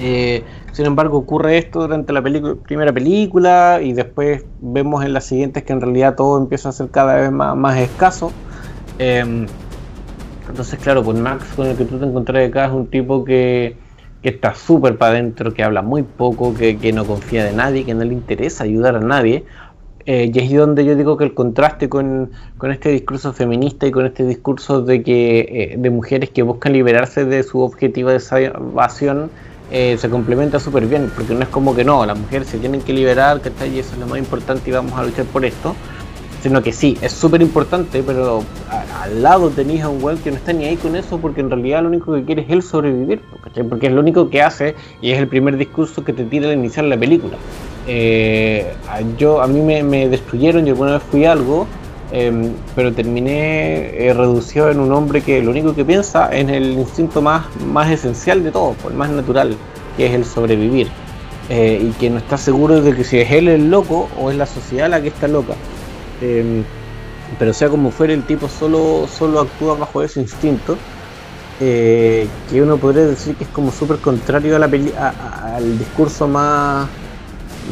Eh, 0.00 0.44
sin 0.72 0.86
embargo, 0.86 1.18
ocurre 1.18 1.58
esto 1.58 1.80
durante 1.80 2.12
la 2.12 2.22
primera 2.22 2.92
película 2.92 3.80
y 3.82 3.92
después 3.92 4.44
vemos 4.60 5.04
en 5.04 5.12
las 5.12 5.24
siguientes 5.24 5.64
que 5.64 5.72
en 5.72 5.80
realidad 5.80 6.14
todo 6.14 6.38
empieza 6.38 6.68
a 6.68 6.72
ser 6.72 6.88
cada 6.90 7.16
vez 7.16 7.32
más, 7.32 7.78
escaso. 7.78 8.30
Em, 9.00 9.46
entonces, 10.48 10.78
claro, 10.78 11.02
pues 11.02 11.18
Max 11.18 11.44
con 11.56 11.66
el 11.66 11.76
que 11.76 11.84
tú 11.84 11.98
te 11.98 12.06
encontrás 12.06 12.48
acá 12.48 12.66
es 12.66 12.72
un 12.72 12.86
tipo 12.86 13.24
que, 13.24 13.76
está 14.22 14.54
súper 14.54 14.98
para 14.98 15.12
adentro, 15.12 15.54
que 15.54 15.64
habla 15.64 15.82
muy 15.82 16.02
poco, 16.02 16.54
que, 16.54 16.92
no 16.92 17.04
confía 17.04 17.44
de 17.44 17.52
nadie, 17.52 17.84
que 17.84 17.94
no 17.94 18.04
le 18.04 18.12
interesa 18.12 18.64
ayudar 18.64 18.94
a 18.94 19.00
nadie. 19.00 19.44
Eh, 20.06 20.30
y 20.32 20.38
es 20.38 20.52
donde 20.54 20.84
yo 20.84 20.94
digo 20.96 21.16
que 21.16 21.24
el 21.24 21.34
contraste 21.34 21.88
con, 21.88 22.30
este 22.70 22.90
discurso 22.90 23.32
feminista 23.32 23.86
y 23.86 23.90
con 23.90 24.06
este 24.06 24.24
discurso 24.24 24.82
de 24.82 25.02
que 25.02 25.40
eh, 25.40 25.74
de 25.76 25.90
mujeres 25.90 26.30
que 26.30 26.42
buscan 26.42 26.72
liberarse 26.72 27.24
de 27.24 27.42
su 27.42 27.60
objetivo 27.60 28.10
de 28.10 28.20
salvación 28.20 29.30
eh, 29.70 29.96
se 29.98 30.08
complementa 30.08 30.58
súper 30.58 30.86
bien, 30.86 31.10
porque 31.14 31.34
no 31.34 31.42
es 31.42 31.48
como 31.48 31.74
que 31.74 31.84
no, 31.84 32.04
las 32.06 32.18
mujeres 32.18 32.48
se 32.48 32.58
tienen 32.58 32.80
que 32.80 32.92
liberar, 32.92 33.40
¿cachai? 33.40 33.74
Y 33.74 33.78
eso 33.78 33.92
es 33.92 33.98
lo 33.98 34.06
más 34.06 34.18
importante 34.18 34.70
y 34.70 34.72
vamos 34.72 34.98
a 34.98 35.04
luchar 35.04 35.26
por 35.26 35.44
esto, 35.44 35.74
sino 36.42 36.62
que 36.62 36.72
sí, 36.72 36.96
es 37.02 37.12
súper 37.12 37.42
importante, 37.42 38.02
pero 38.02 38.44
al 39.02 39.22
lado 39.22 39.50
tenéis 39.50 39.82
a 39.82 39.88
un 39.88 40.02
weón 40.02 40.18
que 40.18 40.30
no 40.30 40.36
está 40.36 40.52
ni 40.52 40.64
ahí 40.64 40.76
con 40.76 40.96
eso, 40.96 41.18
porque 41.18 41.40
en 41.40 41.50
realidad 41.50 41.82
lo 41.82 41.88
único 41.88 42.14
que 42.14 42.24
quiere 42.24 42.42
es 42.42 42.50
él 42.50 42.62
sobrevivir. 42.62 43.20
Porque 43.68 43.86
es 43.86 43.92
lo 43.92 44.00
único 44.00 44.30
que 44.30 44.42
hace 44.42 44.74
y 45.00 45.10
es 45.10 45.18
el 45.18 45.26
primer 45.26 45.56
discurso 45.56 46.04
que 46.04 46.12
te 46.12 46.24
tira 46.24 46.48
al 46.48 46.54
iniciar 46.54 46.84
la 46.84 46.96
película. 46.96 47.36
Eh, 47.86 48.72
yo, 49.16 49.40
a 49.42 49.46
mí 49.46 49.60
me, 49.60 49.82
me 49.82 50.08
destruyeron, 50.08 50.64
yo 50.64 50.72
alguna 50.72 50.92
vez 50.92 51.02
fui 51.10 51.24
algo, 51.24 51.66
Em, 52.10 52.54
pero 52.74 52.92
terminé 52.94 54.06
eh, 54.06 54.14
reducido 54.14 54.70
en 54.70 54.80
un 54.80 54.92
hombre 54.92 55.20
que 55.20 55.42
lo 55.42 55.50
único 55.50 55.74
que 55.74 55.84
piensa 55.84 56.28
es 56.28 56.48
el 56.48 56.72
instinto 56.72 57.20
más, 57.20 57.44
más 57.66 57.90
esencial 57.90 58.42
de 58.42 58.50
todo, 58.50 58.74
el 58.88 58.94
más 58.94 59.10
natural, 59.10 59.56
que 59.96 60.06
es 60.06 60.14
el 60.14 60.24
sobrevivir. 60.24 60.88
Eh, 61.50 61.80
y 61.82 61.90
que 61.98 62.10
no 62.10 62.18
está 62.18 62.36
seguro 62.36 62.82
de 62.82 62.94
que 62.94 63.04
si 63.04 63.18
es 63.18 63.30
él 63.30 63.48
el 63.48 63.70
loco 63.70 64.10
o 64.18 64.30
es 64.30 64.36
la 64.36 64.46
sociedad 64.46 64.88
la 64.88 65.00
que 65.02 65.08
está 65.08 65.28
loca. 65.28 65.54
Em, 66.22 66.64
pero 67.38 67.52
sea 67.52 67.68
como 67.68 67.90
fuera, 67.90 68.14
el 68.14 68.22
tipo 68.24 68.48
solo, 68.48 69.06
solo 69.06 69.40
actúa 69.40 69.74
bajo 69.74 70.02
ese 70.02 70.20
instinto. 70.20 70.76
Eh, 71.60 72.28
que 72.50 72.62
uno 72.62 72.76
podría 72.76 73.04
decir 73.04 73.34
que 73.34 73.44
es 73.44 73.50
como 73.50 73.72
súper 73.72 73.98
contrario 73.98 74.56
al 74.56 75.78
discurso 75.78 76.28
más, 76.28 76.88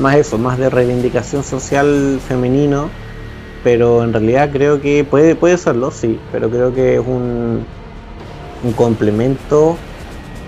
más 0.01 0.17
eso, 0.17 0.39
más 0.39 0.59
de 0.59 0.69
reivindicación 0.69 1.45
social 1.45 2.19
femenino 2.27 2.91
pero 3.67 4.05
en 4.05 4.13
realidad 4.13 4.51
creo 4.53 4.81
que 4.81 5.03
puede, 5.03 5.35
puede 5.35 5.59
serlo, 5.59 5.91
sí, 5.91 6.21
pero 6.31 6.49
creo 6.49 6.73
que 6.73 6.95
es 6.95 7.01
un, 7.01 7.65
un 8.63 8.73
complemento 8.75 9.77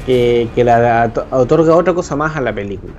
que, 0.07 0.48
que 0.54 0.62
la, 0.62 1.12
otorga 1.33 1.74
otra 1.74 1.94
cosa 1.94 2.14
más 2.14 2.36
a 2.36 2.40
la 2.40 2.55
película. 2.55 2.92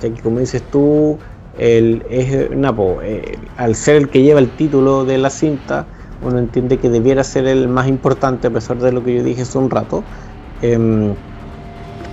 Que 0.00 0.10
como 0.22 0.40
dices 0.40 0.64
tú, 0.72 1.18
el, 1.56 2.04
es 2.10 2.50
Napo, 2.50 2.98
eh, 3.00 3.38
al 3.56 3.76
ser 3.76 3.94
el 3.94 4.08
que 4.08 4.22
lleva 4.22 4.40
el 4.40 4.50
título 4.50 5.04
de 5.04 5.18
la 5.18 5.30
cinta, 5.30 5.86
uno 6.20 6.40
entiende 6.40 6.78
que 6.78 6.90
debiera 6.90 7.22
ser 7.22 7.46
el 7.46 7.68
más 7.68 7.86
importante 7.86 8.48
a 8.48 8.50
pesar 8.50 8.78
de 8.78 8.90
lo 8.90 9.04
que 9.04 9.14
yo 9.14 9.22
dije 9.22 9.42
hace 9.42 9.56
un 9.56 9.70
rato. 9.70 10.02
Em, 10.62 11.14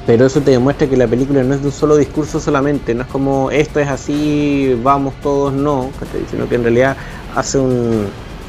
pero 0.06 0.28
eso 0.28 0.40
te 0.40 0.52
demuestra 0.52 0.88
que 0.88 0.96
la 0.96 1.06
película 1.06 1.44
no 1.44 1.54
es 1.54 1.62
de 1.62 1.68
un 1.68 1.74
solo 1.74 1.98
discurso 1.98 2.40
solamente, 2.40 2.96
no 2.96 3.02
es 3.02 3.10
como 3.10 3.52
esto 3.52 3.82
es 3.82 3.90
así, 3.90 4.80
vamos 4.82 5.14
todos, 5.22 5.52
no, 5.52 5.90
sino 6.32 6.48
que 6.48 6.56
en 6.56 6.64
realidad 6.64 6.96
hace 7.38 7.60
un 7.60 8.08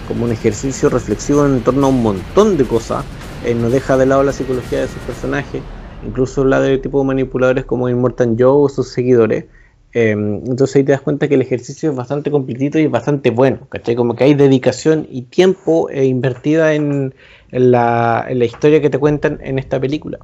como 0.08 0.24
un 0.24 0.32
ejercicio 0.32 0.88
reflexivo 0.88 1.44
en 1.44 1.60
torno 1.60 1.86
a 1.86 1.90
un 1.90 2.02
montón 2.02 2.56
de 2.56 2.64
cosas, 2.64 3.04
eh, 3.44 3.54
no 3.54 3.68
deja 3.68 3.98
de 3.98 4.06
lado 4.06 4.22
la 4.22 4.32
psicología 4.32 4.80
de 4.80 4.88
sus 4.88 5.02
personajes, 5.02 5.62
incluso 6.02 6.46
la 6.46 6.60
de 6.60 6.78
tipo 6.78 6.98
de 7.00 7.06
manipuladores 7.06 7.66
como 7.66 7.90
Immortal 7.90 8.34
Joe 8.38 8.64
o 8.64 8.68
sus 8.70 8.88
seguidores. 8.88 9.44
Em, 9.92 10.36
entonces 10.46 10.76
ahí 10.76 10.84
te 10.84 10.92
das 10.92 11.02
cuenta 11.02 11.28
que 11.28 11.34
el 11.34 11.42
ejercicio 11.42 11.90
es 11.90 11.96
bastante 11.96 12.30
completito 12.30 12.78
y 12.78 12.86
bastante 12.86 13.30
bueno, 13.30 13.68
¿cachai? 13.68 13.96
Como 13.96 14.16
que 14.16 14.24
hay 14.24 14.34
dedicación 14.34 15.06
y 15.10 15.22
tiempo 15.22 15.90
eh, 15.90 16.06
invertida 16.06 16.72
en, 16.72 17.14
la, 17.50 18.24
en 18.28 18.38
la 18.38 18.44
historia 18.46 18.80
que 18.80 18.88
te 18.88 18.98
cuentan 18.98 19.38
en 19.42 19.58
esta 19.58 19.78
película. 19.78 20.18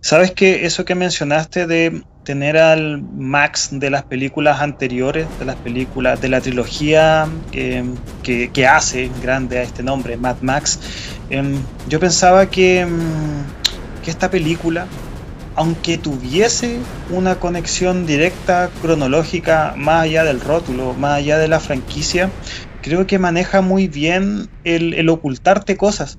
Sabes 0.00 0.32
que 0.32 0.66
eso 0.66 0.84
que 0.84 0.96
mencionaste 0.96 1.66
de 1.66 2.02
tener 2.28 2.58
al 2.58 3.00
Max 3.16 3.70
de 3.72 3.88
las 3.88 4.02
películas 4.02 4.60
anteriores, 4.60 5.26
de 5.38 5.46
las 5.46 5.56
películas 5.56 6.20
de 6.20 6.28
la 6.28 6.42
trilogía 6.42 7.26
que, 7.50 8.66
hace 8.68 9.10
grande 9.22 9.56
a 9.56 9.62
este 9.62 9.82
nombre, 9.82 10.18
Mad 10.18 10.36
Max, 10.42 10.78
em, 11.30 11.56
yo 11.88 11.98
pensaba 11.98 12.50
que, 12.50 12.80
em, 12.80 12.98
que 14.04 14.10
esta 14.10 14.30
película, 14.30 14.86
aunque 15.56 15.96
tuviese 15.96 16.80
una 17.08 17.36
conexión 17.36 18.04
directa, 18.04 18.68
cronológica, 18.82 19.72
más 19.78 20.02
allá 20.02 20.22
del 20.24 20.42
rótulo, 20.42 20.92
más 20.92 21.14
allá 21.14 21.38
de 21.38 21.48
la 21.48 21.60
franquicia, 21.60 22.28
creo 22.82 23.06
que 23.06 23.18
maneja 23.18 23.62
muy 23.62 23.88
bien 23.88 24.50
el 24.64 25.08
ocultarte 25.08 25.78
cosas 25.78 26.18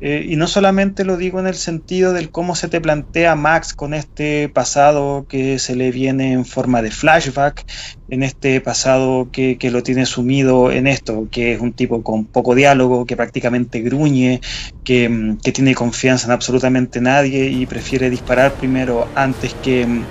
eh, 0.00 0.24
y 0.26 0.36
no 0.36 0.46
solamente 0.46 1.04
lo 1.04 1.18
digo 1.18 1.40
en 1.40 1.46
el 1.46 1.54
sentido 1.54 2.14
del 2.14 2.30
cómo 2.30 2.54
se 2.54 2.68
te 2.68 2.80
plantea 2.80 3.34
Max 3.34 3.74
con 3.74 3.92
este 3.92 4.48
pasado 4.48 5.26
que 5.28 5.58
se 5.58 5.76
le 5.76 5.90
viene 5.90 6.32
en 6.32 6.46
forma 6.46 6.80
de 6.80 6.90
flashback, 6.90 7.66
en 8.08 8.22
este 8.22 8.60
pasado 8.62 9.28
que, 9.30 9.58
que, 9.58 9.70
lo 9.70 9.82
tiene 9.82 10.06
sumido 10.06 10.72
en 10.72 10.86
esto, 10.86 11.28
que 11.30 11.52
es 11.52 11.60
un 11.60 11.72
tipo 11.72 12.02
con 12.02 12.24
poco 12.24 12.54
diálogo, 12.54 13.04
que 13.04 13.16
prácticamente 13.16 13.80
gruñe, 13.80 14.40
que, 14.84 15.08
mm, 15.08 15.38
que 15.38 15.52
tiene 15.52 15.74
confianza 15.74 16.26
en 16.26 16.32
absolutamente 16.32 17.00
nadie 17.00 17.46
y 17.50 17.66
prefiere 17.66 18.08
disparar 18.08 18.54
primero 18.54 19.06
antes 19.14 19.54
que, 19.62 19.86
mm, 19.86 20.02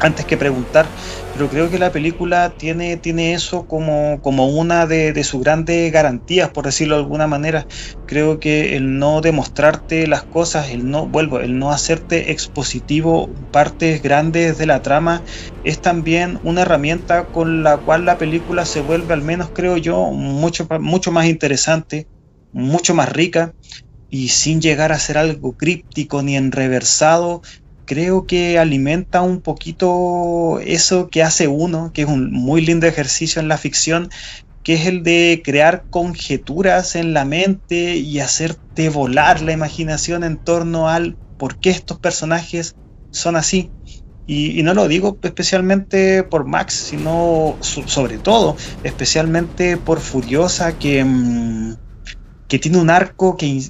antes 0.00 0.26
que 0.26 0.36
preguntar 0.36 0.86
pero 1.40 1.48
creo 1.48 1.70
que 1.70 1.78
la 1.78 1.90
película 1.90 2.52
tiene, 2.58 2.98
tiene 2.98 3.32
eso 3.32 3.66
como, 3.66 4.20
como 4.20 4.48
una 4.48 4.84
de, 4.84 5.24
sus 5.24 5.40
grandes 5.40 5.90
garantías, 5.90 6.50
por 6.50 6.66
decirlo 6.66 6.96
de 6.96 7.00
alguna 7.00 7.26
manera. 7.26 7.66
Creo 8.04 8.38
que 8.38 8.76
el 8.76 8.98
no 8.98 9.22
demostrarte 9.22 10.06
las 10.06 10.24
cosas, 10.24 10.68
el 10.68 10.90
no, 10.90 11.06
vuelvo, 11.06 11.40
el 11.40 11.58
no 11.58 11.72
hacerte 11.72 12.30
expositivo 12.30 13.30
partes 13.50 14.02
grandes 14.02 14.58
de 14.58 14.66
la 14.66 14.82
trama, 14.82 15.22
es 15.64 15.80
también 15.80 16.38
una 16.42 16.60
herramienta 16.60 17.24
con 17.24 17.62
la 17.62 17.78
cual 17.78 18.04
la 18.04 18.18
película 18.18 18.66
se 18.66 18.82
vuelve, 18.82 19.14
al 19.14 19.22
menos 19.22 19.48
creo 19.54 19.78
yo, 19.78 20.10
mucho, 20.10 20.68
mucho 20.78 21.10
más 21.10 21.24
interesante, 21.24 22.06
mucho 22.52 22.94
más 22.94 23.10
rica 23.10 23.54
y 24.10 24.28
sin 24.28 24.60
llegar 24.60 24.92
a 24.92 24.98
ser 24.98 25.16
algo 25.16 25.52
críptico 25.56 26.22
ni 26.22 26.36
enreversado, 26.36 27.40
creo 27.90 28.24
que 28.24 28.56
alimenta 28.56 29.20
un 29.20 29.40
poquito 29.40 30.60
eso 30.60 31.08
que 31.08 31.24
hace 31.24 31.48
uno, 31.48 31.90
que 31.92 32.02
es 32.02 32.08
un 32.08 32.30
muy 32.30 32.64
lindo 32.64 32.86
ejercicio 32.86 33.42
en 33.42 33.48
la 33.48 33.58
ficción, 33.58 34.10
que 34.62 34.74
es 34.74 34.86
el 34.86 35.02
de 35.02 35.42
crear 35.44 35.82
conjeturas 35.90 36.94
en 36.94 37.14
la 37.14 37.24
mente 37.24 37.96
y 37.96 38.20
hacerte 38.20 38.90
volar 38.90 39.42
la 39.42 39.50
imaginación 39.50 40.22
en 40.22 40.36
torno 40.36 40.88
al 40.88 41.16
por 41.36 41.58
qué 41.58 41.70
estos 41.70 41.98
personajes 41.98 42.76
son 43.10 43.34
así. 43.34 43.72
Y, 44.24 44.62
no 44.62 44.72
lo 44.72 44.86
digo 44.86 45.18
especialmente 45.20 46.22
por 46.22 46.46
Max, 46.46 46.74
sino 46.74 47.56
sobre 47.60 48.18
todo, 48.18 48.56
especialmente 48.84 49.78
por 49.78 49.98
Furiosa, 49.98 50.78
que, 50.78 51.02
mm, 51.02 51.74
que 52.46 52.60
tiene 52.60 52.78
un 52.78 52.90
arco 52.90 53.36
que, 53.36 53.64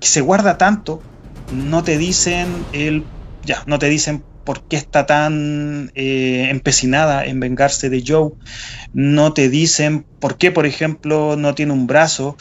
que 0.00 0.06
se 0.06 0.22
guarda 0.22 0.56
tanto, 0.56 1.02
no 1.52 1.84
te 1.84 1.98
dicen 1.98 2.48
el 2.72 3.04
ya, 3.46 3.62
no 3.66 3.78
te 3.78 3.88
dicen 3.88 4.22
por 4.44 4.62
qué 4.62 4.76
está 4.76 5.06
tan 5.06 5.90
eh, 5.94 6.48
empecinada 6.50 7.24
en 7.24 7.40
vengarse 7.40 7.90
de 7.90 8.04
Joe, 8.06 8.32
no 8.92 9.32
te 9.32 9.48
dicen 9.48 10.04
por 10.20 10.36
qué, 10.36 10.52
por 10.52 10.66
ejemplo, 10.66 11.36
no 11.36 11.54
tiene 11.54 11.72
un 11.72 11.86
brazo, 11.86 12.36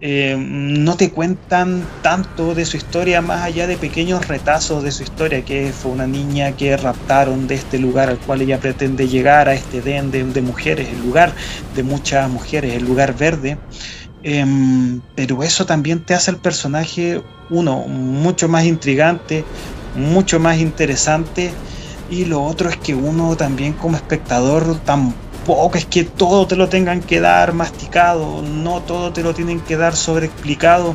eh, 0.00 0.36
no 0.38 0.96
te 0.96 1.10
cuentan 1.10 1.84
tanto 2.02 2.54
de 2.54 2.64
su 2.64 2.76
historia 2.76 3.20
más 3.20 3.42
allá 3.42 3.66
de 3.66 3.76
pequeños 3.76 4.28
retazos 4.28 4.84
de 4.84 4.92
su 4.92 5.02
historia, 5.02 5.44
que 5.44 5.72
fue 5.72 5.90
una 5.90 6.06
niña 6.06 6.52
que 6.52 6.76
raptaron 6.76 7.48
de 7.48 7.56
este 7.56 7.78
lugar 7.78 8.08
al 8.08 8.18
cual 8.18 8.42
ella 8.42 8.60
pretende 8.60 9.08
llegar, 9.08 9.48
a 9.48 9.54
este 9.54 9.80
den 9.80 10.10
de, 10.10 10.42
mujeres, 10.42 10.88
el 10.88 11.00
lugar 11.00 11.34
de 11.74 11.82
muchas 11.82 12.30
mujeres, 12.30 12.74
el 12.74 12.84
lugar 12.84 13.16
verde. 13.16 13.58
Em, 14.22 15.00
pero 15.14 15.42
eso 15.42 15.66
también 15.66 16.04
te 16.04 16.14
hace 16.14 16.30
el 16.30 16.36
personaje, 16.36 17.22
uno, 17.50 17.78
mucho 17.88 18.48
más 18.48 18.64
intrigante, 18.64 19.44
mucho 19.94 20.40
más 20.40 20.58
interesante. 20.58 21.52
Y 22.10 22.24
lo 22.24 22.42
otro 22.42 22.70
es 22.70 22.76
que 22.76 22.94
uno 22.94 23.36
también 23.36 23.74
como 23.74 23.96
espectador 23.96 24.78
es 25.74 25.86
que 25.86 26.04
todo 26.04 26.46
te 26.46 26.56
lo 26.56 26.68
tengan 26.68 27.00
que 27.00 27.20
dar 27.20 27.54
masticado, 27.54 28.42
no 28.42 28.82
todo 28.82 29.12
te 29.12 29.22
lo 29.22 29.34
tienen 29.34 29.60
que 29.60 29.76
dar 29.76 29.96
sobreexplicado. 29.96 30.94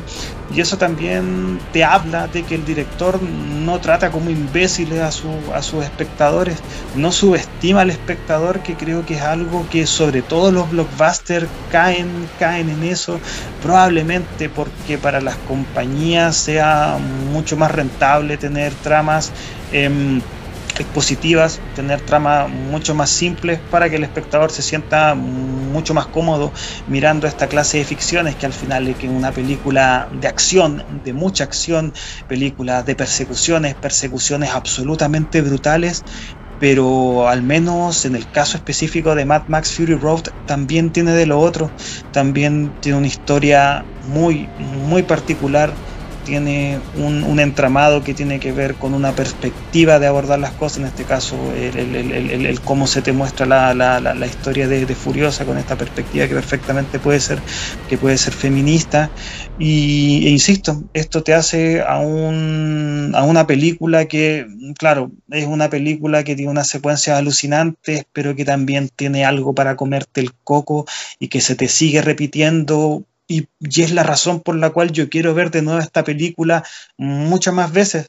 Y 0.54 0.60
eso 0.60 0.76
también 0.76 1.58
te 1.72 1.82
habla 1.82 2.28
de 2.28 2.44
que 2.44 2.54
el 2.54 2.64
director 2.64 3.20
no 3.22 3.80
trata 3.80 4.10
como 4.10 4.30
imbéciles 4.30 5.00
a, 5.00 5.08
a 5.56 5.62
sus 5.62 5.82
espectadores, 5.82 6.58
no 6.94 7.10
subestima 7.10 7.80
al 7.80 7.90
espectador, 7.90 8.60
que 8.60 8.74
creo 8.74 9.04
que 9.04 9.14
es 9.14 9.22
algo 9.22 9.66
que 9.70 9.86
sobre 9.86 10.22
todo 10.22 10.52
los 10.52 10.70
blockbusters 10.70 11.48
caen, 11.72 12.28
caen 12.38 12.68
en 12.68 12.84
eso, 12.84 13.18
probablemente 13.62 14.48
porque 14.48 14.98
para 14.98 15.20
las 15.20 15.36
compañías 15.48 16.36
sea 16.36 16.98
mucho 17.32 17.56
más 17.56 17.72
rentable 17.72 18.36
tener 18.36 18.72
tramas. 18.74 19.32
Eh, 19.72 20.20
expositivas, 20.82 21.60
tener 21.74 22.00
tramas 22.00 22.50
mucho 22.50 22.94
más 22.94 23.10
simples 23.10 23.60
para 23.70 23.88
que 23.88 23.96
el 23.96 24.04
espectador 24.04 24.50
se 24.50 24.62
sienta 24.62 25.14
mucho 25.14 25.94
más 25.94 26.06
cómodo 26.06 26.52
mirando 26.86 27.26
esta 27.26 27.46
clase 27.46 27.78
de 27.78 27.84
ficciones 27.84 28.36
que 28.36 28.46
al 28.46 28.52
final 28.52 28.88
es 28.88 28.96
que 28.96 29.08
una 29.08 29.32
película 29.32 30.08
de 30.20 30.28
acción, 30.28 30.84
de 31.04 31.12
mucha 31.12 31.44
acción, 31.44 31.92
película 32.28 32.82
de 32.82 32.94
persecuciones, 32.94 33.74
persecuciones 33.74 34.50
absolutamente 34.50 35.42
brutales, 35.42 36.02
pero 36.60 37.28
al 37.28 37.42
menos 37.42 38.04
en 38.04 38.16
el 38.16 38.30
caso 38.30 38.56
específico 38.56 39.14
de 39.14 39.24
Mad 39.24 39.42
Max 39.48 39.72
Fury 39.72 39.94
Road 39.94 40.22
también 40.46 40.90
tiene 40.90 41.12
de 41.12 41.26
lo 41.26 41.40
otro, 41.40 41.70
también 42.12 42.72
tiene 42.80 42.98
una 42.98 43.06
historia 43.06 43.84
muy 44.06 44.48
muy 44.58 45.02
particular 45.02 45.72
tiene 46.24 46.80
un, 46.96 47.38
entramado 47.38 48.02
que 48.02 48.14
tiene 48.14 48.40
que 48.40 48.52
ver 48.52 48.74
con 48.74 48.94
una 48.94 49.12
perspectiva 49.12 49.98
de 49.98 50.06
abordar 50.06 50.38
las 50.38 50.52
cosas, 50.52 50.78
en 50.78 50.86
este 50.86 51.04
caso 51.04 51.36
el, 51.54 52.60
cómo 52.64 52.86
se 52.86 53.02
te 53.02 53.12
muestra 53.12 53.46
la, 53.46 54.26
historia 54.26 54.66
de, 54.66 54.94
Furiosa 54.94 55.44
con 55.44 55.58
esta 55.58 55.76
perspectiva 55.76 56.26
que 56.26 56.34
perfectamente 56.34 56.98
puede 56.98 57.20
ser, 57.20 57.38
que 57.88 57.98
puede 57.98 58.16
ser 58.16 58.32
feminista. 58.32 59.10
Y, 59.58 60.26
e 60.26 60.30
insisto, 60.30 60.84
esto 60.94 61.22
te 61.22 61.34
hace 61.34 61.82
a, 61.82 61.98
un, 61.98 63.12
a 63.14 63.22
una 63.22 63.46
película 63.46 64.06
que, 64.06 64.46
claro, 64.78 65.10
es 65.30 65.46
una 65.46 65.68
película 65.68 66.24
que 66.24 66.36
tiene 66.36 66.50
unas 66.50 66.68
secuencias 66.68 67.18
alucinantes, 67.18 68.04
pero 68.12 68.34
que 68.34 68.44
también 68.44 68.88
tiene 68.88 69.24
algo 69.24 69.54
para 69.54 69.76
comerte 69.76 70.20
el 70.20 70.32
coco 70.32 70.86
y 71.18 71.28
que 71.28 71.40
se 71.40 71.56
te 71.56 71.68
sigue 71.68 72.02
repitiendo 72.02 73.04
y, 73.26 73.48
es 73.60 73.92
la 73.92 74.02
razón 74.02 74.40
por 74.40 74.56
la 74.56 74.70
cual 74.70 74.92
yo 74.92 75.08
quiero 75.08 75.34
ver 75.34 75.50
de 75.50 75.62
nuevo 75.62 75.80
esta 75.80 76.04
película 76.04 76.64
muchas 76.96 77.54
más 77.54 77.72
veces, 77.72 78.08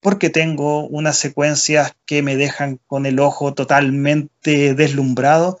porque 0.00 0.30
tengo 0.30 0.86
unas 0.86 1.18
secuencias 1.18 1.94
que 2.04 2.22
me 2.22 2.36
dejan 2.36 2.78
con 2.86 3.06
el 3.06 3.18
ojo 3.18 3.54
totalmente 3.54 4.74
deslumbrado, 4.74 5.60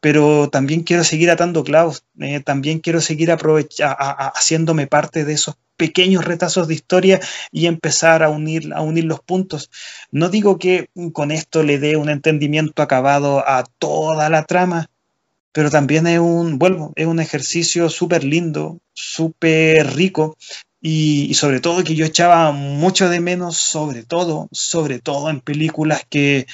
pero 0.00 0.48
también 0.50 0.82
quiero 0.82 1.04
seguir 1.04 1.30
atando 1.30 1.62
clavos, 1.62 2.04
eh, 2.20 2.40
también 2.40 2.80
quiero 2.80 3.00
seguir 3.00 3.30
haciéndome 3.30 4.86
parte 4.86 5.24
de 5.24 5.34
esos 5.34 5.56
pequeños 5.76 6.24
retazos 6.24 6.68
de 6.68 6.74
historia 6.74 7.20
y 7.50 7.66
empezar 7.66 8.22
a 8.22 8.28
unir, 8.28 8.72
a 8.74 8.82
unir 8.82 9.04
los 9.04 9.20
puntos. 9.20 9.70
No 10.10 10.28
digo 10.28 10.58
que 10.58 10.88
con 11.12 11.30
esto 11.30 11.62
le 11.62 11.78
dé 11.78 11.96
un 11.96 12.08
entendimiento 12.08 12.82
acabado 12.82 13.46
a 13.46 13.64
toda 13.78 14.28
la 14.28 14.44
trama, 14.44 14.90
pero 15.52 15.70
también 15.70 16.06
es 16.06 16.18
un, 16.18 16.58
vuelvo, 16.58 16.92
es 16.96 17.06
un 17.06 17.20
ejercicio 17.20 17.88
súper 17.88 18.24
lindo, 18.24 18.80
súper 18.94 19.94
rico 19.94 20.36
y, 20.80 21.34
sobre 21.34 21.60
todo 21.60 21.84
que 21.84 21.94
yo 21.94 22.04
echaba 22.04 22.50
mucho 22.52 23.08
de 23.08 23.20
menos, 23.20 23.56
sobre 23.56 24.02
todo, 24.02 24.48
sobre 24.50 24.98
todo 24.98 25.30
en 25.30 25.40
películas 25.40 26.02
que 26.08 26.46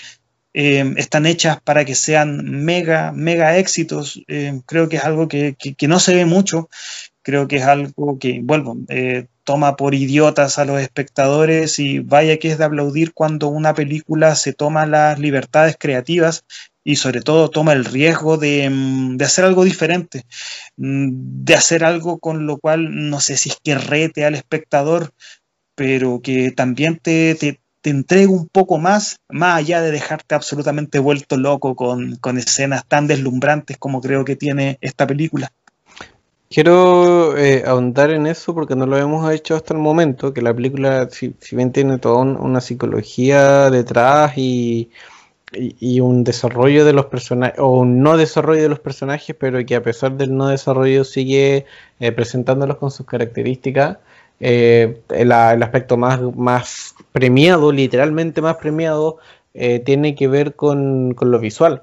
eh, 0.52 0.94
están 0.96 1.24
hechas 1.24 1.60
para 1.62 1.84
que 1.84 1.94
sean 1.94 2.64
mega, 2.64 3.12
mega 3.12 3.56
éxitos. 3.56 4.22
Eh, 4.28 4.60
creo 4.66 4.88
que 4.88 4.96
es 4.96 5.04
algo 5.04 5.28
que, 5.28 5.54
que, 5.54 5.88
no 5.88 5.98
se 5.98 6.14
ve 6.14 6.26
mucho, 6.26 6.68
creo 7.22 7.48
que 7.48 7.56
es 7.56 7.62
algo 7.64 8.18
que, 8.18 8.40
vuelvo, 8.42 8.76
eh, 8.88 9.28
toma 9.48 9.76
por 9.76 9.94
idiotas 9.94 10.58
a 10.58 10.66
los 10.66 10.78
espectadores 10.78 11.78
y 11.78 12.00
vaya 12.00 12.38
que 12.38 12.50
es 12.50 12.58
de 12.58 12.64
aplaudir 12.64 13.14
cuando 13.14 13.48
una 13.48 13.72
película 13.72 14.34
se 14.34 14.52
toma 14.52 14.84
las 14.84 15.18
libertades 15.18 15.76
creativas 15.80 16.44
y 16.84 16.96
sobre 16.96 17.22
todo 17.22 17.48
toma 17.48 17.72
el 17.72 17.86
riesgo 17.86 18.36
mm, 18.36 19.16
de, 19.16 19.24
hacer 19.24 19.46
algo 19.46 19.64
diferente, 19.64 20.26
mm, 20.76 21.44
de 21.46 21.54
hacer 21.54 21.82
algo 21.82 22.18
con 22.18 22.46
lo 22.46 22.58
cual 22.58 23.08
no 23.08 23.20
sé 23.20 23.38
si 23.38 23.48
es 23.48 23.56
que 23.64 23.74
rete 23.74 24.26
al 24.26 24.34
espectador, 24.34 25.14
pero 25.74 26.20
que 26.22 26.50
también 26.50 26.98
te, 26.98 27.34
te, 27.34 27.58
entregue 27.84 28.26
un 28.26 28.48
poco 28.48 28.76
más, 28.76 29.16
más 29.30 29.56
allá 29.56 29.80
de 29.80 29.90
dejarte 29.90 30.34
absolutamente 30.34 30.98
vuelto 30.98 31.38
loco 31.38 31.74
con, 31.74 32.16
con 32.16 32.36
escenas 32.36 32.84
tan 32.86 33.06
deslumbrantes 33.06 33.78
como 33.78 34.02
creo 34.02 34.26
que 34.26 34.36
tiene 34.36 34.76
esta 34.82 35.06
película. 35.06 35.50
Quiero 36.50 37.36
eh, 37.36 37.62
ahondar 37.66 38.10
en 38.10 38.26
eso 38.26 38.54
porque 38.54 38.74
no 38.74 38.86
lo 38.86 38.96
hemos 38.96 39.30
hecho 39.30 39.54
hasta 39.54 39.74
el 39.74 39.80
momento, 39.80 40.32
que 40.32 40.40
la 40.40 40.54
película, 40.54 41.08
si, 41.10 41.34
bien 41.52 41.72
tiene 41.72 41.98
toda 41.98 42.22
una 42.22 42.62
psicología 42.62 43.68
detrás 43.70 44.32
y, 44.38 44.90
un 46.00 46.24
desarrollo 46.24 46.84
de 46.86 46.92
los 46.94 47.06
personajes, 47.06 47.58
o 47.58 47.78
un 47.80 48.02
no 48.02 48.16
desarrollo 48.16 48.62
de 48.62 48.68
los 48.70 48.80
personajes, 48.80 49.36
pero 49.38 49.64
que 49.66 49.76
a 49.76 49.82
pesar 49.82 50.16
del 50.16 50.36
no 50.36 50.48
desarrollo 50.48 51.04
sigue 51.04 51.66
eh, 52.00 52.12
presentándolos 52.12 52.78
con 52.78 52.90
sus 52.90 53.06
características, 53.06 53.98
eh, 54.40 55.02
el, 55.10 55.32
aspecto 55.32 55.96
más, 55.98 56.20
más 56.34 56.94
premiado, 57.12 57.72
literalmente 57.72 58.40
más 58.40 58.56
premiado, 58.56 59.18
tiene 59.84 60.14
que 60.14 60.28
ver 60.28 60.54
con 60.54 61.16
lo 61.20 61.38
visual 61.40 61.82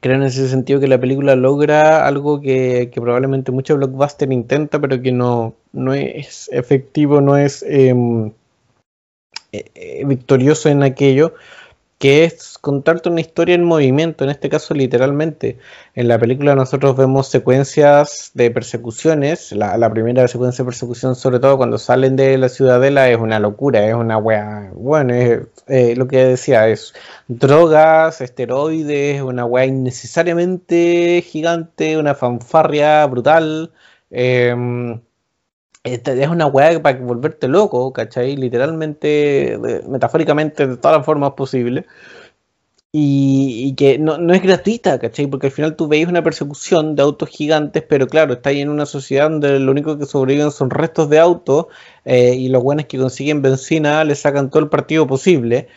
creo 0.00 0.16
en 0.16 0.22
ese 0.22 0.48
sentido 0.48 0.80
que 0.80 0.88
la 0.88 1.00
película 1.00 1.36
logra 1.36 2.06
algo 2.06 2.40
que, 2.40 2.90
probablemente 2.94 3.52
muchos 3.52 3.76
blockbuster 3.76 4.32
intenta, 4.32 4.80
pero 4.80 5.00
que 5.02 5.12
no, 5.12 5.54
no 5.72 5.94
es 5.94 6.48
efectivo, 6.52 7.20
no 7.20 7.36
es 7.36 7.62
em, 7.62 8.32
eh, 9.52 9.70
eh, 9.74 10.04
victorioso 10.06 10.68
en 10.68 10.82
aquello, 10.82 11.34
que 12.02 12.24
es 12.24 12.58
contarte 12.60 13.10
una 13.10 13.20
historia 13.20 13.54
en 13.54 13.62
movimiento, 13.62 14.24
en 14.24 14.30
este 14.30 14.48
caso 14.48 14.74
literalmente. 14.74 15.58
En 15.94 16.08
la 16.08 16.18
película 16.18 16.56
nosotros 16.56 16.96
vemos 16.96 17.28
secuencias 17.28 18.32
de 18.34 18.50
persecuciones, 18.50 19.52
la, 19.52 19.88
primera 19.88 20.26
secuencia 20.26 20.64
de 20.64 20.66
persecución 20.66 21.14
sobre 21.14 21.38
todo 21.38 21.56
cuando 21.56 21.78
salen 21.78 22.16
de 22.16 22.36
la 22.38 22.48
ciudadela 22.48 23.08
es 23.08 23.18
una 23.18 23.38
locura, 23.38 23.86
es 23.86 23.94
una 23.94 24.18
wea, 24.18 24.72
bueno, 24.74 25.14
es, 25.14 25.42
eh, 25.68 25.94
lo 25.94 26.08
que 26.08 26.24
decía, 26.24 26.66
es 26.68 26.92
drogas, 27.28 28.20
esteroides, 28.20 29.22
una 29.22 29.44
wea 29.44 29.66
innecesariamente 29.66 31.22
gigante, 31.24 31.98
una 31.98 32.16
fanfarria 32.16 33.06
brutal. 33.06 33.70
Es 35.84 36.28
una 36.28 36.46
weá 36.46 36.80
para 36.80 36.98
volverte 37.00 37.48
loco, 37.48 37.92
¿cachai? 37.92 38.36
Literalmente, 38.36 39.58
metafóricamente, 39.88 40.66
de 40.68 40.76
todas 40.76 40.98
las 40.98 41.06
formas 41.06 41.32
posibles. 41.32 41.86
Y, 42.94 43.74
que 43.74 43.98
no, 43.98 44.16
es 44.34 44.42
gratuita, 44.42 44.98
¿cachai? 44.98 45.26
Porque 45.26 45.46
al 45.46 45.52
final 45.52 45.76
tú 45.76 45.88
veis 45.88 46.06
una 46.06 46.22
persecución 46.22 46.94
de 46.94 47.02
autos 47.02 47.30
gigantes, 47.30 47.82
pero 47.88 48.06
claro, 48.06 48.34
está 48.34 48.50
en 48.52 48.68
una 48.68 48.84
sociedad 48.86 49.30
donde 49.30 49.58
lo 49.58 49.70
único 49.72 49.98
que 49.98 50.04
sobreviven 50.04 50.50
son 50.50 50.70
restos 50.70 51.08
de 51.08 51.18
autos 51.18 51.66
eh, 52.04 52.34
y 52.34 52.48
los 52.48 52.62
buenos 52.62 52.86
que 52.86 52.98
consiguen 52.98 53.40
benzina 53.42 54.04
le 54.04 54.14
sacan 54.14 54.50
todo 54.50 54.62
el 54.62 54.68
partido 54.68 55.06
posible. 55.06 55.68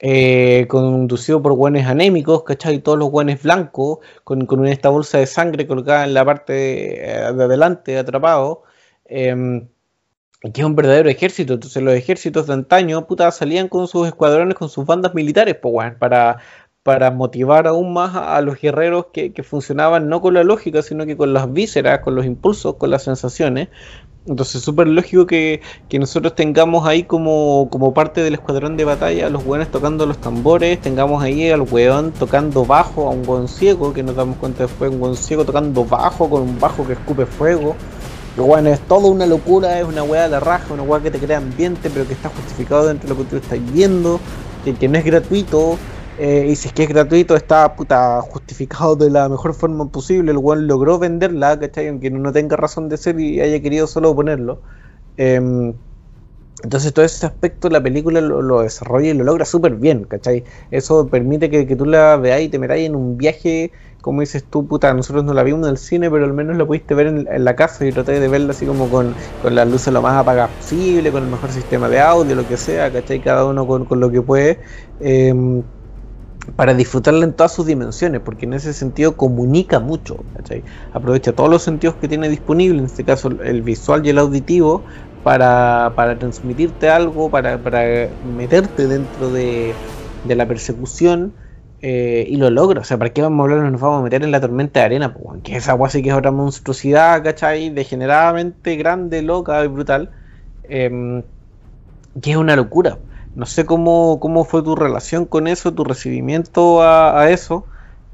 Eh, 0.00 0.66
conducido 0.68 1.42
por 1.42 1.54
buenos 1.54 1.86
anémicos, 1.86 2.42
¿cachai? 2.44 2.80
Todos 2.80 2.98
los 2.98 3.10
buenos 3.10 3.42
blancos, 3.42 3.98
con, 4.24 4.46
con 4.46 4.66
esta 4.66 4.88
bolsa 4.88 5.18
de 5.18 5.26
sangre 5.26 5.66
colocada 5.66 6.04
en 6.04 6.14
la 6.14 6.24
parte 6.24 6.52
de, 6.52 7.32
de 7.34 7.44
adelante, 7.44 7.98
atrapado. 7.98 8.64
Em, 9.06 9.68
que 10.52 10.60
es 10.60 10.66
un 10.66 10.76
verdadero 10.76 11.08
ejército. 11.08 11.54
Entonces 11.54 11.82
los 11.82 11.94
ejércitos 11.94 12.46
de 12.46 12.54
antaño, 12.54 13.06
puta, 13.06 13.30
salían 13.30 13.68
con 13.68 13.88
sus 13.88 14.06
escuadrones, 14.06 14.56
con 14.56 14.68
sus 14.68 14.84
bandas 14.84 15.14
militares, 15.14 15.56
pues, 15.60 15.94
para, 15.94 16.38
para 16.82 17.10
motivar 17.10 17.66
aún 17.66 17.94
más 17.94 18.14
a, 18.14 18.40
los 18.42 18.60
guerreros 18.60 19.06
que, 19.12 19.32
funcionaban 19.42 20.08
no 20.10 20.20
con 20.20 20.34
la 20.34 20.44
lógica, 20.44 20.82
sino 20.82 21.06
que 21.06 21.16
con 21.16 21.32
las 21.32 21.50
vísceras, 21.52 22.00
con 22.00 22.14
los 22.14 22.26
impulsos, 22.26 22.74
con 22.76 22.90
las 22.90 23.04
sensaciones. 23.04 23.68
Entonces 24.26 24.56
es 24.56 24.62
súper 24.62 24.88
lógico 24.88 25.26
que, 25.26 25.62
nosotros 25.98 26.34
tengamos 26.34 26.86
ahí 26.86 27.04
como, 27.04 27.68
como 27.70 27.94
parte 27.94 28.22
del 28.22 28.34
escuadrón 28.34 28.76
de 28.76 28.84
batalla 28.84 29.26
a 29.26 29.30
los 29.30 29.46
weones 29.46 29.70
tocando 29.70 30.04
los 30.04 30.18
tambores, 30.18 30.78
tengamos 30.80 31.22
ahí 31.22 31.48
al 31.50 31.62
weón 31.62 32.12
tocando 32.12 32.66
bajo, 32.66 33.08
a 33.08 33.10
un 33.10 33.22
buen 33.22 33.48
ciego, 33.48 33.94
que 33.94 34.02
nos 34.02 34.16
damos 34.16 34.36
cuenta 34.36 34.64
después, 34.64 34.90
un 34.90 35.00
buen 35.00 35.16
ciego 35.16 35.44
tocando 35.46 35.86
bajo 35.86 36.28
con 36.28 36.42
un 36.42 36.60
bajo 36.60 36.86
que 36.86 36.92
escupe 36.94 37.24
fuego. 37.24 37.76
Lo 38.36 38.44
bueno, 38.44 38.68
es 38.70 38.80
todo 38.80 39.08
una 39.08 39.26
locura, 39.26 39.78
es 39.78 39.86
una 39.86 40.02
weá 40.02 40.24
de 40.24 40.30
la 40.30 40.40
raja, 40.40 40.74
una 40.74 40.82
weá 40.82 41.00
que 41.00 41.10
te 41.10 41.18
crea 41.18 41.38
ambiente, 41.38 41.88
pero 41.88 42.06
que 42.06 42.14
está 42.14 42.28
justificado 42.30 42.88
dentro 42.88 43.08
de 43.08 43.14
lo 43.14 43.22
que 43.22 43.30
tú 43.30 43.36
estás 43.36 43.58
viendo, 43.72 44.18
que, 44.64 44.88
no 44.88 44.98
es 44.98 45.04
gratuito, 45.04 45.78
eh, 46.18 46.48
y 46.50 46.56
si 46.56 46.68
es 46.68 46.74
que 46.74 46.82
es 46.82 46.88
gratuito, 46.88 47.36
está 47.36 47.76
puta 47.76 48.20
justificado 48.22 48.96
de 48.96 49.10
la 49.10 49.28
mejor 49.28 49.54
forma 49.54 49.86
posible. 49.86 50.32
El 50.32 50.38
weón 50.38 50.66
logró 50.66 50.98
venderla, 50.98 51.58
¿cachai? 51.58 51.88
Aunque 51.88 52.10
no 52.10 52.32
tenga 52.32 52.56
razón 52.56 52.88
de 52.88 52.96
ser 52.96 53.20
y 53.20 53.40
haya 53.40 53.60
querido 53.62 53.86
solo 53.86 54.14
ponerlo. 54.16 54.60
Em, 55.16 55.74
entonces 56.64 56.92
todo 56.92 57.04
ese 57.04 57.26
aspecto 57.26 57.68
la 57.68 57.82
película 57.82 58.20
lo, 58.20 58.62
desarrolla 58.62 59.10
y 59.10 59.14
lo 59.14 59.22
logra 59.22 59.44
súper 59.44 59.76
bien, 59.76 60.04
¿cachai? 60.04 60.42
Eso 60.70 61.06
permite 61.06 61.50
que, 61.50 61.66
que, 61.66 61.76
tú 61.76 61.84
la 61.84 62.16
veáis 62.16 62.48
y 62.48 62.48
te 62.48 62.58
metáis 62.58 62.86
en 62.86 62.96
un 62.96 63.16
viaje 63.16 63.70
como 64.04 64.20
dices 64.20 64.44
tú, 64.44 64.66
puta, 64.66 64.92
nosotros 64.92 65.24
no 65.24 65.32
la 65.32 65.42
vimos 65.42 65.66
en 65.66 65.70
el 65.70 65.78
cine, 65.78 66.10
pero 66.10 66.26
al 66.26 66.34
menos 66.34 66.58
la 66.58 66.66
pudiste 66.66 66.94
ver 66.94 67.06
en, 67.06 67.42
la 67.42 67.56
casa 67.56 67.86
y 67.86 67.90
traté 67.90 68.20
de 68.20 68.28
verla 68.28 68.50
así 68.50 68.66
como 68.66 68.90
con, 68.90 69.14
con 69.40 69.54
las 69.54 69.66
luces 69.66 69.94
lo 69.94 70.02
más 70.02 70.14
apagadas 70.14 70.50
posible, 70.50 71.10
con 71.10 71.22
el 71.22 71.30
mejor 71.30 71.50
sistema 71.50 71.88
de 71.88 72.00
audio, 72.00 72.34
lo 72.34 72.46
que 72.46 72.58
sea, 72.58 72.92
¿cachai? 72.92 73.20
Cada 73.20 73.46
uno 73.46 73.66
con, 73.66 73.86
lo 73.98 74.10
que 74.10 74.20
puede. 74.20 74.60
Em, 75.00 75.62
para 76.54 76.74
disfrutarla 76.74 77.24
en 77.24 77.32
todas 77.32 77.52
sus 77.52 77.64
dimensiones, 77.64 78.20
porque 78.20 78.44
en 78.44 78.52
ese 78.52 78.74
sentido 78.74 79.16
comunica 79.16 79.80
mucho, 79.80 80.22
¿cachai? 80.36 80.62
Aprovecha 80.92 81.32
todos 81.32 81.48
los 81.48 81.62
sentidos 81.62 81.94
que 81.94 82.06
tiene 82.06 82.28
disponible, 82.28 82.80
en 82.80 82.84
este 82.84 83.04
caso 83.04 83.28
el 83.28 83.62
visual 83.62 84.04
y 84.04 84.10
el 84.10 84.18
auditivo, 84.18 84.84
para, 85.24 85.92
para 85.96 86.18
transmitirte 86.18 86.88
algo, 86.88 87.30
para, 87.30 87.58
para 87.58 88.08
meterte 88.36 88.86
dentro 88.86 89.30
de, 89.30 89.74
de 90.24 90.34
la 90.36 90.46
persecución 90.46 91.32
eh, 91.80 92.24
y 92.28 92.36
lo 92.36 92.50
logra. 92.50 92.82
O 92.82 92.84
sea, 92.84 92.96
¿para 92.98 93.10
qué 93.12 93.22
vamos 93.22 93.40
a 93.40 93.52
hablar? 93.52 93.72
Nos 93.72 93.80
vamos 93.80 94.00
a 94.00 94.02
meter 94.04 94.22
en 94.22 94.30
la 94.30 94.40
tormenta 94.40 94.80
de 94.80 94.86
arena, 94.86 95.14
pues, 95.14 95.42
que 95.42 95.56
esa 95.56 95.72
agua 95.72 95.90
sí 95.90 96.02
que 96.02 96.10
es 96.10 96.14
otra 96.14 96.30
monstruosidad, 96.30 97.24
¿cachai? 97.24 97.70
Degeneradamente 97.70 98.76
grande, 98.76 99.22
loca 99.22 99.64
y 99.64 99.66
brutal. 99.66 100.10
Em, 100.68 101.22
que 102.20 102.30
es 102.30 102.36
una 102.36 102.56
locura. 102.56 102.98
No 103.34 103.46
sé 103.46 103.66
cómo, 103.66 104.20
cómo 104.20 104.44
fue 104.44 104.62
tu 104.62 104.76
relación 104.76 105.26
con 105.26 105.48
eso, 105.48 105.74
tu 105.74 105.84
recibimiento 105.84 106.82
a, 106.82 107.30
eso. 107.30 107.66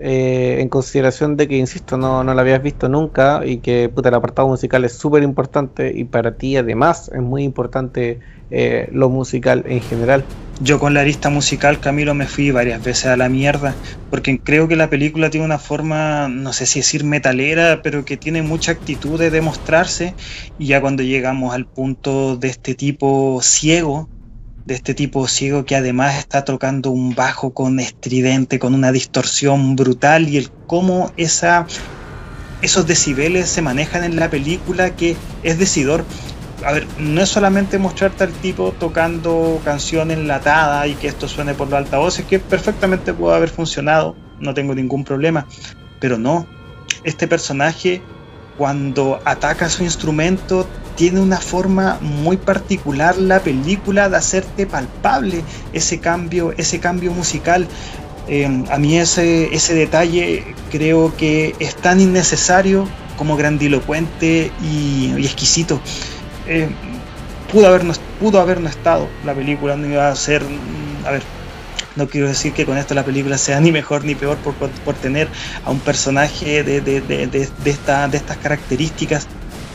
Eh, 0.03 0.62
en 0.62 0.70
consideración 0.70 1.36
de 1.36 1.46
que, 1.46 1.59
insisto, 1.59 1.98
no, 1.98 2.24
no 2.24 2.32
la 2.32 2.40
habías 2.40 2.62
visto 2.62 2.88
nunca 2.88 3.42
y 3.44 3.59
que 3.59 3.90
puta, 3.90 4.09
el 4.09 4.14
apartado 4.14 4.48
musical 4.48 4.82
es 4.86 4.94
súper 4.94 5.22
importante 5.22 5.92
y 5.94 6.05
para 6.05 6.36
ti 6.36 6.57
además 6.57 7.11
es 7.14 7.20
muy 7.20 7.42
importante 7.42 8.18
eh, 8.51 8.88
lo 8.92 9.11
musical 9.11 9.62
en 9.68 9.82
general. 9.82 10.24
Yo 10.62 10.78
con 10.78 10.94
la 10.94 11.01
arista 11.01 11.28
musical, 11.28 11.80
Camilo, 11.80 12.14
me 12.14 12.26
fui 12.26 12.51
varias 12.51 12.82
veces 12.82 13.07
a 13.07 13.16
la 13.18 13.28
mierda, 13.28 13.74
porque 14.09 14.40
creo 14.40 14.68
que 14.68 14.76
la 14.76 14.88
película 14.88 15.28
tiene 15.28 15.44
una 15.44 15.59
forma, 15.59 16.28
no 16.28 16.55
sé 16.55 16.64
si 16.64 16.80
decir 16.80 17.05
metalera, 17.05 17.80
pero 17.82 18.05
que 18.07 18.16
tiene 18.16 18.40
mucha 18.40 18.72
actitud 18.72 19.18
de 19.18 19.30
demostrarse, 19.30 20.14
y 20.59 20.66
ya 20.66 20.80
cuando 20.80 21.03
llegamos 21.03 21.55
al 21.55 21.66
punto 21.66 22.36
de 22.36 22.48
este 22.48 22.74
tipo 22.74 23.40
ciego, 23.42 24.09
de 24.70 24.76
este 24.76 24.94
tipo 24.94 25.26
ciego 25.26 25.64
que 25.64 25.74
además 25.74 26.16
está 26.16 26.44
tocando 26.44 26.92
un 26.92 27.16
bajo 27.16 27.52
con 27.52 27.80
estridente, 27.80 28.60
con 28.60 28.72
una 28.72 28.92
distorsión 28.92 29.74
brutal, 29.74 30.28
y 30.28 30.36
el 30.36 30.48
cómo 30.68 31.10
esos 31.16 32.86
decibeles 32.86 33.48
se 33.48 33.62
manejan 33.62 34.04
en 34.04 34.14
la 34.14 34.30
película, 34.30 34.94
que 34.94 35.16
es 35.42 35.58
decidor. 35.58 36.04
A 36.64 36.70
ver, 36.70 36.86
no 37.00 37.20
es 37.20 37.28
solamente 37.28 37.78
mostrarte 37.78 38.22
al 38.22 38.30
tipo 38.30 38.70
tocando 38.78 39.60
canción 39.64 40.12
enlatada 40.12 40.86
y 40.86 40.94
que 40.94 41.08
esto 41.08 41.26
suene 41.26 41.54
por 41.54 41.66
los 41.66 41.76
altavoces, 41.76 42.24
que 42.26 42.38
perfectamente 42.38 43.12
puede 43.12 43.34
haber 43.34 43.48
funcionado, 43.48 44.14
no 44.38 44.54
tengo 44.54 44.72
ningún 44.76 45.02
problema, 45.02 45.48
pero 45.98 46.16
no, 46.16 46.46
este 47.02 47.26
personaje 47.26 48.02
cuando 48.61 49.22
ataca 49.24 49.70
su 49.70 49.84
instrumento 49.84 50.66
tiene 50.94 51.18
una 51.18 51.38
forma 51.38 51.96
muy 52.02 52.36
particular 52.36 53.16
la 53.16 53.40
película 53.40 54.11
de 54.11 54.18
hacerte 54.18 54.66
palpable 54.66 55.42
ese 55.72 55.98
cambio, 55.98 56.52
ese 56.58 56.78
cambio 56.78 57.11
musical. 57.12 57.66
Em, 58.28 58.66
a 58.70 58.76
mí 58.76 58.98
ese, 58.98 59.54
ese 59.54 59.72
detalle 59.72 60.44
creo 60.70 61.16
que 61.16 61.54
es 61.58 61.74
tan 61.74 62.02
innecesario 62.02 62.86
como 63.16 63.34
grandilocuente 63.34 64.52
y 64.62 65.14
exquisito. 65.24 65.80
Eh, 66.46 66.68
pudo, 67.50 67.66
haber 67.66 67.84
no, 67.84 67.94
pudo 68.20 68.42
haber 68.42 68.61
no 68.61 68.68
estado 68.68 69.08
la 69.24 69.32
película, 69.32 69.74
no 69.74 69.86
iba 69.86 70.11
a 70.11 70.16
ser, 70.16 70.42
a 71.06 71.11
ver, 71.12 71.22
no 71.97 72.09
quiero 72.09 72.28
decir 72.28 72.53
que 72.53 72.66
con 72.66 72.78
esto 72.78 72.95
la 72.95 73.05
película 73.05 73.38
sea 73.38 73.61
ni 73.61 73.72
mejor 73.72 74.05
ni 74.05 74.14
peor 74.14 74.36
por, 74.38 74.55
por, 74.55 74.95
tener 74.95 75.28
a 75.64 75.70
un 75.70 75.80
personaje 75.80 76.62
de, 76.62 76.80
de, 76.80 77.01
de, 77.01 77.26
de, 77.26 77.49
de 77.62 77.70
estas 77.70 78.36
características, 78.43 79.26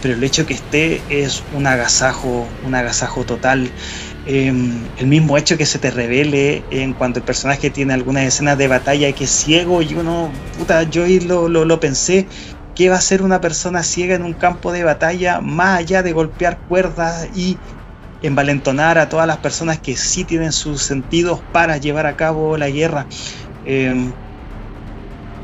pero 0.02 0.14
el 0.14 0.24
hecho 0.24 0.46
que 0.46 0.54
esté 0.54 1.02
es 1.10 1.44
un 1.56 1.68
agasajo, 1.68 2.48
un 2.66 2.76
agasajo 2.76 3.24
total. 3.24 3.70
Em, 4.28 4.82
el 4.98 5.06
mismo 5.06 5.38
hecho 5.38 5.56
que 5.56 5.68
se 5.68 5.78
te 5.78 5.92
revele 5.92 6.64
en 6.72 6.94
cuanto 6.94 7.20
el 7.20 7.26
personaje 7.26 7.70
tiene 7.70 7.94
algunas 7.94 8.24
escenas 8.24 8.58
de 8.58 8.68
batalla 8.68 9.12
que 9.12 9.26
es 9.26 9.30
ciego 9.30 9.84
y 9.84 9.94
uno, 9.94 10.32
puta, 10.58 10.84
yo 10.84 11.06
lo, 11.28 11.48
lo, 11.48 11.64
lo 11.64 11.80
pensé 11.80 12.28
¿Qué 12.76 12.90
va 12.90 12.98
a 12.98 13.02
ser 13.02 13.22
una 13.22 13.40
persona 13.40 13.84
ciega 13.84 14.16
en 14.16 14.24
un 14.24 14.34
campo 14.34 14.74
de 14.74 14.84
batalla 14.84 15.40
más 15.40 15.80
allá 15.80 16.04
de 16.04 16.12
golpear 16.12 16.58
cuerdas 16.68 17.30
y 17.34 17.58
envalentonar 18.28 18.98
a 18.98 19.10
todas 19.10 19.28
las 19.28 19.38
personas 19.38 19.80
que 19.80 19.96
sí 19.96 20.24
tienen 20.24 20.52
sus 20.52 20.82
sentidos 20.82 21.40
para 21.52 21.78
llevar 21.78 22.06
a 22.06 22.16
cabo 22.16 22.58
la 22.58 22.70
guerra? 22.70 23.06
Em, 23.66 24.12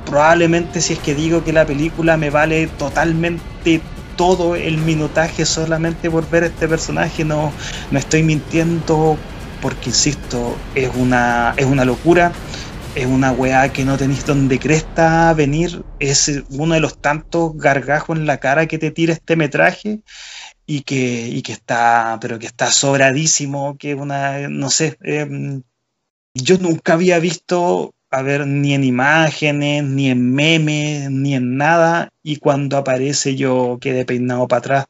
probablemente 0.06 0.82
si 0.82 0.94
es 0.94 1.00
que 1.00 1.16
digo 1.16 1.44
que 1.44 1.54
la 1.54 1.66
película 1.66 2.18
me 2.18 2.30
vale 2.30 2.68
totalmente 2.68 3.82
todo 4.16 4.56
el 4.56 4.78
minutaje 4.78 5.46
solamente 5.46 6.12
por 6.12 6.30
ver 6.30 6.44
este 6.44 6.68
personaje. 6.68 7.26
No, 7.26 7.52
no 7.90 8.00
estoy 8.00 8.24
mintiendo 8.24 9.18
porque, 9.62 9.90
insisto, 9.90 10.58
es 10.76 10.90
una, 10.96 11.54
es 11.58 11.66
una 11.66 11.86
locura. 11.86 12.32
Es 12.94 13.06
una 13.06 13.32
weá 13.32 13.70
que 13.70 13.86
no 13.86 13.98
tenéis 13.98 14.26
donde 14.26 14.60
cresta 14.60 15.34
venir. 15.34 15.82
Es 16.00 16.30
uno 16.50 16.74
de 16.74 16.82
los 16.82 16.98
tantos 16.98 17.56
gargajos 17.56 18.18
en 18.18 18.26
la 18.26 18.38
cara 18.38 18.68
que 18.68 18.78
te 18.78 18.92
tira 18.92 19.14
este 19.14 19.38
metraje 19.38 20.02
y 20.72 20.84
que, 20.84 21.28
y 21.28 21.42
que 21.42 21.52
está, 21.52 22.18
pero 22.22 22.40
que 22.40 22.46
está 22.46 22.72
sobradísimo, 22.72 23.78
que 23.78 23.94
una, 23.94 24.48
no 24.48 24.70
sé, 24.70 24.98
em, 25.02 25.64
yo 26.34 26.58
nunca 26.60 26.94
había 26.94 27.20
visto 27.20 27.94
a 28.12 28.22
ver 28.22 28.46
ni 28.46 28.74
en 28.74 28.84
imágenes, 28.84 29.84
ni 29.86 30.10
en 30.10 30.34
memes, 30.34 31.10
ni 31.10 31.34
en 31.36 31.56
nada. 31.58 32.10
Y 32.24 32.36
cuando 32.36 32.78
aparece 32.78 33.36
yo 33.36 33.80
quedé 33.82 34.06
peinado 34.06 34.48
para 34.48 34.60
atrás. 34.60 34.86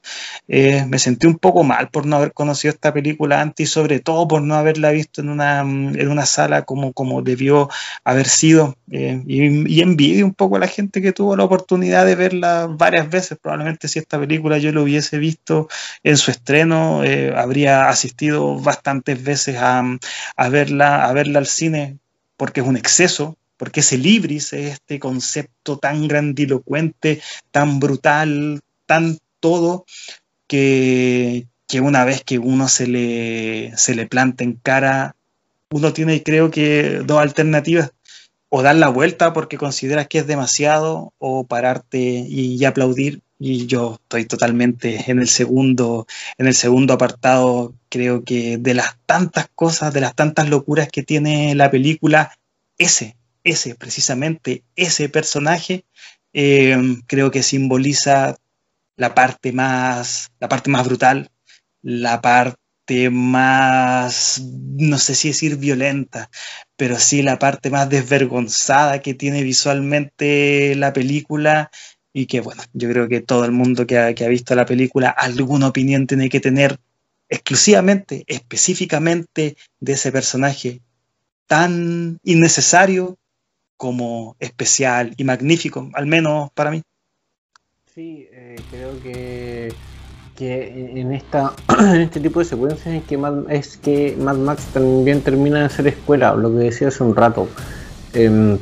Eh, 0.47 0.85
me 0.89 0.99
sentí 0.99 1.27
un 1.27 1.37
poco 1.37 1.63
mal 1.63 1.89
por 1.89 2.05
no 2.05 2.17
haber 2.17 2.33
conocido 2.33 2.73
esta 2.73 2.93
película 2.93 3.39
antes 3.39 3.69
y 3.69 3.71
sobre 3.71 3.99
todo 3.99 4.27
por 4.27 4.41
no 4.41 4.55
haberla 4.55 4.91
visto 4.91 5.21
en 5.21 5.29
una, 5.29 5.61
en 5.61 6.09
una 6.09 6.25
sala 6.25 6.63
como, 6.63 6.93
como 6.93 7.21
debió 7.21 7.69
haber 8.03 8.27
sido. 8.27 8.75
Eh, 8.91 9.23
y, 9.27 9.77
y, 9.77 9.81
envidio 9.81 10.25
un 10.25 10.33
poco 10.33 10.57
a 10.57 10.59
la 10.59 10.67
gente 10.67 11.01
que 11.01 11.13
tuvo 11.13 11.37
la 11.37 11.45
oportunidad 11.45 12.05
de 12.05 12.15
verla 12.15 12.67
varias 12.67 13.09
veces. 13.09 13.37
Probablemente 13.41 13.87
si 13.87 13.99
esta 13.99 14.19
película 14.19 14.57
yo 14.57 14.71
lo 14.71 14.83
hubiese 14.83 15.17
visto 15.19 15.69
en 16.03 16.17
su 16.17 16.31
estreno, 16.31 17.03
eh, 17.03 17.33
habría 17.35 17.87
asistido 17.87 18.59
bastantes 18.59 19.23
veces 19.23 19.57
a, 19.57 19.83
a, 20.35 20.49
verla, 20.49 21.05
a 21.05 21.13
verla 21.13 21.39
al 21.39 21.47
cine 21.47 21.99
porque 22.41 22.61
es 22.61 22.65
un 22.65 22.75
exceso, 22.75 23.37
porque 23.55 23.81
ese 23.81 23.99
libris 23.99 24.51
es 24.53 24.73
este 24.73 24.97
concepto 24.97 25.77
tan 25.77 26.07
grandilocuente, 26.07 27.21
tan 27.51 27.79
brutal, 27.79 28.61
tan 28.87 29.19
todo, 29.39 29.85
que, 30.47 31.45
una 31.79 32.03
vez 32.03 32.23
que 32.23 32.39
uno 32.39 32.67
se 32.67 32.87
le, 32.87 33.77
se 33.77 33.93
le 33.93 34.07
planta 34.07 34.43
en 34.43 34.53
cara, 34.53 35.15
uno 35.69 35.93
tiene 35.93 36.23
creo 36.23 36.49
que 36.49 37.03
dos 37.05 37.19
alternativas, 37.19 37.91
o 38.49 38.63
dar 38.63 38.75
la 38.75 38.89
vuelta 38.89 39.33
porque 39.33 39.59
consideras 39.59 40.07
que 40.07 40.17
es 40.17 40.25
demasiado, 40.25 41.13
o 41.19 41.45
pararte 41.45 41.99
y, 41.99 42.55
y 42.55 42.65
aplaudir 42.65 43.21
y 43.43 43.65
yo 43.65 43.97
estoy 43.99 44.25
totalmente 44.25 45.09
en 45.09 45.17
el 45.17 45.27
segundo 45.27 46.05
en 46.37 46.45
el 46.45 46.53
segundo 46.53 46.93
apartado 46.93 47.73
creo 47.89 48.23
que 48.23 48.59
de 48.59 48.75
las 48.75 48.99
tantas 49.07 49.49
cosas 49.55 49.95
de 49.95 49.99
las 49.99 50.13
tantas 50.13 50.47
locuras 50.47 50.89
que 50.89 51.01
tiene 51.01 51.55
la 51.55 51.71
película 51.71 52.37
ese 52.77 53.17
ese 53.43 53.73
precisamente 53.73 54.63
ese 54.75 55.09
personaje 55.09 55.85
eh, 56.33 56.77
creo 57.07 57.31
que 57.31 57.41
simboliza 57.41 58.37
la 58.95 59.15
parte 59.15 59.51
más 59.51 60.29
la 60.39 60.47
parte 60.47 60.69
más 60.69 60.85
brutal 60.85 61.31
la 61.81 62.21
parte 62.21 63.09
más 63.09 64.39
no 64.39 64.99
sé 64.99 65.15
si 65.15 65.29
decir 65.29 65.57
violenta 65.57 66.29
pero 66.75 66.99
sí 66.99 67.23
la 67.23 67.39
parte 67.39 67.71
más 67.71 67.89
desvergonzada 67.89 69.01
que 69.01 69.15
tiene 69.15 69.41
visualmente 69.41 70.75
la 70.75 70.93
película 70.93 71.71
y 72.13 72.25
que 72.25 72.41
bueno, 72.41 72.61
yo 72.73 72.89
creo 72.89 73.07
que 73.07 73.21
todo 73.21 73.45
el 73.45 73.51
mundo 73.51 73.87
que 73.87 73.97
ha, 73.97 74.27
visto 74.27 74.55
la 74.55 74.65
película 74.65 75.09
alguna 75.09 75.67
opinión 75.67 76.07
tiene 76.07 76.29
que 76.29 76.39
tener 76.39 76.77
exclusivamente, 77.29 78.23
específicamente 78.27 79.55
de 79.79 79.93
ese 79.93 80.11
personaje 80.11 80.81
tan 81.47 82.19
innecesario 82.23 83.17
como 83.77 84.35
especial 84.39 85.13
y 85.17 85.23
magnífico, 85.23 85.89
al 85.93 86.05
menos 86.05 86.51
para 86.51 86.71
mí. 86.71 86.81
Sí, 87.93 88.27
eh, 88.31 88.55
creo 88.69 89.01
que, 89.01 89.73
que 90.35 90.99
en, 90.99 91.13
esta, 91.13 91.53
este 91.95 92.19
tipo 92.19 92.39
de 92.39 92.45
secuencias 92.45 92.95
es 92.95 93.03
que, 93.03 93.17
Mad, 93.17 93.49
es 93.49 93.77
que 93.77 94.15
Max 94.17 94.65
también 94.73 95.21
termina 95.21 95.63
de 95.63 95.69
ser 95.69 95.87
escuela, 95.87 96.35
lo 96.35 96.51
que 96.51 96.59
decía 96.59 96.89
hace 96.89 97.03
un 97.03 97.15
rato. 97.15 97.47
Eh, 98.13 98.57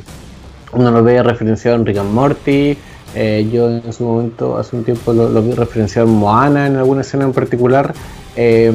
uno 0.72 0.92
lo 0.92 1.04
ve 1.04 1.22
referenciado 1.24 1.78
en 1.78 1.86
Rick 1.86 1.98
and 1.98 2.14
Morty, 2.14 2.78
eh, 3.16 3.48
yo 3.52 3.70
en 3.70 3.94
su 3.94 4.04
momento, 4.04 4.58
hace 4.58 4.76
un 4.76 4.84
tiempo, 4.84 5.14
lo, 5.14 5.30
lo 5.30 5.42
vi 5.42 5.54
referenciado 5.54 6.08
en 6.08 6.16
Moana 6.16 6.68
en 6.68 6.76
alguna 6.76 7.02
escena 7.02 7.26
en 7.26 7.34
particular. 7.34 7.94
Eh, 8.36 8.72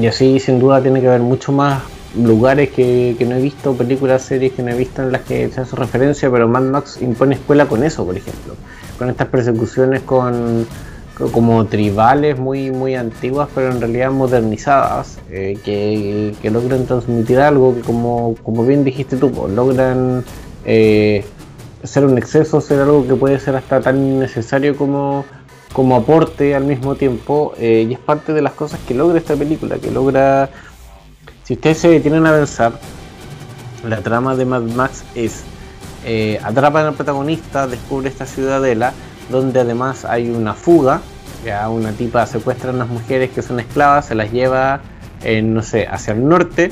y 0.00 0.06
así, 0.06 0.40
sin 0.40 0.58
duda, 0.58 0.82
tiene 0.82 1.00
que 1.00 1.08
haber 1.08 1.20
mucho 1.20 1.52
más 1.52 1.82
lugares 2.16 2.70
que, 2.70 3.16
que, 3.18 3.24
no 3.24 3.36
he 3.36 3.40
visto, 3.40 3.74
películas, 3.74 4.22
series 4.22 4.52
que 4.52 4.62
no 4.62 4.70
he 4.70 4.76
visto 4.76 5.02
en 5.02 5.12
las 5.12 5.22
que 5.22 5.48
se 5.50 5.60
hace 5.60 5.76
referencia, 5.76 6.30
pero 6.30 6.48
Mad 6.48 6.62
Max 6.62 6.98
impone 7.00 7.34
escuela 7.34 7.66
con 7.66 7.82
eso, 7.82 8.04
por 8.04 8.16
ejemplo. 8.16 8.54
Con 8.98 9.10
estas 9.10 9.28
persecuciones 9.28 10.02
con, 10.02 10.66
como 11.32 11.66
tribales 11.66 12.38
muy, 12.38 12.70
muy 12.70 12.94
antiguas, 12.94 13.48
pero 13.54 13.70
en 13.70 13.80
realidad 13.80 14.10
modernizadas, 14.10 15.18
eh, 15.30 15.58
que, 15.64 16.34
que, 16.40 16.50
logran 16.50 16.86
transmitir 16.86 17.38
algo 17.40 17.74
que, 17.74 17.80
como, 17.80 18.36
como 18.42 18.64
bien 18.64 18.84
dijiste 18.84 19.16
tú, 19.16 19.30
pues, 19.30 19.52
logran. 19.52 20.24
Eh, 20.66 21.24
ser 21.84 22.04
un 22.04 22.18
exceso, 22.18 22.60
ser 22.60 22.80
algo 22.80 23.06
que 23.06 23.14
puede 23.14 23.38
ser 23.38 23.56
hasta 23.56 23.80
tan 23.80 23.98
innecesario 23.98 24.76
como, 24.76 25.24
como 25.72 25.96
aporte 25.96 26.54
al 26.54 26.64
mismo 26.64 26.94
tiempo. 26.96 27.54
Eh, 27.58 27.86
y 27.88 27.92
es 27.92 27.98
parte 27.98 28.32
de 28.32 28.42
las 28.42 28.52
cosas 28.52 28.80
que 28.86 28.94
logra 28.94 29.18
esta 29.18 29.36
película, 29.36 29.76
que 29.78 29.90
logra... 29.90 30.50
Si 31.44 31.54
ustedes 31.54 31.78
se 31.78 31.88
detienen 31.88 32.26
a 32.26 32.32
pensar, 32.32 32.72
la 33.86 34.00
trama 34.00 34.34
de 34.34 34.44
Mad 34.44 34.62
Max 34.62 35.04
es... 35.14 35.44
Eh, 36.06 36.38
atrapan 36.42 36.86
al 36.86 36.94
protagonista, 36.94 37.66
descubre 37.66 38.08
esta 38.08 38.26
ciudadela, 38.26 38.92
donde 39.30 39.60
además 39.60 40.04
hay 40.04 40.28
una 40.30 40.52
fuga, 40.52 41.00
ya 41.44 41.68
una 41.70 41.92
tipa 41.92 42.26
secuestra 42.26 42.70
a 42.70 42.74
unas 42.74 42.88
mujeres 42.88 43.30
que 43.30 43.40
son 43.40 43.58
esclavas, 43.58 44.06
se 44.06 44.14
las 44.14 44.30
lleva, 44.30 44.80
eh, 45.22 45.40
no 45.40 45.62
sé, 45.62 45.86
hacia 45.86 46.12
el 46.12 46.28
norte, 46.28 46.70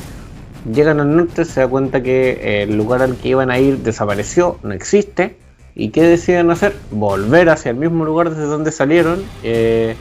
llegan 0.70 1.00
al 1.00 1.16
norte, 1.16 1.44
se 1.44 1.60
da 1.60 1.68
cuenta 1.68 2.02
que 2.02 2.62
el 2.62 2.76
lugar 2.76 3.02
al 3.02 3.16
que 3.16 3.28
iban 3.28 3.50
a 3.50 3.58
ir 3.58 3.78
desapareció, 3.78 4.58
no 4.62 4.72
existe. 4.72 5.36
¿Y 5.74 5.88
qué 5.88 6.02
deciden 6.02 6.50
hacer? 6.50 6.74
Volver 6.90 7.48
hacia 7.48 7.70
el 7.70 7.76
mismo 7.76 8.04
lugar 8.04 8.30
desde 8.30 8.44
donde 8.44 8.70
salieron 8.72 9.22
eh, 9.42 9.96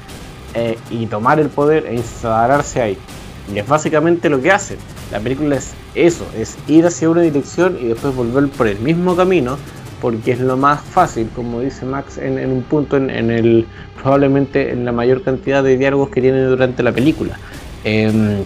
eh, 0.54 0.78
y 0.90 1.06
tomar 1.06 1.40
el 1.40 1.48
poder 1.48 1.86
e 1.88 1.96
instalarse 1.96 2.82
ahí. 2.82 2.98
Y 3.54 3.60
es 3.60 3.68
básicamente 3.68 4.30
lo 4.30 4.42
que 4.42 4.52
hacen. 4.52 4.78
La 5.12 5.20
película 5.20 5.56
es 5.56 5.72
eso, 5.96 6.26
es 6.38 6.58
ir 6.68 6.86
hacia 6.86 7.10
una 7.10 7.22
dirección 7.22 7.78
y 7.82 7.88
después 7.88 8.14
volver 8.16 8.50
por 8.50 8.68
el 8.68 8.80
mismo 8.80 9.16
camino, 9.16 9.58
porque 10.02 10.34
es 10.34 10.40
lo 10.40 10.58
más 10.58 10.82
fácil, 10.82 11.30
como 11.36 11.62
dice 11.62 11.86
Max 11.86 12.18
en, 12.18 12.38
en 12.38 12.52
un 12.52 12.64
punto, 12.64 12.98
en, 12.98 13.10
en, 13.10 13.32
el 13.32 13.66
probablemente 14.02 14.72
en 14.72 14.84
la 14.84 14.92
mayor 14.92 15.22
cantidad 15.22 15.64
de 15.64 15.78
diálogos 15.78 16.10
que 16.10 16.22
tiene 16.22 16.44
durante 16.44 16.84
la 16.84 16.92
película. 16.92 17.38
Eh, 17.84 18.44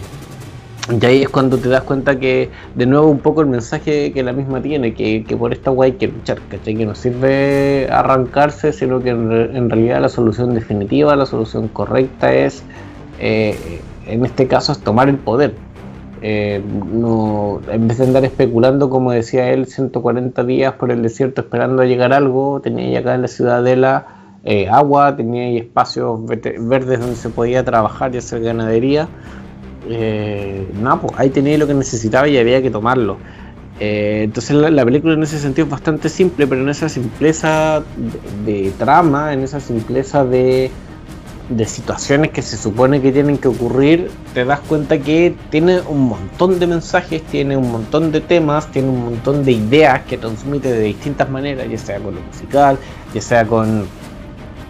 y 0.88 1.04
ahí 1.04 1.22
es 1.22 1.28
cuando 1.28 1.58
te 1.58 1.68
das 1.68 1.82
cuenta 1.82 2.18
que, 2.18 2.48
de 2.76 2.86
nuevo, 2.86 3.08
un 3.08 3.18
poco 3.18 3.40
el 3.40 3.48
mensaje 3.48 4.12
que 4.12 4.22
la 4.22 4.32
misma 4.32 4.62
tiene, 4.62 4.94
que, 4.94 5.24
que 5.24 5.36
por 5.36 5.52
esta 5.52 5.70
guay 5.70 5.92
hay 5.92 5.96
que 5.96 6.06
luchar, 6.06 6.38
¿cachai? 6.48 6.76
Que 6.76 6.86
no 6.86 6.94
sirve 6.94 7.88
arrancarse, 7.90 8.72
sino 8.72 9.00
que 9.00 9.10
en, 9.10 9.68
realidad 9.68 10.00
la 10.00 10.08
solución 10.08 10.54
definitiva, 10.54 11.16
la 11.16 11.26
solución 11.26 11.66
correcta 11.68 12.32
es, 12.32 12.62
eh, 13.18 13.80
en 14.06 14.24
este 14.24 14.46
caso, 14.46 14.70
es 14.70 14.78
tomar 14.78 15.08
el 15.08 15.16
poder. 15.16 15.54
Eh, 16.22 16.62
no, 16.92 17.60
en 17.68 17.88
vez 17.88 17.98
de 17.98 18.04
andar 18.04 18.24
especulando, 18.24 18.88
como 18.88 19.10
decía 19.10 19.50
él, 19.50 19.66
140 19.66 20.44
días 20.44 20.74
por 20.74 20.92
el 20.92 21.02
desierto 21.02 21.40
esperando 21.40 21.82
llegar 21.82 22.12
algo, 22.12 22.60
tenía 22.60 22.84
ahí 22.86 22.96
acá 22.96 23.16
en 23.16 23.22
la 23.22 23.28
ciudadela 23.28 24.06
eh, 24.44 24.68
agua, 24.68 25.16
tenía 25.16 25.42
ahí 25.42 25.58
espacios 25.58 26.24
verdes 26.24 27.00
donde 27.00 27.16
se 27.16 27.28
podía 27.28 27.64
trabajar 27.64 28.14
y 28.14 28.18
hacer 28.18 28.40
ganadería 28.42 29.08
eh, 29.88 30.66
no, 30.80 31.00
pues 31.00 31.12
ahí 31.16 31.30
tenía 31.30 31.58
lo 31.58 31.66
que 31.66 31.74
necesitaba 31.74 32.28
y 32.28 32.38
había 32.38 32.62
que 32.62 32.70
tomarlo. 32.70 33.18
Eh, 33.78 34.22
entonces 34.24 34.56
la, 34.56 34.70
la, 34.70 34.84
película 34.84 35.14
en 35.14 35.22
ese 35.22 35.38
sentido 35.38 35.66
es 35.66 35.70
bastante 35.70 36.08
simple, 36.08 36.46
pero 36.46 36.62
en 36.62 36.68
esa 36.70 36.88
simpleza 36.88 37.82
de, 38.44 38.62
de 38.62 38.70
trama, 38.70 39.34
en 39.34 39.40
esa 39.40 39.60
simpleza 39.60 40.24
de, 40.24 40.70
de, 41.50 41.66
situaciones 41.66 42.30
que 42.30 42.40
se 42.40 42.56
supone 42.56 43.02
que 43.02 43.12
tienen 43.12 43.36
que 43.36 43.48
ocurrir, 43.48 44.10
te 44.32 44.46
das 44.46 44.60
cuenta 44.60 44.98
que 44.98 45.34
tiene 45.50 45.80
un 45.82 46.08
montón 46.08 46.58
de 46.58 46.66
mensajes, 46.66 47.22
tiene 47.24 47.58
un 47.58 47.70
montón 47.70 48.12
de 48.12 48.22
temas, 48.22 48.70
tiene 48.70 48.88
un 48.88 49.04
montón 49.04 49.44
de 49.44 49.52
ideas 49.52 50.00
que 50.04 50.16
transmite 50.16 50.72
de 50.72 50.80
distintas 50.80 51.28
maneras, 51.28 51.68
ya 51.70 51.78
sea 51.78 51.98
con 52.00 52.14
lo 52.14 52.22
musical, 52.22 52.78
ya 53.12 53.20
sea 53.20 53.44
con, 53.46 53.84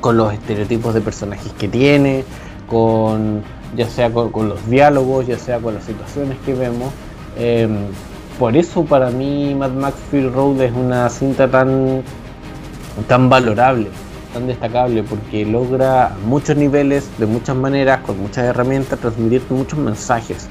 con 0.00 0.16
los 0.16 0.32
estereotipos 0.32 0.94
de 0.94 1.00
personajes 1.00 1.52
que 1.52 1.68
tiene, 1.68 2.24
con 2.68 3.44
ya 3.74 3.88
sea 3.88 4.12
con, 4.12 4.30
con, 4.30 4.48
los 4.48 4.68
diálogos, 4.68 5.26
ya 5.26 5.38
sea 5.38 5.58
con 5.58 5.74
las 5.74 5.84
situaciones 5.84 6.36
que 6.44 6.54
vemos. 6.54 6.92
Eh, 7.38 7.68
por 8.38 8.56
eso 8.56 8.84
para 8.84 9.10
mí 9.10 9.54
Mad 9.54 9.72
Max 9.72 9.96
Fury 10.10 10.28
Road 10.28 10.60
es 10.60 10.72
una 10.72 11.08
cinta 11.08 11.50
tan, 11.50 12.02
tan 13.08 13.30
valorable, 13.30 13.88
tan 14.34 14.46
destacable, 14.46 15.02
porque 15.02 15.46
logra 15.46 16.08
a 16.08 16.16
muchos 16.26 16.56
niveles, 16.56 17.08
de 17.18 17.26
muchas 17.26 17.56
maneras, 17.56 18.00
con 18.00 18.20
muchas 18.20 18.44
herramientas, 18.44 18.98
transmitir 18.98 19.42
muchos 19.50 19.78
mensajes. 19.78 20.48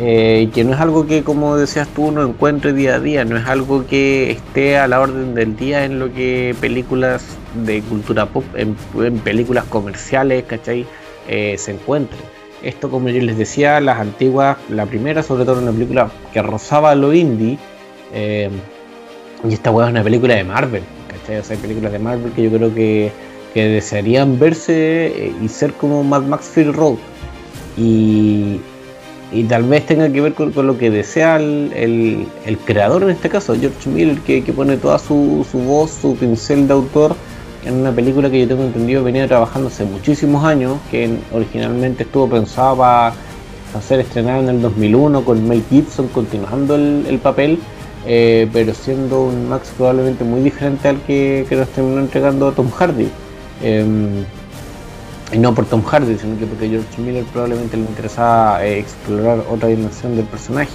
Eh, 0.00 0.50
que 0.54 0.62
no 0.62 0.74
es 0.74 0.80
algo 0.80 1.06
que, 1.06 1.24
como 1.24 1.56
decías 1.56 1.88
tú, 1.88 2.06
uno 2.06 2.22
encuentre 2.22 2.72
día 2.72 2.96
a 2.96 3.00
día, 3.00 3.24
no 3.24 3.36
es 3.36 3.46
algo 3.46 3.84
que 3.84 4.30
esté 4.30 4.78
a 4.78 4.86
la 4.86 5.00
orden 5.00 5.34
del 5.34 5.56
día 5.56 5.84
en 5.84 5.98
lo 5.98 6.12
que 6.12 6.54
películas 6.60 7.24
de 7.64 7.82
cultura 7.82 8.26
pop 8.26 8.44
en, 8.54 8.76
películas 9.18 9.64
comerciales, 9.64 10.44
¿cachai? 10.44 10.86
Eh, 11.28 11.56
se 11.58 11.72
encuentre. 11.72 12.18
Esto, 12.62 12.90
como 12.90 13.08
yo 13.08 13.20
les 13.22 13.38
decía, 13.38 13.80
las 13.80 14.00
antiguas, 14.00 14.56
la 14.68 14.86
primera, 14.86 15.22
sobre 15.22 15.44
todo 15.44 15.60
una 15.60 15.70
película 15.70 16.10
que 16.32 16.42
rozaba 16.42 16.94
lo 16.94 17.14
indie, 17.14 17.58
eh, 18.12 18.50
y 19.48 19.52
esta 19.54 19.70
weá 19.70 19.86
es 19.86 19.92
una 19.92 20.02
película 20.02 20.34
de 20.34 20.42
Marvel, 20.42 20.82
¿cachai? 21.06 21.40
Hay 21.48 21.56
películas 21.58 21.92
de 21.92 21.98
Marvel 22.00 22.32
que 22.32 22.42
yo 22.42 22.50
creo 22.50 22.74
que, 22.74 23.12
que 23.54 23.68
desearían 23.68 24.38
verse 24.38 25.32
y 25.40 25.48
ser 25.48 25.74
como 25.74 26.02
Mad 26.02 26.22
Max 26.22 26.46
Fury. 26.46 26.98
Y, 27.76 28.60
y 29.30 29.44
tal 29.44 29.64
vez 29.64 29.84
tenga 29.86 30.10
que 30.10 30.20
ver 30.20 30.34
con, 30.34 30.52
lo 30.54 30.78
que 30.78 30.90
desea 30.90 31.36
el, 31.36 32.26
creador 32.64 33.02
en 33.02 33.10
este 33.10 33.28
caso, 33.28 33.54
George 33.58 33.88
Miller, 33.90 34.18
que, 34.20 34.42
pone 34.54 34.76
toda 34.76 34.98
su, 34.98 35.46
voz, 35.52 35.90
su 35.90 36.16
pincel 36.16 36.66
de 36.66 36.72
autor 36.72 37.14
en 37.68 37.74
una 37.76 37.92
película 37.92 38.30
que 38.30 38.40
yo 38.40 38.48
tengo 38.48 38.64
entendido 38.64 39.04
venía 39.04 39.28
trabajando 39.28 39.68
hace 39.68 39.84
muchísimos 39.84 40.42
años, 40.42 40.78
que 40.90 41.18
originalmente 41.32 42.04
estuvo 42.04 42.26
pensada 42.28 42.74
para, 42.74 43.14
ser 43.82 44.00
estrenada 44.00 44.38
en 44.40 44.48
el 44.48 44.62
2001 44.62 45.24
con 45.24 45.46
Mel 45.46 45.62
Gibson 45.68 46.08
continuando 46.08 46.74
el, 46.76 47.18
papel, 47.22 47.58
eh, 48.06 48.48
pero 48.52 48.72
siendo 48.72 49.24
un 49.24 49.50
Max 49.50 49.70
probablemente 49.76 50.24
muy 50.24 50.40
diferente 50.40 50.88
al 50.88 51.00
que, 51.02 51.44
que 51.46 51.56
nos 51.56 51.68
terminó 51.68 52.00
entregando 52.00 52.50
Tom 52.52 52.70
Hardy. 52.70 53.08
Em, 53.62 54.24
y 55.30 55.38
no 55.38 55.54
por 55.54 55.66
Tom 55.66 55.82
Hardy, 55.82 56.16
sino 56.18 56.38
que 56.38 56.46
porque 56.46 56.70
George 56.70 57.02
Miller 57.02 57.24
probablemente 57.24 57.76
le 57.76 57.82
interesaba 57.82 58.64
eh, 58.64 58.78
explorar 58.78 59.44
otra 59.50 59.68
dimensión 59.68 60.16
del 60.16 60.24
personaje, 60.24 60.72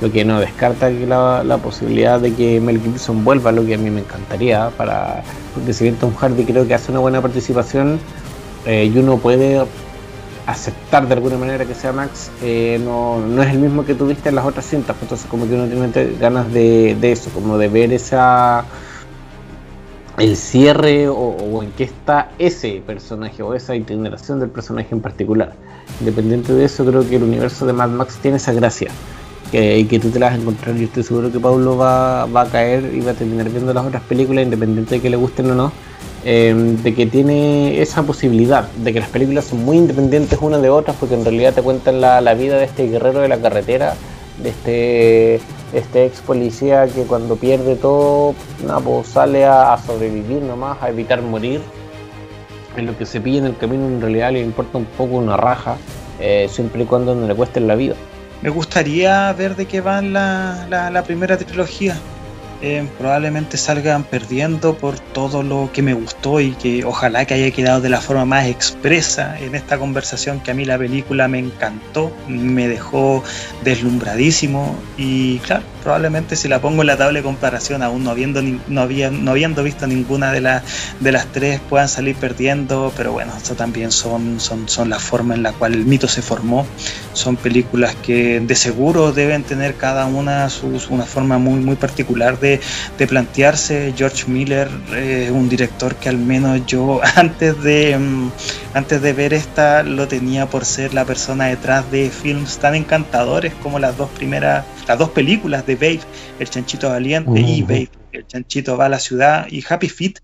lo 0.00 0.10
que 0.10 0.24
no 0.24 0.40
descarta 0.40 0.90
la, 0.90 1.58
posibilidad 1.62 2.20
de 2.20 2.32
que 2.32 2.60
Mel 2.60 2.80
Gibson 2.80 3.24
vuelva, 3.24 3.52
lo 3.52 3.64
que 3.64 3.74
a 3.74 3.78
mí 3.78 3.90
me 3.90 4.00
encantaría, 4.00 4.70
para 4.76 5.22
porque 5.54 5.72
si 5.72 5.84
bien 5.84 5.96
Tom 5.96 6.14
Hardy 6.14 6.44
creo 6.44 6.66
que 6.66 6.74
hace 6.74 6.90
una 6.90 7.00
buena 7.00 7.20
participación 7.20 7.98
eh, 8.66 8.90
y 8.92 8.98
uno 8.98 9.18
puede 9.18 9.64
aceptar 10.46 11.06
de 11.06 11.14
alguna 11.14 11.36
manera 11.36 11.64
que 11.66 11.74
sea 11.74 11.92
Max, 11.92 12.30
eh, 12.42 12.80
no, 12.82 13.20
no, 13.20 13.42
es 13.42 13.50
el 13.50 13.58
mismo 13.58 13.84
que 13.84 13.94
tuviste 13.94 14.30
en 14.30 14.36
las 14.36 14.46
otras 14.46 14.66
cintas, 14.66 14.96
pues 14.96 15.02
entonces 15.02 15.26
como 15.28 15.46
que 15.46 15.54
uno 15.54 15.66
tiene 15.66 16.16
ganas 16.18 16.52
de, 16.52 16.96
de 17.00 17.12
eso, 17.12 17.30
como 17.30 17.58
de 17.58 17.68
ver 17.68 17.92
esa 17.92 18.64
el 20.20 20.36
cierre 20.36 21.08
o, 21.08 21.62
en 21.62 21.72
qué 21.72 21.84
está 21.84 22.30
ese 22.38 22.82
personaje 22.86 23.42
o 23.42 23.54
esa 23.54 23.74
itineración 23.74 24.38
del 24.38 24.50
personaje 24.50 24.88
en 24.92 25.00
particular. 25.00 25.54
Independiente 25.98 26.52
de 26.52 26.64
eso, 26.64 26.84
creo 26.84 27.08
que 27.08 27.16
el 27.16 27.22
universo 27.22 27.66
de 27.66 27.72
Mad 27.72 27.88
Max 27.88 28.18
tiene 28.20 28.36
esa 28.36 28.52
gracia. 28.52 28.90
Y 29.52 29.84
que 29.84 29.98
tú 29.98 30.10
te 30.10 30.18
la 30.18 30.26
vas 30.26 30.36
a 30.36 30.40
encontrar. 30.40 30.76
Yo 30.76 30.84
estoy 30.84 31.02
seguro 31.02 31.32
que 31.32 31.40
Pablo 31.40 31.76
va, 31.76 32.22
a 32.22 32.46
caer 32.50 32.92
y 32.94 33.00
va 33.00 33.12
a 33.12 33.14
terminar 33.14 33.48
viendo 33.50 33.72
las 33.72 33.84
otras 33.84 34.02
películas, 34.02 34.44
independiente 34.44 34.96
de 34.96 35.00
que 35.00 35.10
le 35.10 35.16
gusten 35.16 35.50
o 35.50 35.54
no. 35.54 35.72
Em, 36.22 36.76
de 36.82 36.94
que 36.94 37.06
tiene 37.06 37.80
esa 37.80 38.02
posibilidad, 38.02 38.68
de 38.72 38.92
que 38.92 39.00
las 39.00 39.08
películas 39.08 39.46
son 39.46 39.64
muy 39.64 39.78
independientes 39.78 40.38
unas 40.42 40.60
de 40.60 40.68
otras, 40.68 40.96
porque 41.00 41.14
en 41.14 41.24
realidad 41.24 41.54
te 41.54 41.62
cuentan 41.62 42.02
la, 42.02 42.20
la 42.20 42.34
vida 42.34 42.58
de 42.58 42.64
este 42.64 42.88
guerrero 42.88 43.20
de 43.20 43.28
la 43.28 43.38
carretera, 43.38 43.94
de 44.42 44.50
este 44.50 45.40
este 45.72 46.06
ex 46.06 46.20
policía 46.20 46.86
que 46.86 47.04
cuando 47.04 47.36
pierde 47.36 47.76
todo, 47.76 48.34
pues 48.84 49.06
sale 49.06 49.44
a, 49.44 49.76
sobrevivir 49.78 50.42
nomás, 50.42 50.82
a 50.82 50.88
evitar 50.90 51.22
morir. 51.22 51.60
En 52.76 52.86
lo 52.86 52.96
que 52.96 53.06
se 53.06 53.20
pilla 53.20 53.38
en 53.38 53.46
el 53.46 53.56
camino 53.56 53.86
en 53.86 54.00
realidad 54.00 54.32
le 54.32 54.40
importa 54.40 54.78
un 54.78 54.84
poco 54.84 55.16
una 55.16 55.36
raja, 55.36 55.76
eh, 56.20 56.48
siempre 56.50 56.82
y 56.82 56.86
cuando 56.86 57.14
no 57.14 57.26
le 57.26 57.34
cueste 57.34 57.60
la 57.60 57.74
vida. 57.74 57.94
Me 58.42 58.48
gustaría 58.48 59.32
ver 59.32 59.54
de 59.56 59.66
qué 59.66 59.80
va 59.80 60.00
la, 60.00 60.66
la 60.90 61.02
primera 61.04 61.36
trilogía. 61.36 61.96
Eh, 62.62 62.86
probablemente 62.98 63.56
salgan 63.56 64.04
perdiendo 64.04 64.76
por 64.76 64.98
todo 64.98 65.42
lo 65.42 65.70
que 65.72 65.80
me 65.80 65.94
gustó 65.94 66.40
y 66.40 66.52
que 66.52 66.84
ojalá 66.84 67.24
que 67.24 67.32
haya 67.32 67.50
quedado 67.52 67.80
de 67.80 67.88
la 67.88 68.02
forma 68.02 68.26
más 68.26 68.46
expresa 68.48 69.38
en 69.40 69.54
esta 69.54 69.78
conversación 69.78 70.40
que 70.40 70.50
a 70.50 70.54
mí 70.54 70.66
la 70.66 70.76
película 70.76 71.26
me 71.26 71.38
encantó, 71.38 72.12
me 72.28 72.68
dejó 72.68 73.24
deslumbradísimo 73.64 74.76
y 74.98 75.38
claro, 75.38 75.62
probablemente 75.82 76.36
si 76.36 76.48
la 76.48 76.60
pongo 76.60 76.82
en 76.82 76.88
la 76.88 76.96
tabla 76.96 77.20
de 77.20 77.22
comparación 77.22 77.82
aún 77.82 78.04
no 78.04 78.10
habiendo, 78.10 78.42
no 78.42 78.60
no 78.68 79.30
habiendo 79.30 79.62
visto 79.62 79.86
ninguna 79.86 80.32
de, 80.32 80.60
de 81.00 81.12
las 81.12 81.26
tres 81.26 81.60
puedan 81.68 81.88
salir 81.88 82.16
perdiendo, 82.16 82.92
pero 82.96 83.12
bueno, 83.12 83.32
eso 83.36 83.54
también 83.54 83.90
son, 83.90 84.40
son, 84.40 84.68
son 84.68 84.90
la 84.90 84.98
forma 84.98 85.34
en 85.34 85.42
la 85.42 85.52
cual 85.52 85.74
el 85.74 85.84
mito 85.84 86.08
se 86.08 86.22
formó, 86.22 86.66
son 87.12 87.36
películas 87.36 87.94
que 88.02 88.40
de 88.40 88.54
seguro 88.54 89.12
deben 89.12 89.42
tener 89.44 89.76
cada 89.76 90.06
una 90.06 90.48
una 90.90 91.04
forma 91.04 91.38
muy, 91.38 91.60
muy 91.60 91.76
particular 91.76 92.38
de 92.38 92.50
de, 92.98 93.06
plantearse. 93.06 93.94
George 93.96 94.24
Miller 94.28 94.68
es 94.96 95.30
un 95.30 95.48
director 95.48 95.94
que 95.96 96.08
al 96.08 96.18
menos 96.18 96.66
yo 96.66 97.00
antes 97.16 97.62
de, 97.62 97.96
mm, 97.98 98.30
antes 98.74 99.02
de 99.02 99.12
ver 99.12 99.34
esta 99.34 99.82
lo 99.82 100.08
tenía 100.08 100.46
por 100.46 100.64
ser 100.64 100.94
la 100.94 101.04
persona 101.04 101.46
detrás 101.46 101.90
de 101.90 102.10
films 102.10 102.58
tan 102.58 102.74
encantadores 102.74 103.54
como 103.62 103.78
las 103.78 103.96
dos 103.96 104.10
primeras, 104.10 104.64
las 104.86 104.98
dos 104.98 105.10
películas 105.10 105.66
Babe, 105.74 106.00
El 106.38 106.48
Chanchito 106.48 106.88
Valiente 106.88 107.40
y 107.40 107.62
Babe, 107.62 107.90
El 108.12 108.26
Chanchito 108.26 108.76
va 108.76 108.86
a 108.86 108.88
la 108.88 108.98
ciudad 108.98 109.46
y 109.50 109.64
Happy 109.68 109.88
Feet 109.88 110.20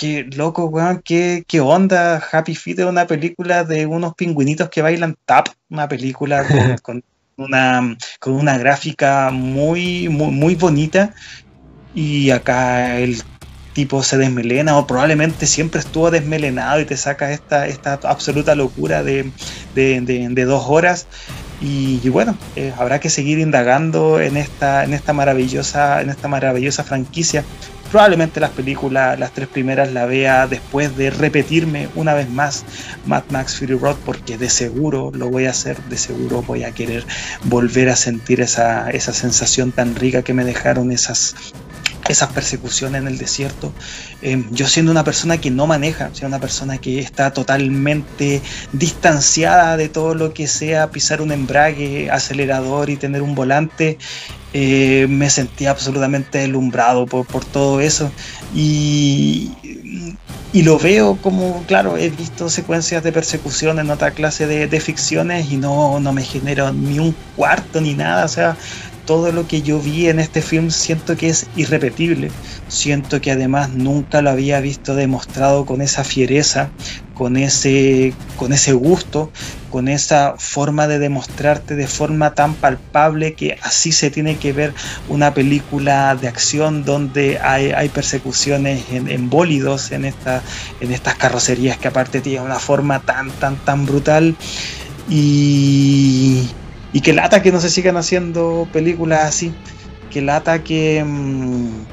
qué 0.00 0.24
loco, 0.34 0.64
weón, 0.66 1.02
qué, 1.04 1.44
qué, 1.46 1.60
onda. 1.60 2.22
Happy 2.32 2.54
Feet 2.54 2.78
es 2.78 2.86
una 2.86 3.06
película 3.06 3.64
de 3.64 3.84
unos 3.84 4.14
pingüinitos 4.14 4.70
que 4.70 4.80
bailan 4.80 5.16
tap, 5.26 5.48
una 5.68 5.88
película 5.88 6.46
con, 6.82 7.04
una, 7.36 7.96
con 8.18 8.32
una 8.32 8.56
gráfica 8.56 9.30
muy, 9.30 10.08
muy, 10.08 10.30
muy 10.30 10.54
bonita. 10.54 11.12
Y 11.94 12.30
acá 12.30 12.98
el 12.98 13.22
tipo 13.72 14.02
se 14.02 14.16
desmelena 14.16 14.76
o 14.76 14.86
probablemente 14.86 15.46
siempre 15.46 15.80
estuvo 15.80 16.10
desmelenado 16.10 16.80
y 16.80 16.84
te 16.84 16.96
saca 16.96 17.32
esta, 17.32 17.66
esta 17.66 18.00
absoluta 18.04 18.54
locura 18.54 19.02
de, 19.02 19.30
dos 20.46 20.64
horas. 20.66 21.06
Y, 21.60 22.08
bueno, 22.08 22.36
eh, 22.56 22.72
habrá 22.78 23.00
que 23.00 23.10
seguir 23.10 23.38
indagando 23.38 24.18
en 24.20 24.38
esta, 24.38 24.82
en 24.84 24.94
esta 24.94 25.12
maravillosa, 25.12 26.00
en 26.00 26.08
esta 26.08 26.26
maravillosa 26.26 26.84
franquicia. 26.84 27.44
Probablemente 27.90 28.40
las 28.40 28.50
películas, 28.50 29.18
las 29.18 29.32
tres 29.32 29.48
primeras, 29.48 29.92
la 29.92 30.06
vea 30.06 30.46
después 30.46 30.96
de 30.96 31.10
repetirme 31.10 31.88
una 31.96 32.14
vez 32.14 32.30
más 32.30 32.64
Mad 33.04 33.24
Max 33.30 33.58
Fury 33.58 33.74
Road, 33.74 33.96
porque 34.06 34.38
de 34.38 34.48
seguro 34.48 35.10
lo 35.12 35.28
voy 35.28 35.46
a 35.46 35.50
hacer, 35.50 35.76
de 35.84 35.98
seguro 35.98 36.42
voy 36.42 36.64
a 36.64 36.70
querer 36.70 37.04
volver 37.44 37.88
a 37.88 37.96
sentir 37.96 38.40
esa, 38.40 38.90
esa 38.90 39.12
sensación 39.12 39.72
tan 39.72 39.96
rica 39.96 40.22
que 40.22 40.32
me 40.32 40.44
dejaron 40.44 40.92
esas 40.92 41.34
esas 42.10 42.32
persecuciones 42.32 43.00
en 43.00 43.08
el 43.08 43.18
desierto. 43.18 43.72
Eh, 44.22 44.44
yo 44.50 44.66
siendo 44.66 44.92
una 44.92 45.04
persona 45.04 45.38
que 45.38 45.50
no 45.50 45.66
maneja, 45.66 46.10
siendo 46.12 46.36
una 46.36 46.40
persona 46.40 46.78
que 46.78 46.98
está 46.98 47.32
totalmente 47.32 48.42
distanciada 48.72 49.76
de 49.76 49.88
todo 49.88 50.14
lo 50.14 50.34
que 50.34 50.46
sea 50.46 50.90
pisar 50.90 51.22
un 51.22 51.32
embrague, 51.32 52.10
acelerador 52.10 52.90
y 52.90 52.96
tener 52.96 53.22
un 53.22 53.34
volante, 53.34 53.98
eh, 54.52 55.06
me 55.08 55.30
sentí 55.30 55.66
absolutamente 55.66 56.38
deslumbrado 56.38 57.06
por, 57.06 57.44
todo 57.44 57.80
eso. 57.80 58.10
Y, 58.52 59.52
y, 60.52 60.62
lo 60.62 60.76
veo 60.76 61.16
como, 61.22 61.62
claro, 61.68 61.96
he 61.96 62.10
visto 62.10 62.50
secuencias 62.50 63.04
de 63.04 63.12
persecución 63.12 63.78
en 63.78 63.90
otra 63.90 64.10
clase 64.10 64.46
de, 64.48 64.80
ficciones 64.80 65.52
y 65.52 65.56
no, 65.56 66.00
no 66.00 66.12
me 66.12 66.24
genero 66.24 66.72
ni 66.72 66.98
un 66.98 67.14
cuarto 67.36 67.80
ni 67.80 67.94
nada. 67.94 68.24
O 68.24 68.28
sea, 68.28 68.56
todo 69.10 69.32
lo 69.32 69.48
que 69.48 69.60
yo 69.62 69.80
vi 69.80 70.06
en 70.06 70.20
este 70.20 70.40
film 70.40 70.70
siento 70.70 71.16
que 71.16 71.30
es 71.30 71.48
irrepetible. 71.56 72.30
Siento 72.68 73.20
que 73.20 73.32
además 73.32 73.70
nunca 73.70 74.22
lo 74.22 74.30
había 74.30 74.60
visto 74.60 74.94
demostrado 74.94 75.66
con 75.66 75.82
esa 75.82 76.04
fiereza, 76.04 76.70
con 77.12 77.36
ese, 77.36 78.14
con 78.36 78.52
ese 78.52 78.72
gusto, 78.72 79.32
con 79.68 79.88
esa 79.88 80.36
forma 80.38 80.86
de 80.86 81.00
demostrarte 81.00 81.74
de 81.74 81.88
forma 81.88 82.36
tan 82.36 82.54
palpable 82.54 83.34
que 83.34 83.58
así 83.64 83.90
se 83.90 84.12
tiene 84.12 84.36
que 84.36 84.52
ver 84.52 84.74
una 85.08 85.34
película 85.34 86.14
de 86.14 86.28
acción 86.28 86.84
donde 86.84 87.40
hay, 87.40 87.88
persecuciones 87.88 88.84
en, 88.92 89.28
bólidos, 89.28 89.90
en, 89.90 90.04
en 90.04 90.92
estas 90.92 91.14
carrocerías 91.16 91.78
que 91.78 91.88
aparte 91.88 92.20
tienen 92.20 92.44
una 92.44 92.60
forma 92.60 93.00
tan, 93.00 93.32
tan, 93.32 93.56
tan 93.56 93.86
brutal. 93.86 94.36
Y, 95.08 96.48
y 96.92 97.00
que 97.00 97.12
lata 97.12 97.42
que 97.42 97.52
no 97.52 97.60
se 97.60 97.70
sigan 97.70 97.96
haciendo 97.96 98.68
películas 98.72 99.24
así. 99.24 99.52
Que 100.10 100.20
lata 100.20 100.62
que. 100.64 101.04
Mm, 101.04 101.84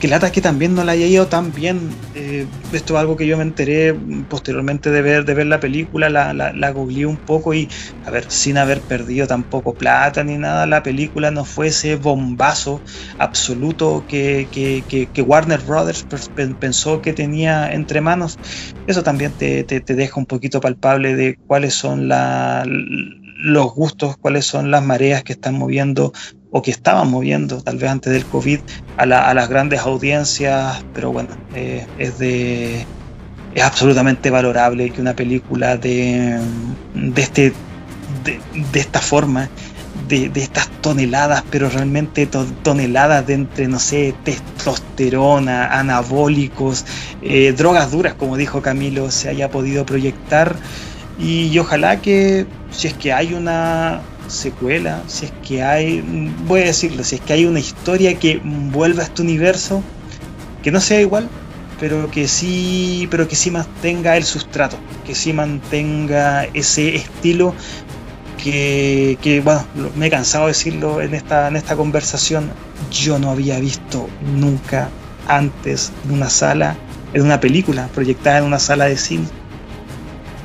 que 0.00 0.08
lata 0.08 0.30
que 0.30 0.42
también 0.42 0.74
no 0.74 0.84
la 0.84 0.92
haya 0.92 1.06
ido 1.06 1.26
tan 1.26 1.52
bien. 1.52 1.88
Eh, 2.14 2.46
esto 2.72 2.94
es 2.94 3.00
algo 3.00 3.16
que 3.16 3.26
yo 3.26 3.36
me 3.38 3.44
enteré 3.44 3.94
posteriormente 4.28 4.90
de 4.90 5.00
ver, 5.00 5.24
de 5.24 5.32
ver 5.32 5.46
la 5.46 5.58
película, 5.58 6.10
la, 6.10 6.34
la, 6.34 6.70
googleé 6.70 7.06
un 7.06 7.16
poco 7.16 7.54
y, 7.54 7.68
a 8.04 8.10
ver, 8.10 8.30
sin 8.30 8.58
haber 8.58 8.80
perdido 8.80 9.26
tampoco 9.26 9.72
plata 9.72 10.22
ni 10.22 10.36
nada, 10.36 10.66
la 10.66 10.82
película 10.82 11.30
no 11.30 11.44
fue 11.46 11.68
ese 11.68 11.96
bombazo 11.96 12.80
absoluto 13.18 14.04
que, 14.06 14.48
que, 14.50 15.22
Warner 15.22 15.60
Brothers 15.60 16.06
pensó 16.60 17.00
que 17.00 17.14
tenía 17.14 17.72
entre 17.72 18.02
manos. 18.02 18.38
Eso 18.86 19.02
también 19.02 19.32
te, 19.32 19.64
te, 19.64 19.80
te 19.80 19.94
deja 19.94 20.20
un 20.20 20.26
poquito 20.26 20.60
palpable 20.60 21.16
de 21.16 21.36
cuáles 21.46 21.72
son 21.72 22.08
la, 22.08 22.64
los 23.46 23.72
gustos, 23.72 24.16
cuáles 24.16 24.44
son 24.44 24.70
las 24.70 24.82
mareas 24.82 25.22
que 25.22 25.34
están 25.34 25.54
moviendo 25.54 26.12
o 26.50 26.62
que 26.62 26.72
estaban 26.72 27.08
moviendo, 27.08 27.60
tal 27.62 27.78
vez 27.78 27.90
antes 27.90 28.12
del 28.12 28.24
COVID, 28.24 28.58
a, 28.96 29.06
las 29.06 29.48
grandes 29.48 29.80
audiencias, 29.80 30.84
pero 30.92 31.12
bueno, 31.12 31.30
eh, 31.54 31.86
es 31.98 32.18
de 32.18 32.84
es 33.54 33.62
absolutamente 33.62 34.28
valorable 34.28 34.90
que 34.90 35.00
una 35.00 35.16
película 35.16 35.78
de, 35.78 36.38
de, 36.94 37.22
este, 37.22 37.54
de, 38.72 38.80
esta 38.80 39.00
forma, 39.00 39.48
de, 40.08 40.30
estas 40.34 40.68
toneladas, 40.82 41.42
pero 41.50 41.70
realmente 41.70 42.28
toneladas 42.62 43.26
de 43.26 43.32
entre, 43.32 43.66
no 43.66 43.78
sé, 43.78 44.14
testosterona, 44.24 45.68
anabólicos, 45.68 46.84
eh, 47.22 47.54
drogas 47.56 47.90
duras, 47.92 48.12
como 48.12 48.36
dijo 48.36 48.60
Camilo, 48.60 49.10
se 49.10 49.30
haya 49.30 49.50
podido 49.50 49.86
proyectar. 49.86 50.56
Y, 51.18 51.58
ojalá 51.58 52.00
que 52.00 52.46
si 52.70 52.88
es 52.88 52.94
que 52.94 53.12
hay 53.12 53.32
una 53.32 54.02
secuela, 54.28 55.02
si 55.06 55.26
es 55.26 55.32
que 55.46 55.62
hay, 55.62 56.02
voy 56.46 56.60
a 56.60 56.64
decirlo, 56.66 57.04
si 57.04 57.16
es 57.16 57.20
que 57.20 57.32
hay 57.32 57.46
una 57.46 57.60
historia 57.60 58.18
que 58.18 58.40
vuelva 58.42 59.02
a 59.02 59.06
este 59.06 59.22
universo, 59.22 59.82
que 60.62 60.70
no 60.70 60.80
sea 60.80 61.00
igual, 61.00 61.28
pero 61.80 62.10
que 62.10 62.28
sí, 62.28 63.08
pero 63.10 63.28
que 63.28 63.36
sí 63.36 63.50
mantenga 63.50 64.16
el 64.16 64.24
sustrato, 64.24 64.76
que 65.06 65.14
sí 65.14 65.32
mantenga 65.32 66.44
ese 66.54 66.96
estilo 66.96 67.54
que, 68.42 69.18
que, 69.22 69.40
bueno, 69.40 69.64
me 69.96 70.06
he 70.06 70.10
cansado 70.10 70.44
de 70.44 70.52
decirlo 70.52 71.00
en 71.00 71.14
esta, 71.14 71.48
en 71.48 71.56
esta 71.56 71.76
conversación, 71.76 72.50
yo 72.90 73.18
no 73.18 73.30
había 73.30 73.58
visto 73.58 74.08
nunca 74.34 74.88
antes 75.28 75.92
en 76.04 76.12
una 76.12 76.30
sala, 76.30 76.76
en 77.12 77.22
una 77.22 77.40
película 77.40 77.88
proyectada 77.94 78.38
en 78.38 78.44
una 78.44 78.58
sala 78.58 78.86
de 78.86 78.96
cine. 78.96 79.26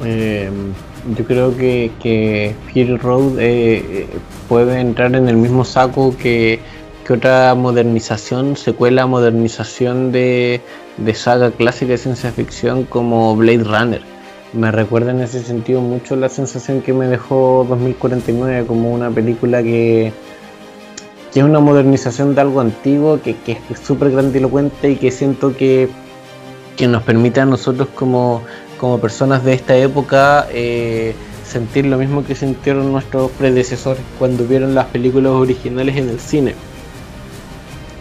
Em, 0.04 0.74
yo 1.16 1.26
creo 1.26 1.56
que, 1.56 1.92
que 2.02 2.56
Fury 2.68 2.98
Road 2.98 3.40
eh, 3.40 4.08
puede 4.48 4.80
entrar 4.80 5.16
en 5.16 5.28
el 5.30 5.38
mismo 5.38 5.66
saco 5.66 6.16
que, 6.18 6.60
que 7.06 7.14
otra 7.14 7.54
modernización, 7.56 8.56
secuela 8.58 9.06
modernización 9.06 10.12
de, 10.12 10.62
de 10.98 11.14
saga 11.14 11.52
clásica 11.52 11.92
de 11.92 11.98
ciencia 11.98 12.32
ficción 12.32 12.84
como 12.86 13.36
Blade 13.36 13.64
Runner. 13.64 14.02
Me 14.54 14.72
recuerda 14.72 15.12
en 15.12 15.22
ese 15.22 15.42
sentido 15.44 15.82
mucho 15.82 16.16
la 16.16 16.30
sensación 16.30 16.82
que 16.82 16.94
me 16.94 17.08
dejó 17.08 17.66
2049 17.70 18.66
como 18.68 18.92
una 18.92 19.10
película 19.10 19.64
que, 19.64 20.12
que 21.34 21.40
es 21.40 21.46
una 21.46 21.60
modernización 21.60 22.36
de 22.36 22.42
algo 22.42 22.60
antiguo, 22.60 23.22
que, 23.22 23.38
que 23.38 23.58
es 23.70 23.80
súper 23.80 24.12
grandilocuente 24.12 24.92
y 24.92 24.96
que 24.98 25.10
siento 25.10 25.56
que, 25.56 25.88
que 26.76 26.88
nos 26.88 27.04
permite 27.04 27.40
a 27.40 27.46
nosotros 27.46 27.88
como, 27.96 28.42
como 28.82 29.00
personas 29.00 29.44
de 29.46 29.54
esta 29.54 29.78
época 29.78 30.48
eh, 30.52 31.14
sentir 31.46 31.86
lo 31.86 32.00
mismo 32.00 32.26
que 32.26 32.34
sintieron 32.34 32.92
nuestros 32.92 33.30
predecesores 33.30 34.02
cuando 34.18 34.44
vieron 34.46 34.74
las 34.74 34.88
películas 34.88 35.34
originales 35.34 35.96
en 35.98 36.10
el 36.10 36.20
cine 36.20 36.56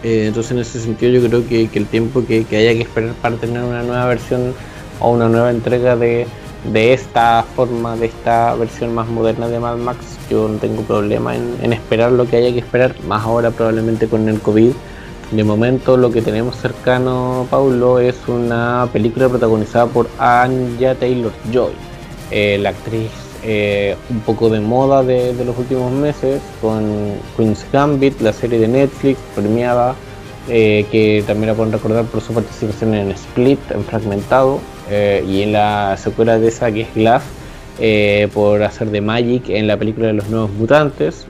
eh, 0.03 0.25
entonces 0.25 0.53
en 0.53 0.57
ese 0.57 0.79
sentido 0.79 1.11
yo 1.11 1.27
creo 1.27 1.47
que, 1.47 1.69
el 1.71 1.85
tiempo 1.85 2.25
que, 2.25 2.39
haya 2.49 2.73
que 2.73 2.81
esperar 2.81 3.13
para 3.21 3.35
tener 3.35 3.61
una 3.61 3.83
nueva 3.83 4.07
versión 4.07 4.55
o 4.99 5.11
una 5.11 5.29
nueva 5.29 5.51
entrega 5.51 5.95
de, 5.95 6.25
esta 6.73 7.45
forma, 7.55 7.95
de 7.95 8.07
esta 8.07 8.55
versión 8.55 8.95
más 8.95 9.07
moderna 9.07 9.47
de 9.47 9.59
Mad 9.59 9.77
Max, 9.77 9.99
yo 10.31 10.47
no 10.47 10.57
tengo 10.57 10.81
problema 10.81 11.35
en, 11.35 11.73
esperar 11.73 12.11
lo 12.11 12.25
que 12.25 12.37
haya 12.37 12.51
que 12.51 12.59
esperar, 12.59 12.95
más 13.07 13.23
ahora 13.23 13.51
probablemente 13.51 14.07
con 14.07 14.27
el 14.27 14.39
COVID. 14.39 14.71
De 15.31 15.45
momento 15.45 15.95
lo 15.95 16.11
que 16.11 16.21
tenemos 16.21 16.57
cercano, 16.57 17.47
Paulo, 17.49 17.99
es 17.99 18.17
una 18.27 18.89
película 18.91 19.29
protagonizada 19.29 19.85
por 19.85 20.09
Anya 20.19 20.93
Taylor 20.95 21.31
Joy, 21.53 21.71
eh, 22.31 22.57
la 22.59 22.71
actriz 22.71 23.09
eh, 23.41 23.95
un 24.09 24.19
poco 24.19 24.49
de 24.49 24.59
moda 24.59 25.03
de, 25.03 25.33
los 25.45 25.57
últimos 25.57 25.89
meses 25.93 26.41
con 26.59 27.13
Queen's 27.37 27.65
Gambit, 27.71 28.19
la 28.19 28.33
serie 28.33 28.59
de 28.59 28.67
Netflix 28.67 29.19
premiada, 29.33 29.95
eh, 30.49 30.85
que 30.91 31.23
también 31.25 31.47
la 31.47 31.55
pueden 31.55 31.71
recordar 31.71 32.03
por 32.05 32.19
su 32.19 32.33
participación 32.33 32.93
en 32.93 33.11
Split, 33.11 33.59
en 33.71 33.85
Fragmentado, 33.85 34.59
y 35.25 35.43
en 35.43 35.53
la 35.53 35.95
secuela 35.95 36.37
de 36.37 36.49
esa 36.49 36.69
que 36.73 36.81
es 36.81 36.93
Glass, 36.93 37.23
por 38.33 38.61
hacer 38.63 38.91
de 38.91 38.99
Magic 38.99 39.47
en 39.47 39.65
la 39.65 39.77
película 39.77 40.07
de 40.07 40.13
los 40.13 40.27
nuevos 40.27 40.51
mutantes, 40.51 41.25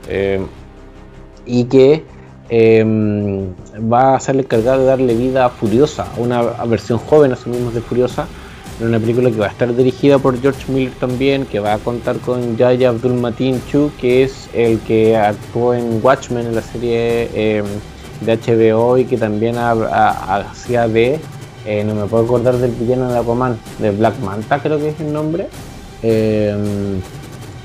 y 1.46 1.64
que 1.64 2.02
em, 2.54 3.46
va 3.90 4.14
a 4.14 4.20
ser 4.20 4.36
encargada 4.36 4.76
de 4.76 4.84
darle 4.84 5.14
vida 5.14 5.46
a 5.46 5.48
Furiosa, 5.48 6.06
una 6.18 6.42
versión 6.66 6.98
joven, 6.98 7.32
asumimos, 7.32 7.72
de 7.72 7.80
Furiosa, 7.80 8.26
una 8.78 9.00
película 9.00 9.30
que 9.30 9.38
va 9.38 9.46
a 9.46 9.48
estar 9.48 9.74
dirigida 9.74 10.18
por 10.18 10.38
George 10.38 10.70
Miller 10.70 10.92
también, 11.00 11.46
que 11.46 11.60
va 11.60 11.72
a 11.72 11.78
contar 11.78 12.18
con 12.18 12.58
Yaya 12.58 12.90
Abdul 12.90 13.14
Mateen 13.14 13.58
Chu, 13.70 13.90
que 13.98 14.24
es 14.24 14.50
el 14.52 14.80
que 14.80 15.16
actuó 15.16 15.72
en 15.72 16.00
Watchmen, 16.02 16.46
en 16.46 16.54
la 16.54 16.60
serie 16.60 17.30
em, 17.32 17.64
de 18.20 18.36
HBO 18.36 18.98
y 18.98 19.06
que 19.06 19.16
también 19.16 19.56
hacía 19.56 20.88
de, 20.88 21.20
eh, 21.64 21.84
no 21.84 21.94
me 21.94 22.04
puedo 22.04 22.24
acordar 22.24 22.58
del 22.58 22.72
villano 22.72 23.10
de 23.10 23.18
Aquaman, 23.18 23.56
de 23.78 23.92
Black 23.92 24.18
Manta 24.20 24.58
creo 24.58 24.78
que 24.78 24.90
es 24.90 25.00
el 25.00 25.10
nombre, 25.10 25.48
em, 26.02 27.00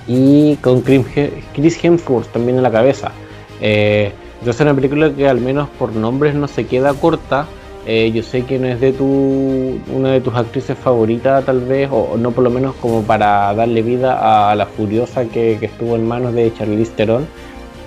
y 0.08 0.56
con 0.58 0.82
Chris 0.82 1.84
Hemsworth 1.84 2.32
también 2.32 2.56
en 2.56 2.64
la 2.64 2.72
cabeza. 2.72 3.12
Eh, 3.60 4.14
entonces 4.40 4.56
es 4.56 4.62
una 4.62 4.74
película 4.76 5.12
que 5.14 5.28
al 5.28 5.40
menos 5.40 5.70
por 5.80 5.94
nombres 5.94 6.36
no 6.36 6.48
se 6.48 6.66
queda 6.66 6.94
corta, 6.94 7.48
eh, 7.86 8.12
yo 8.14 8.22
sé 8.22 8.44
que 8.44 8.60
no 8.60 8.68
es 8.68 8.80
de 8.82 8.92
tu 8.92 9.80
una 9.94 10.12
de 10.12 10.22
tus 10.22 10.36
actrices 10.36 10.78
favoritas 10.78 11.46
tal 11.46 11.62
vez, 11.62 11.90
o, 11.92 12.18
no 12.18 12.32
por 12.32 12.44
lo 12.44 12.50
menos 12.50 12.76
como 12.76 13.04
para 13.04 13.54
darle 13.54 13.82
vida 13.82 14.52
a, 14.52 14.56
la 14.56 14.66
furiosa 14.66 15.26
que, 15.26 15.54
estuvo 15.62 15.96
en 15.96 16.08
manos 16.08 16.34
de 16.34 16.54
Charlize 16.54 16.92
Theron, 16.96 17.26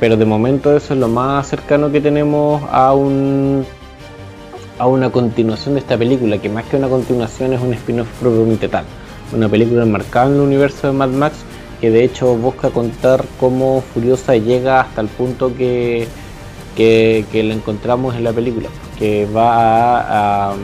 pero 0.00 0.16
de 0.16 0.24
momento 0.24 0.74
eso 0.76 0.94
es 0.94 1.00
lo 1.00 1.08
más 1.08 1.46
cercano 1.48 1.92
que 1.92 2.00
tenemos 2.00 2.62
a 2.70 2.94
un 2.94 3.64
a 4.78 4.86
una 4.86 5.10
continuación 5.10 5.74
de 5.74 5.80
esta 5.80 5.98
película, 5.98 6.38
que 6.38 6.48
más 6.48 6.64
que 6.64 6.76
una 6.76 6.88
continuación 6.88 7.52
es 7.52 7.60
un 7.60 7.74
spin-off 7.74 8.08
propiamente 8.18 8.66
tal. 8.66 8.86
Una 9.34 9.46
película 9.46 9.82
enmarcada 9.82 10.28
en 10.28 10.36
el 10.36 10.40
universo 10.40 10.86
de 10.86 10.94
Mad 10.94 11.10
Max 11.10 11.44
que 11.80 11.90
de 11.90 12.04
hecho 12.04 12.34
busca 12.36 12.70
contar 12.70 13.24
cómo 13.38 13.82
Furiosa 13.92 14.36
llega 14.36 14.80
hasta 14.80 15.00
el 15.00 15.08
punto 15.08 15.54
que, 15.56 16.06
que, 16.76 17.24
que 17.32 17.42
la 17.42 17.54
encontramos 17.54 18.14
en 18.14 18.24
la 18.24 18.32
película 18.32 18.68
que 19.00 19.26
va 19.34 20.50
a, 20.50 20.54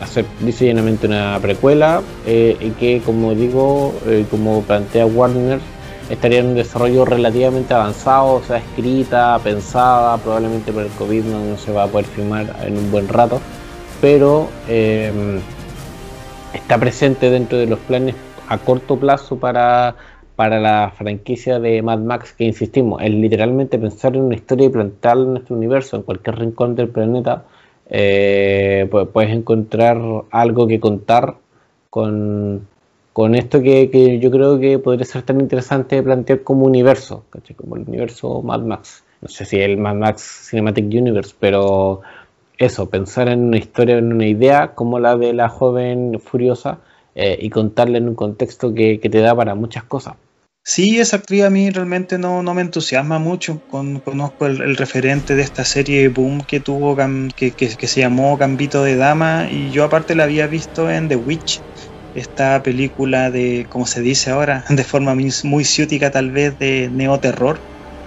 hacer 0.00 0.24
diseñadamente 0.40 1.06
una 1.06 1.38
precuela 1.40 2.02
eh, 2.26 2.56
y 2.60 2.70
que 2.70 3.00
como 3.04 3.34
digo, 3.34 3.94
eh, 4.06 4.26
como 4.30 4.62
plantea 4.62 5.06
Warner, 5.06 5.60
estaría 6.10 6.40
en 6.40 6.46
un 6.46 6.54
desarrollo 6.54 7.04
relativamente 7.04 7.74
avanzado, 7.74 8.34
o 8.34 8.42
sea, 8.42 8.58
escrita, 8.58 9.38
pensada, 9.42 10.16
probablemente 10.18 10.72
por 10.72 10.84
el 10.84 10.90
COVID 10.90 11.24
no, 11.24 11.58
se 11.58 11.72
va 11.72 11.84
a 11.84 11.86
poder 11.86 12.06
filmar 12.06 12.56
en 12.64 12.78
un 12.78 12.90
buen 12.90 13.08
rato, 13.08 13.40
pero 14.00 14.48
em, 14.68 15.40
está 16.52 16.78
presente 16.78 17.30
dentro 17.30 17.58
de 17.58 17.66
los 17.66 17.78
planes 17.80 18.14
a 18.48 18.58
corto 18.58 18.96
plazo 18.98 19.36
para, 19.36 19.96
para 20.36 20.60
la 20.60 20.92
franquicia 20.96 21.58
de 21.58 21.82
Mad 21.82 22.00
Max, 22.00 22.34
que 22.34 22.44
insistimos, 22.44 23.02
es 23.02 23.10
literalmente 23.10 23.78
pensar 23.78 24.14
en 24.16 24.22
una 24.24 24.34
historia 24.34 24.66
y 24.66 24.70
plantearla 24.70 25.24
en 25.24 25.32
nuestro 25.32 25.56
universo, 25.56 25.96
en 25.96 26.02
cualquier 26.02 26.38
rincón 26.38 26.74
del 26.76 26.90
planeta, 26.90 27.44
eh, 27.88 28.86
pues 28.90 29.08
puedes 29.08 29.32
encontrar 29.32 29.98
algo 30.30 30.66
que 30.66 30.78
contar 30.78 31.36
con, 31.88 32.68
esto 33.34 33.62
que, 33.62 34.18
yo 34.20 34.30
creo 34.30 34.60
que 34.60 34.78
podría 34.78 35.06
ser 35.06 35.22
tan 35.22 35.40
interesante 35.40 36.02
plantear 36.02 36.42
como 36.42 36.66
universo, 36.66 37.24
como 37.56 37.76
el 37.76 37.88
universo 37.88 38.42
Mad 38.42 38.60
Max. 38.60 39.04
No 39.22 39.28
sé 39.28 39.46
si 39.46 39.58
el 39.58 39.78
Mad 39.78 39.94
Max 39.94 40.48
Cinematic 40.50 40.84
Universe, 40.84 41.34
pero 41.40 42.02
eso, 42.58 42.90
pensar 42.90 43.28
en 43.28 43.44
una 43.44 43.56
historia, 43.56 43.96
en 43.96 44.12
una 44.12 44.26
idea 44.26 44.74
como 44.74 44.98
la 44.98 45.16
de 45.16 45.32
la 45.32 45.48
joven 45.48 46.20
furiosa 46.20 46.80
eh, 47.14 47.38
y 47.40 47.48
contarla 47.48 47.96
en 47.96 48.08
un 48.10 48.14
contexto 48.14 48.74
que 48.74 48.98
te 48.98 49.20
da 49.20 49.34
para 49.34 49.54
muchas 49.54 49.84
cosas. 49.84 50.16
Sí, 50.68 50.98
esa 50.98 51.18
actriz 51.18 51.44
a 51.44 51.50
mí 51.50 51.70
realmente 51.70 52.18
no, 52.18 52.42
me 52.42 52.60
entusiasma 52.60 53.20
mucho. 53.20 53.60
conozco 53.68 54.46
el, 54.46 54.76
referente 54.76 55.36
de 55.36 55.42
esta 55.42 55.64
serie 55.64 56.08
Boom 56.08 56.40
que 56.40 56.58
tuvo, 56.58 56.96
que, 57.36 57.52
se 57.86 58.00
llamó 58.00 58.36
Gambito 58.36 58.82
de 58.82 58.96
Dama, 58.96 59.46
y 59.48 59.70
yo 59.70 59.84
aparte 59.84 60.16
la 60.16 60.24
había 60.24 60.48
visto 60.48 60.90
en 60.90 61.08
The 61.08 61.14
Witch, 61.14 61.60
esta 62.14 62.64
película 62.64 63.30
de, 63.30 63.66
como 63.70 63.86
se 63.86 64.00
dice 64.00 64.30
ahora, 64.30 64.64
de 64.68 64.82
forma 64.82 65.14
muy 65.14 65.64
ciútica 65.64 66.10
tal 66.10 66.32
vez, 66.32 66.58
de 66.58 66.90
neoterror 66.92 67.60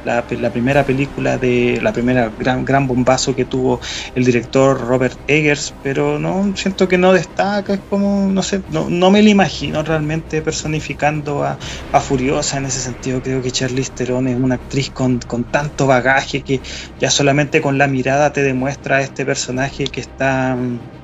la, 0.04 0.52
primera 0.52 0.86
película 0.86 1.38
de 1.38 1.80
la 1.82 1.94
primera 1.94 2.32
gran, 2.38 2.66
gran 2.66 2.88
bombazo 2.88 3.36
que 3.36 3.46
tuvo 3.46 3.80
el 4.16 4.24
director 4.24 4.80
Robert 4.80 5.18
Eggers, 5.28 5.74
pero 5.84 6.20
no 6.20 6.54
siento 6.56 6.88
que 6.88 6.98
no 6.98 7.14
destaca, 7.14 7.74
es 7.74 7.82
como, 7.90 8.28
no 8.30 8.44
sé, 8.44 8.62
no, 8.72 8.90
no 8.90 9.12
me 9.12 9.22
lo 9.22 9.30
imagino 9.30 9.84
realmente 9.84 10.42
personificando 10.42 11.44
a, 11.44 11.58
Furiosa 12.00 12.58
en 12.58 12.66
ese 12.66 12.80
sentido. 12.80 13.22
Creo 13.22 13.42
que 13.42 13.52
Charlize 13.52 13.92
Theron 13.92 14.28
es 14.28 14.38
una 14.38 14.56
actriz 14.56 14.90
con, 14.90 15.20
con 15.20 15.44
tanto 15.44 15.86
bagaje 15.86 16.42
que 16.42 16.62
ya 17.00 17.12
solamente 17.12 17.62
con 17.62 17.78
la 17.78 17.88
mirada 17.88 18.32
te 18.32 18.42
demuestra 18.42 18.98
a 18.98 19.02
este 19.02 19.26
personaje 19.26 19.84
que 19.86 20.00
está 20.00 20.58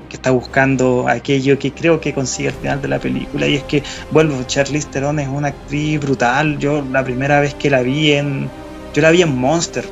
que 0.10 0.16
está 0.16 0.32
buscando 0.32 1.08
aquello 1.10 1.58
que 1.60 1.72
creo 1.72 2.00
que 2.00 2.14
consigue 2.14 2.50
al 2.50 2.56
final 2.56 2.82
de 2.82 2.88
la 2.88 3.00
película 3.00 3.48
y 3.48 3.56
es 3.56 3.64
que 3.64 3.84
vuelvo 4.12 4.44
Charlize 4.44 4.88
Theron 4.90 5.20
es 5.20 5.28
una 5.28 5.50
actriz 5.50 6.00
brutal 6.00 6.58
yo 6.60 6.84
la 6.92 7.04
primera 7.04 7.40
vez 7.40 7.56
que 7.56 7.70
la 7.70 7.82
vi 7.82 8.14
en 8.14 8.50
yo 8.96 9.02
la 9.02 9.12
vi 9.12 9.22
en 9.22 9.38
Monster. 9.38 9.86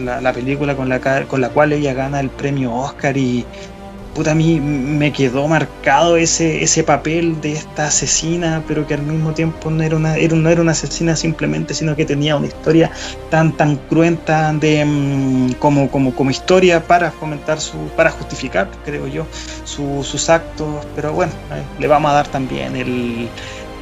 la, 0.00 0.32
película 0.32 0.76
con 0.76 0.88
la, 0.88 1.00
con 1.26 1.40
la 1.40 1.48
cual 1.48 1.72
ella 1.72 1.92
gana 1.92 2.20
el 2.20 2.30
premio 2.30 2.72
Oscar 2.72 3.16
y 3.16 3.44
puta, 4.14 4.30
a 4.30 4.34
mí 4.36 4.60
me 4.60 5.12
quedó 5.12 5.48
marcado 5.48 6.16
ese, 6.16 6.62
ese 6.62 6.84
papel 6.84 7.40
de 7.40 7.52
esta 7.52 7.86
asesina, 7.88 8.62
pero 8.68 8.86
que 8.86 8.94
al 8.94 9.02
mismo 9.02 9.32
tiempo 9.32 9.70
no 9.70 9.82
era 9.82 9.96
una, 9.96 10.16
no 10.16 10.48
era 10.48 10.60
una 10.60 10.70
asesina 10.70 11.16
simplemente, 11.16 11.74
sino 11.74 11.96
que 11.96 12.04
tenía 12.04 12.36
una 12.36 12.46
historia 12.46 12.92
tan, 13.28 13.56
tan 13.56 13.74
cruenta 13.76 14.52
de, 14.52 14.84
mm, 14.84 15.54
como, 15.54 15.90
como, 15.90 16.14
como 16.14 16.30
historia 16.30 16.86
para 16.86 17.10
fomentar 17.10 17.60
su, 17.60 17.76
para 17.96 18.12
justificar, 18.12 18.70
creo 18.84 19.08
yo, 19.08 19.26
sus 19.64 20.30
actos, 20.30 20.86
pero 20.94 21.12
bueno, 21.12 21.32
eh, 21.50 21.64
le 21.80 21.88
vamos 21.88 22.12
a 22.12 22.14
dar 22.14 22.28
también 22.28 22.76
el, 22.76 23.28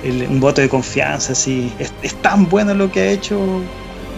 un 0.02 0.40
voto 0.40 0.62
de 0.62 0.70
confianza, 0.70 1.34
sí, 1.34 1.70
es 1.78 2.14
tan 2.22 2.48
bueno 2.48 2.72
lo 2.72 2.90
que 2.90 3.00
ha 3.00 3.10
hecho 3.10 3.38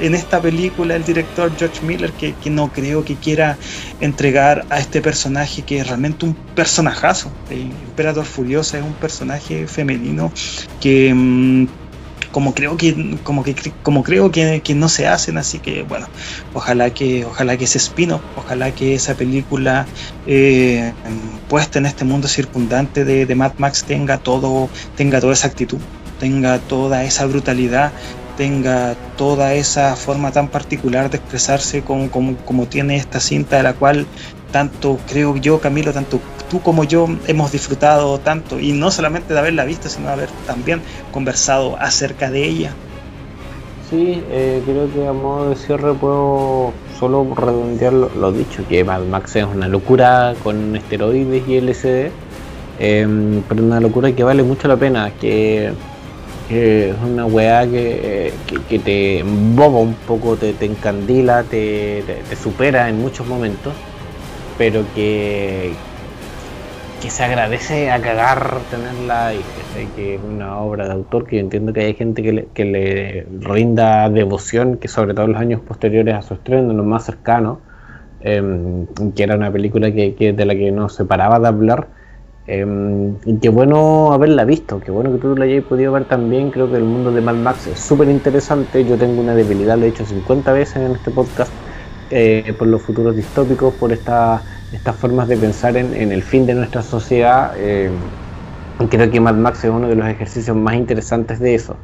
en 0.01 0.15
esta 0.15 0.41
película 0.41 0.97
el 0.97 1.05
director 1.05 1.53
George 1.57 1.85
Miller 1.85 2.13
que, 2.13 2.35
no 2.51 2.73
creo 2.73 3.05
que 3.05 3.17
quiera 3.17 3.57
entregar 4.01 4.67
a 4.71 4.79
este 4.79 5.01
personaje 5.01 5.63
que 5.63 5.79
es 5.79 5.87
realmente 5.87 6.27
un 6.27 6.35
personajazo. 6.35 7.31
El 7.51 7.71
Emperador 7.89 8.25
Furiosa 8.25 8.79
es 8.79 8.85
un 8.85 8.95
personaje 8.95 9.67
femenino 9.67 10.33
que 10.81 11.13
mm, 11.15 11.67
como 12.33 12.53
creo 12.53 12.77
que 12.77 13.17
como 13.23 13.45
que 13.45 13.55
como 13.85 14.03
creo 14.03 14.33
que, 14.33 14.61
no 14.75 14.89
se 14.89 15.07
hacen 15.07 15.39
así 15.39 15.61
que 15.61 15.85
bueno 15.85 16.09
ojalá 16.53 16.91
que 16.91 17.25
ojalá 17.25 17.57
que 17.57 17.65
ese 17.65 17.79
espino 17.79 18.21
ojalá 18.37 18.73
que 18.73 18.95
esa 18.95 19.15
película 19.15 19.87
eh, 20.27 20.93
puesta 21.49 21.79
en 21.79 21.87
este 21.87 22.05
mundo 22.05 22.27
circundante 22.27 23.05
de, 23.05 23.25
de 23.25 23.35
Mad 23.37 23.53
Max 23.59 23.85
tenga 23.85 24.19
todo 24.19 24.69
tenga 24.97 25.21
toda 25.21 25.33
esa 25.33 25.47
actitud 25.47 25.79
tenga 26.19 26.59
toda 26.59 27.05
esa 27.05 27.25
brutalidad 27.27 27.93
tenga 28.37 28.95
toda 29.17 29.55
esa 29.55 29.97
forma 29.97 30.33
tan 30.33 30.49
particular 30.49 31.11
de 31.11 31.19
expresarse 31.19 31.83
como, 31.83 32.11
como, 32.11 32.67
tiene 32.67 32.97
esta 32.97 33.21
cinta 33.21 33.57
de 33.57 33.63
la 33.63 33.75
cual 33.75 34.07
tanto 34.53 34.99
creo 35.09 35.37
yo, 35.37 35.61
Camilo, 35.61 35.93
tanto 35.93 36.21
tú 36.51 36.61
como 36.61 36.85
yo 36.85 37.09
hemos 37.27 37.53
disfrutado 37.53 38.19
tanto, 38.19 38.61
y 38.61 38.73
no 38.73 38.91
solamente 38.91 39.33
de 39.33 39.41
haberla 39.41 39.65
visto, 39.65 39.89
sino 39.89 40.09
de 40.09 40.13
haber 40.13 40.29
también 40.47 40.81
conversado 41.13 41.77
acerca 41.79 42.31
de 42.31 42.45
ella. 42.45 42.73
Sí, 43.91 44.23
eh, 44.31 44.63
creo 44.65 44.93
que 44.93 45.07
a 45.07 45.13
modo 45.13 45.51
de 45.51 45.57
cierre 45.57 45.93
puedo 45.95 46.73
solo 46.99 47.27
redondear 47.35 47.93
lo, 47.93 48.33
dicho, 48.33 48.67
que 48.69 48.83
Mad 48.83 49.03
Max 49.03 49.37
es 49.37 49.45
una 49.45 49.69
locura 49.69 50.35
con 50.43 50.75
esteroides 50.75 51.47
y 51.47 51.61
LSD, 51.61 52.11
eh, 52.79 53.43
pero 53.49 53.63
una 53.63 53.81
locura 53.81 54.11
que 54.13 54.25
vale 54.25 54.43
mucho 54.43 54.69
la 54.69 54.77
pena, 54.77 55.11
que 55.21 55.73
es 56.51 56.97
una 57.03 57.27
weá 57.27 57.67
que, 57.67 58.33
te 58.85 59.21
emboba 59.21 59.79
un 59.79 59.95
poco, 59.95 60.37
te, 60.37 60.55
encandila, 60.65 61.43
te, 61.45 62.05
supera 62.37 62.89
en 62.89 63.01
muchos 63.01 63.27
momentos, 63.27 63.73
pero 64.59 64.85
que, 64.95 65.73
que 67.01 67.11
se 67.11 67.25
agradece 67.25 67.91
a 67.91 68.01
cagar 68.01 68.59
tenerla 68.71 69.33
y 69.35 69.87
que 69.97 70.17
es 70.17 70.21
una 70.23 70.59
obra 70.59 70.87
de 70.87 70.93
autor 70.93 71.27
que 71.27 71.37
yo 71.37 71.41
entiendo 71.41 71.73
que 71.73 71.81
hay 71.81 71.95
gente 71.95 72.23
que 72.23 72.33
le, 72.33 72.47
que 72.53 72.65
le 72.65 73.27
rinda 73.41 74.09
devoción, 74.11 74.77
que 74.77 74.89
sobre 74.89 75.15
todo 75.15 75.27
en 75.27 75.33
los 75.33 75.41
años 75.41 75.61
posteriores 75.61 76.15
a 76.15 76.23
su 76.23 76.35
estreno, 76.35 76.73
los 76.73 76.87
más 76.87 77.05
cercanos, 77.05 77.59
em, 78.21 78.87
que 79.15 79.23
era 79.23 79.37
una 79.37 79.51
película 79.51 79.91
que, 79.93 80.35
de 80.37 80.45
la 80.45 80.55
que 80.55 80.71
no 80.71 80.89
se 80.89 81.05
paraba 81.05 81.41
de 81.41 81.49
hablar 81.49 82.04
Em, 82.47 83.17
y 83.25 83.39
qué 83.39 83.49
bueno 83.49 84.13
haberla 84.13 84.45
visto, 84.45 84.79
qué 84.79 84.91
bueno 84.91 85.11
que 85.13 85.19
tú 85.19 85.35
la 85.35 85.47
hayas 85.47 85.65
podido 85.65 85.93
ver 85.93 86.05
también. 86.05 86.51
Creo 86.51 86.71
que 86.71 86.77
el 86.77 86.85
mundo 86.85 87.11
de 87.11 87.21
Mad 87.21 87.37
Max 87.37 87.67
es 87.67 87.79
súper 87.79 88.09
interesante. 88.09 88.85
Yo 88.85 88.99
tengo 88.99 89.21
una 89.21 89.35
debilidad, 89.35 89.79
lo 89.79 89.85
he 89.85 89.87
dicho 89.87 90.05
50 90.05 90.53
veces 90.53 90.77
en 90.77 90.93
este 90.93 91.11
podcast, 91.11 91.53
eh, 92.11 92.55
por 92.59 92.69
los 92.69 92.83
futuros 92.83 93.17
distópicos, 93.17 93.73
por 93.75 93.93
esta, 93.93 94.43
estas 94.73 94.97
formas 94.97 95.29
de 95.29 95.37
pensar 95.39 95.77
en, 95.77 96.13
el 96.13 96.23
fin 96.23 96.45
de 96.47 96.55
nuestra 96.55 96.83
sociedad. 96.83 97.55
Eh, 97.57 97.91
creo 98.91 99.11
que 99.11 99.21
Mad 99.21 99.37
Max 99.37 99.65
es 99.65 99.71
uno 99.71 99.89
de 99.89 99.95
los 99.97 100.07
ejercicios 100.07 100.57
más 100.57 100.75
interesantes 100.75 101.41
de 101.41 101.55
eso. 101.55 101.77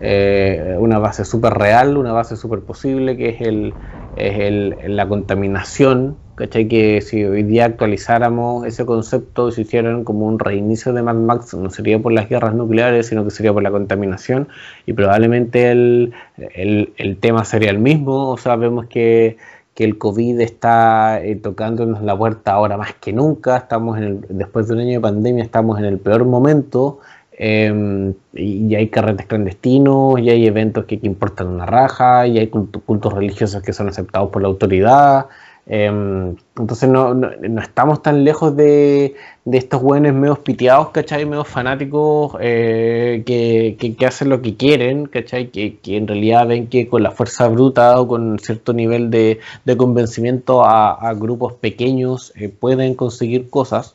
Eh, 0.00 0.76
una 0.78 0.98
base 0.98 1.24
súper 1.24 1.54
real, 1.54 1.96
una 1.96 2.12
base 2.12 2.36
súper 2.36 2.60
posible, 2.60 3.16
que 3.16 3.30
es, 3.30 3.72
es 4.16 4.38
el, 4.40 4.76
la 4.96 5.08
contaminación 5.08 6.16
¿cachai? 6.38 6.68
Que 6.68 7.00
si 7.00 7.24
hoy 7.24 7.42
día 7.42 7.64
actualizáramos 7.64 8.64
ese 8.64 8.86
concepto, 8.86 9.50
si 9.50 9.62
hicieran 9.62 10.04
como 10.04 10.26
un 10.26 10.38
reinicio 10.38 10.92
de 10.92 11.02
Mad 11.02 11.16
Max, 11.16 11.54
no 11.54 11.68
sería 11.68 11.98
por 11.98 12.12
las 12.12 12.28
guerras 12.28 12.54
nucleares, 12.54 13.08
sino 13.08 13.24
que 13.24 13.30
sería 13.30 13.52
por 13.52 13.62
la 13.64 13.72
contaminación 13.72 14.48
y 14.86 14.92
probablemente 14.92 15.72
el, 15.72 16.14
el, 16.54 17.16
tema 17.18 17.44
sería 17.44 17.70
el 17.70 17.78
mismo, 17.80 18.30
o 18.30 18.36
sea, 18.36 18.56
que, 18.88 19.36
que 19.74 19.84
el 19.84 19.98
COVID 19.98 20.40
está 20.40 21.20
eh, 21.24 21.34
tocándonos 21.34 22.02
la 22.02 22.16
puerta 22.16 22.52
ahora 22.52 22.76
más 22.76 22.94
que 22.94 23.12
nunca, 23.12 23.56
estamos 23.56 23.98
en 23.98 24.04
el, 24.04 24.20
después 24.28 24.68
de 24.68 24.74
un 24.74 24.80
año 24.80 24.92
de 24.92 25.00
pandemia, 25.00 25.42
estamos 25.42 25.78
en 25.80 25.86
el 25.86 25.98
peor 25.98 26.24
momento. 26.24 27.00
Em, 27.40 28.14
y, 28.34 28.74
hay 28.74 28.88
carretes 28.88 29.26
clandestinos, 29.26 30.18
y 30.20 30.28
hay 30.30 30.46
eventos 30.46 30.86
que, 30.86 30.98
que 30.98 31.06
importan 31.06 31.46
una 31.48 31.66
raja, 31.66 32.26
y 32.26 32.38
hay 32.38 32.48
cultos 32.48 33.12
religiosos 33.12 33.62
que 33.62 33.72
son 33.72 33.88
aceptados 33.88 34.30
por 34.30 34.42
la 34.42 34.48
autoridad, 34.48 35.26
entonces 35.70 36.88
no, 36.88 37.12
no, 37.12 37.28
estamos 37.60 38.02
tan 38.02 38.24
lejos 38.24 38.56
de, 38.56 39.16
de 39.44 39.58
estos 39.58 39.82
buenos 39.82 40.14
medios 40.14 40.38
piteados, 40.38 40.90
¿cachai? 40.90 41.26
Medios 41.26 41.46
fanáticos 41.46 42.36
eh, 42.40 43.22
que, 43.26 43.76
que, 43.98 44.06
hacen 44.06 44.30
lo 44.30 44.40
que 44.40 44.56
quieren, 44.56 45.06
¿cachai? 45.06 45.50
Que, 45.50 45.76
que, 45.76 45.98
en 45.98 46.08
realidad 46.08 46.46
ven 46.46 46.68
que 46.68 46.88
con 46.88 47.02
la 47.02 47.10
fuerza 47.10 47.48
bruta 47.48 48.00
o 48.00 48.08
con 48.08 48.38
cierto 48.38 48.72
nivel 48.72 49.10
de, 49.10 49.40
de 49.66 49.76
convencimiento 49.76 50.64
a, 50.64 51.12
grupos 51.14 51.52
pequeños 51.54 52.32
eh, 52.36 52.48
pueden 52.48 52.94
conseguir 52.94 53.50
cosas. 53.50 53.94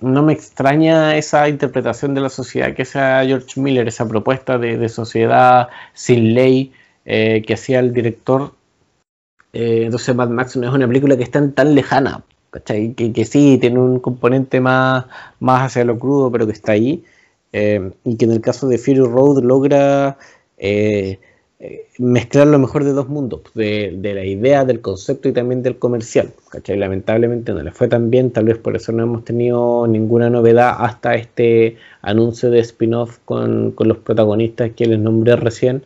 No 0.00 0.22
me 0.22 0.34
extraña 0.34 1.16
esa 1.16 1.48
interpretación 1.48 2.14
de 2.14 2.20
la 2.20 2.28
sociedad 2.28 2.74
que 2.74 2.82
hacía 2.82 3.24
George 3.24 3.58
Miller, 3.58 3.88
esa 3.88 4.06
propuesta 4.06 4.58
de, 4.58 4.76
de 4.76 4.88
sociedad 4.90 5.68
sin 5.94 6.34
ley 6.34 6.72
eh, 7.06 7.42
que 7.46 7.54
hacía 7.54 7.80
el 7.80 7.94
director 7.94 8.52
eh, 9.52 9.82
entonces 9.84 10.14
Mad 10.14 10.28
Max 10.30 10.56
no 10.56 10.68
es 10.68 10.74
una 10.74 10.86
película 10.86 11.16
que 11.16 11.22
está 11.22 11.46
tan 11.50 11.74
lejana, 11.74 12.24
¿cachai? 12.50 12.94
Que, 12.94 13.24
sí, 13.24 13.58
tiene 13.60 13.78
un 13.80 14.00
componente 14.00 14.60
más, 14.60 15.06
más 15.40 15.62
hacia 15.62 15.84
lo 15.84 15.98
crudo, 15.98 16.30
pero 16.30 16.46
que 16.46 16.52
está 16.52 16.72
ahí. 16.72 17.04
Eh, 17.52 17.92
y 18.04 18.16
que 18.16 18.26
en 18.26 18.32
el 18.32 18.40
caso 18.40 18.68
de 18.68 18.78
Fury 18.78 19.00
Road 19.00 19.42
logra 19.42 20.18
eh, 20.58 21.18
mezclar 21.98 22.46
lo 22.46 22.58
mejor 22.58 22.84
de 22.84 22.92
dos 22.92 23.08
mundos, 23.08 23.40
de, 23.54 23.98
la 24.00 24.24
idea, 24.24 24.64
del 24.64 24.80
concepto 24.80 25.28
y 25.28 25.32
también 25.32 25.62
del 25.62 25.78
comercial. 25.78 26.32
¿cachai? 26.50 26.76
Lamentablemente 26.76 27.52
no 27.52 27.62
le 27.62 27.72
fue 27.72 27.88
tan 27.88 28.10
bien, 28.10 28.30
tal 28.30 28.44
vez 28.44 28.58
por 28.58 28.76
eso 28.76 28.92
no 28.92 29.02
hemos 29.02 29.24
tenido 29.24 29.86
ninguna 29.88 30.30
novedad 30.30 30.76
hasta 30.78 31.14
este 31.14 31.76
anuncio 32.02 32.50
de 32.50 32.60
spin-off 32.60 33.18
con, 33.24 33.74
los 33.76 33.98
protagonistas 33.98 34.70
que 34.72 34.86
les 34.86 34.98
nombré 35.00 35.36
recién. 35.36 35.84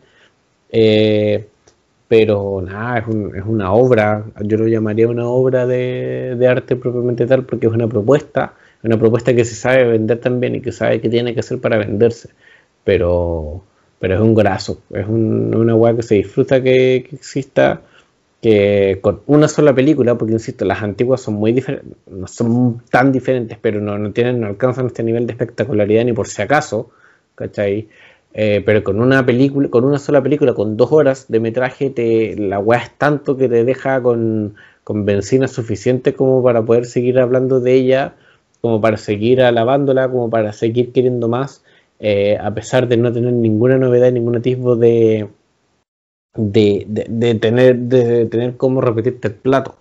Pero 2.15 2.61
nada, 2.61 2.99
es, 2.99 3.05
es, 3.07 3.43
una 3.43 3.73
obra, 3.73 4.23
yo 4.41 4.57
lo 4.57 4.67
llamaría 4.67 5.07
una 5.07 5.25
obra 5.25 5.65
de, 5.65 6.35
de, 6.37 6.47
arte 6.47 6.75
propiamente 6.75 7.25
tal 7.25 7.43
porque 7.43 7.65
es 7.65 7.73
una 7.73 7.87
propuesta, 7.87 8.53
una 8.83 8.99
propuesta 8.99 9.33
que 9.33 9.43
se 9.43 9.55
sabe 9.55 9.85
vender 9.85 10.19
también 10.19 10.53
y 10.53 10.61
que 10.61 10.71
sabe 10.71 11.01
que 11.01 11.09
tiene 11.09 11.33
que 11.33 11.39
hacer 11.39 11.59
para 11.59 11.77
venderse, 11.77 12.29
pero, 12.83 13.63
pero 13.97 14.13
es 14.13 14.21
un 14.21 14.35
graso, 14.35 14.83
es 14.91 15.07
una 15.07 15.73
weá 15.73 15.95
que 15.95 16.03
se 16.03 16.13
disfruta 16.13 16.61
que, 16.61 16.97
exista, 16.97 17.81
que 18.43 18.99
con 19.01 19.21
una 19.25 19.47
sola 19.47 19.73
película, 19.73 20.15
porque 20.15 20.33
insisto, 20.33 20.65
las 20.65 20.83
antiguas 20.83 21.19
son 21.19 21.33
muy 21.33 21.51
diferentes, 21.51 21.97
no 22.05 22.27
son 22.27 22.83
tan 22.91 23.11
diferentes, 23.11 23.57
pero 23.59 23.81
no, 23.81 23.97
no 23.97 24.11
tienen, 24.11 24.39
no 24.39 24.45
alcanzan 24.45 24.85
este 24.85 25.01
nivel 25.01 25.25
de 25.25 25.33
espectacularidad 25.33 26.05
ni 26.05 26.13
por 26.13 26.27
si 26.27 26.43
acaso, 26.43 26.91
¿cachai? 27.33 27.87
Eh, 28.33 28.63
pero 28.65 28.83
con 28.83 28.99
una 28.99 29.25
película, 29.25 29.69
con 29.69 29.85
una 29.85 29.99
sola 29.99 30.21
película, 30.23 30.53
con 30.53 30.75
dos 30.75 30.91
horas 30.91 31.27
de 31.27 31.39
metraje, 31.39 31.91
te, 31.91 32.35
la 32.35 32.59
weá 32.59 32.79
es 32.79 32.97
tanto 32.97 33.37
que 33.37 33.47
te 33.47 33.63
deja 33.63 34.01
con, 34.01 34.55
benzina 34.87 35.47
suficiente 35.47 36.13
como 36.15 36.41
para 36.43 36.63
poder 36.63 36.85
seguir 36.85 37.19
hablando 37.19 37.59
de 37.59 37.73
ella, 37.73 38.15
como 38.61 38.81
para 38.81 38.97
seguir 38.97 39.41
alabándola, 39.41 40.09
como 40.09 40.29
para 40.29 40.51
seguir 40.53 40.91
queriendo 40.91 41.27
más, 41.27 41.63
eh, 41.99 42.37
a 42.41 42.53
pesar 42.53 42.87
de 42.87 42.97
no 42.97 43.13
tener 43.13 43.33
ninguna 43.33 43.77
novedad, 43.77 44.11
ningún 44.11 44.37
atisbo 44.37 44.75
de, 44.75 45.29
de, 46.35 46.85
de, 46.87 47.35
tener, 47.35 47.77
de 47.77 48.25
tener 48.25 48.57
cómo 48.57 48.81
repetirte 48.81 49.27
el 49.27 49.35
plato. 49.35 49.75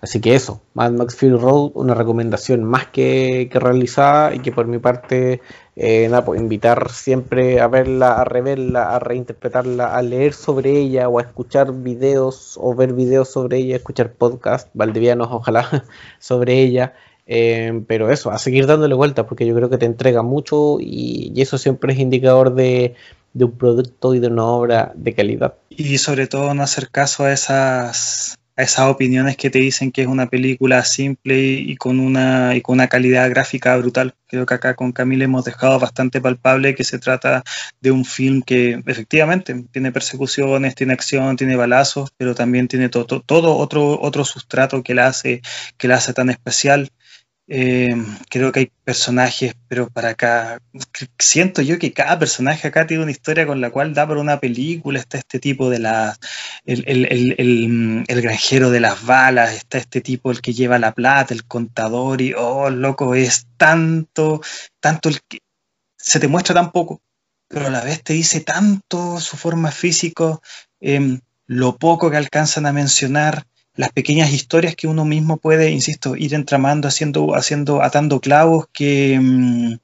Así 0.00 0.20
que 0.20 0.34
eso, 0.34 0.62
Mad 0.74 0.92
Max 0.92 1.14
Fury 1.14 1.36
Road, 1.36 1.72
una 1.74 1.94
recomendación 1.94 2.64
más 2.64 2.86
que, 2.86 3.50
realizada 3.52 4.34
y 4.34 4.40
que 4.40 4.50
por 4.50 4.66
mi 4.66 4.78
parte, 4.78 5.40
eh, 5.76 6.08
nada, 6.08 6.24
pues 6.24 6.40
invitar 6.40 6.90
siempre 6.90 7.60
a 7.60 7.68
verla, 7.68 8.20
a 8.20 8.24
reverla, 8.24 8.94
a 8.94 8.98
reinterpretarla, 8.98 9.94
a 9.94 10.02
leer 10.02 10.32
sobre 10.32 10.78
ella 10.78 11.08
o 11.08 11.18
a 11.18 11.22
escuchar 11.22 11.72
videos 11.72 12.58
o 12.60 12.74
ver 12.74 12.94
videos 12.94 13.28
sobre 13.30 13.58
ella, 13.58 13.76
escuchar 13.76 14.12
podcasts 14.12 14.70
valdivianos, 14.74 15.28
ojalá, 15.30 15.84
sobre 16.18 16.60
ella. 16.62 16.94
Eh, 17.26 17.84
pero 17.86 18.10
eso, 18.10 18.30
a 18.30 18.38
seguir 18.38 18.66
dándole 18.66 18.94
vueltas 18.94 19.26
porque 19.26 19.46
yo 19.46 19.54
creo 19.54 19.70
que 19.70 19.78
te 19.78 19.86
entrega 19.86 20.22
mucho 20.22 20.78
y, 20.80 21.30
y 21.32 21.42
eso 21.42 21.58
siempre 21.58 21.92
es 21.92 22.00
indicador 22.00 22.54
de, 22.54 22.96
de 23.32 23.44
un 23.44 23.52
producto 23.52 24.14
y 24.14 24.18
de 24.20 24.28
una 24.28 24.44
obra 24.44 24.92
de 24.94 25.14
calidad. 25.14 25.54
Y 25.68 25.98
sobre 25.98 26.26
todo 26.26 26.54
no 26.54 26.62
hacer 26.62 26.90
caso 26.90 27.24
a 27.24 27.32
esas 27.32 28.39
a 28.60 28.62
esas 28.64 28.86
opiniones 28.86 29.36
que 29.36 29.48
te 29.50 29.58
dicen 29.58 29.90
que 29.90 30.02
es 30.02 30.06
una 30.06 30.28
película 30.28 30.84
simple 30.84 31.40
y, 31.40 31.76
con 31.76 31.98
una, 31.98 32.54
y 32.54 32.60
con 32.60 32.74
una 32.74 32.88
calidad 32.88 33.28
gráfica 33.30 33.76
brutal. 33.78 34.14
Creo 34.26 34.44
que 34.44 34.54
acá 34.54 34.74
con 34.74 34.92
Camila 34.92 35.24
hemos 35.24 35.44
dejado 35.46 35.78
bastante 35.78 36.20
palpable 36.20 36.74
que 36.74 36.84
se 36.84 36.98
trata 36.98 37.42
de 37.80 37.90
un 37.90 38.04
film 38.04 38.42
que 38.42 38.82
efectivamente 38.86 39.64
tiene 39.72 39.92
persecuciones, 39.92 40.74
tiene 40.74 40.92
acción, 40.92 41.36
tiene 41.36 41.56
balazos, 41.56 42.10
pero 42.18 42.34
también 42.34 42.68
tiene 42.68 42.90
todo, 42.90 43.22
todo 43.22 43.56
otro, 43.56 43.98
otro 44.00 44.24
sustrato 44.24 44.82
que 44.82 44.94
la 44.94 45.06
hace, 45.06 45.40
que 45.78 45.88
la 45.88 45.96
hace 45.96 46.12
tan 46.12 46.28
especial. 46.28 46.90
Eh, 47.52 47.88
creo 48.28 48.52
que 48.52 48.60
hay 48.60 48.72
personajes, 48.84 49.56
pero 49.66 49.90
para 49.90 50.10
acá, 50.10 50.62
siento 51.18 51.62
yo 51.62 51.80
que 51.80 51.92
cada 51.92 52.16
personaje 52.16 52.68
acá 52.68 52.86
tiene 52.86 53.02
una 53.02 53.10
historia 53.10 53.44
con 53.44 53.60
la 53.60 53.72
cual 53.72 53.92
da 53.92 54.06
para 54.06 54.20
una 54.20 54.38
película. 54.38 55.00
Está 55.00 55.18
este 55.18 55.40
tipo 55.40 55.68
de 55.68 55.80
las, 55.80 56.20
el, 56.64 56.84
el, 56.86 58.22
granjero 58.22 58.70
de 58.70 58.78
las 58.78 59.04
balas, 59.04 59.52
está 59.52 59.78
este 59.78 60.00
tipo 60.00 60.30
el 60.30 60.40
que 60.40 60.52
lleva 60.52 60.78
la 60.78 60.92
plata, 60.92 61.34
el 61.34 61.44
contador, 61.44 62.20
y 62.22 62.34
oh, 62.34 62.70
loco, 62.70 63.16
es 63.16 63.48
tanto, 63.56 64.40
tanto 64.78 65.08
el 65.08 65.20
que 65.22 65.40
se 65.96 66.20
te 66.20 66.28
muestra 66.28 66.54
tan 66.54 66.70
poco, 66.70 67.02
pero 67.48 67.66
a 67.66 67.70
la 67.70 67.82
vez 67.82 68.04
te 68.04 68.12
dice 68.12 68.40
tanto 68.42 69.18
su 69.18 69.36
forma 69.36 69.72
física, 69.72 70.38
em, 70.80 71.20
lo 71.46 71.76
poco 71.78 72.12
que 72.12 72.16
alcanzan 72.16 72.66
a 72.66 72.72
mencionar 72.72 73.44
las 73.74 73.92
pequeñas 73.92 74.32
historias 74.32 74.76
que 74.76 74.86
uno 74.86 75.04
mismo 75.04 75.36
puede, 75.38 75.70
insisto, 75.70 76.16
ir 76.16 76.34
entramando, 76.34 76.88
haciendo, 76.88 77.34
haciendo, 77.34 77.82
atando 77.82 78.20
clavos 78.20 78.66
que, 78.72 79.18
mm, 79.20 79.74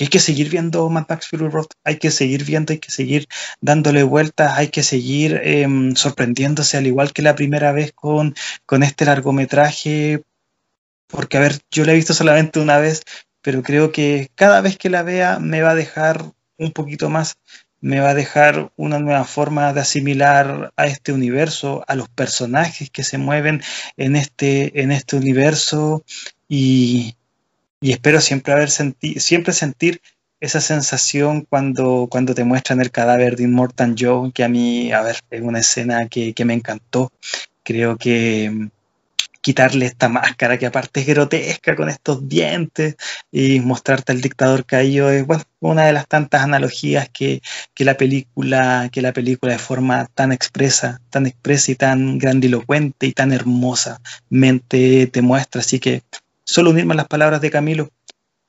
hay 0.00 0.08
que 0.08 0.18
seguir 0.18 0.48
viendo 0.48 0.88
Mad 0.88 1.06
Max 1.08 1.28
Fury 1.28 1.50
hay 1.84 1.98
que 1.98 2.10
seguir 2.10 2.44
viendo, 2.44 2.72
hay 2.72 2.78
que 2.78 2.90
seguir 2.90 3.28
dándole 3.60 4.02
vueltas, 4.02 4.56
hay 4.56 4.68
que 4.68 4.82
seguir 4.82 5.40
em, 5.44 5.94
sorprendiéndose 5.94 6.78
al 6.78 6.86
igual 6.86 7.12
que 7.12 7.22
la 7.22 7.34
primera 7.34 7.72
vez 7.72 7.92
con, 7.92 8.34
con 8.64 8.82
este 8.82 9.04
largometraje, 9.04 10.22
porque 11.06 11.36
a 11.36 11.40
ver, 11.40 11.60
yo 11.70 11.84
la 11.84 11.92
he 11.92 11.96
visto 11.96 12.14
solamente 12.14 12.60
una 12.60 12.78
vez, 12.78 13.02
pero 13.42 13.62
creo 13.62 13.92
que 13.92 14.30
cada 14.34 14.60
vez 14.62 14.78
que 14.78 14.90
la 14.90 15.02
vea 15.02 15.38
me 15.38 15.60
va 15.60 15.72
a 15.72 15.74
dejar 15.74 16.32
un 16.56 16.72
poquito 16.72 17.10
más 17.10 17.36
me 17.80 18.00
va 18.00 18.10
a 18.10 18.14
dejar 18.14 18.72
una 18.76 18.98
nueva 18.98 19.24
forma 19.24 19.72
de 19.72 19.80
asimilar 19.80 20.72
a 20.76 20.86
este 20.86 21.12
universo, 21.12 21.84
a 21.86 21.94
los 21.94 22.08
personajes 22.08 22.90
que 22.90 23.04
se 23.04 23.18
mueven 23.18 23.62
en 23.96 24.16
este, 24.16 24.82
en 24.82 24.92
este 24.92 25.16
universo 25.16 26.04
y, 26.48 27.16
espero 27.80 28.20
siempre, 28.20 28.52
haber 28.52 28.70
siempre 28.70 29.52
sentir 29.52 30.02
esa 30.40 30.60
sensación 30.60 31.42
cuando, 31.42 32.08
cuando 32.10 32.34
te 32.34 32.44
muestran 32.44 32.80
el 32.80 32.90
cadáver 32.90 33.36
de 33.36 33.44
Immortal 33.44 33.94
Joe, 33.98 34.32
que 34.32 34.44
a 34.44 34.48
mí, 34.48 34.92
a 34.92 35.02
ver, 35.02 35.16
es 35.30 35.42
una 35.42 35.60
escena 35.60 36.08
que, 36.08 36.32
que 36.34 36.44
me 36.44 36.54
encantó. 36.54 37.12
Creo 37.62 37.96
que 37.96 38.70
quitarle 39.40 39.86
esta 39.86 40.08
máscara 40.08 40.58
que 40.58 40.66
aparte 40.66 41.00
es 41.00 41.06
grotesca 41.06 41.74
con 41.76 41.88
estos 41.88 42.28
dientes 42.28 42.96
y 43.32 43.60
mostrarte 43.60 44.12
al 44.12 44.20
dictador 44.20 44.66
caído 44.66 45.10
es 45.10 45.26
bueno, 45.26 45.44
una 45.60 45.86
de 45.86 45.92
las 45.92 46.06
tantas 46.06 46.42
analogías 46.42 47.08
que, 47.08 47.40
la 47.78 47.96
película 47.96 48.88
que 48.92 49.02
la 49.02 49.12
película 49.12 49.52
de 49.52 49.58
forma 49.58 50.06
tan 50.14 50.32
expresa 50.32 51.00
tan 51.10 51.26
expresa 51.26 51.72
y 51.72 51.74
tan 51.74 52.18
grandilocuente 52.18 53.06
y 53.06 53.12
tan 53.12 53.32
hermosamente 53.32 55.06
te 55.06 55.22
muestra. 55.22 55.60
Así 55.60 55.80
que 55.80 56.02
solo 56.44 56.70
unirme 56.70 56.94
a 56.94 56.96
las 56.96 57.08
palabras 57.08 57.40
de 57.40 57.50
Camilo. 57.50 57.90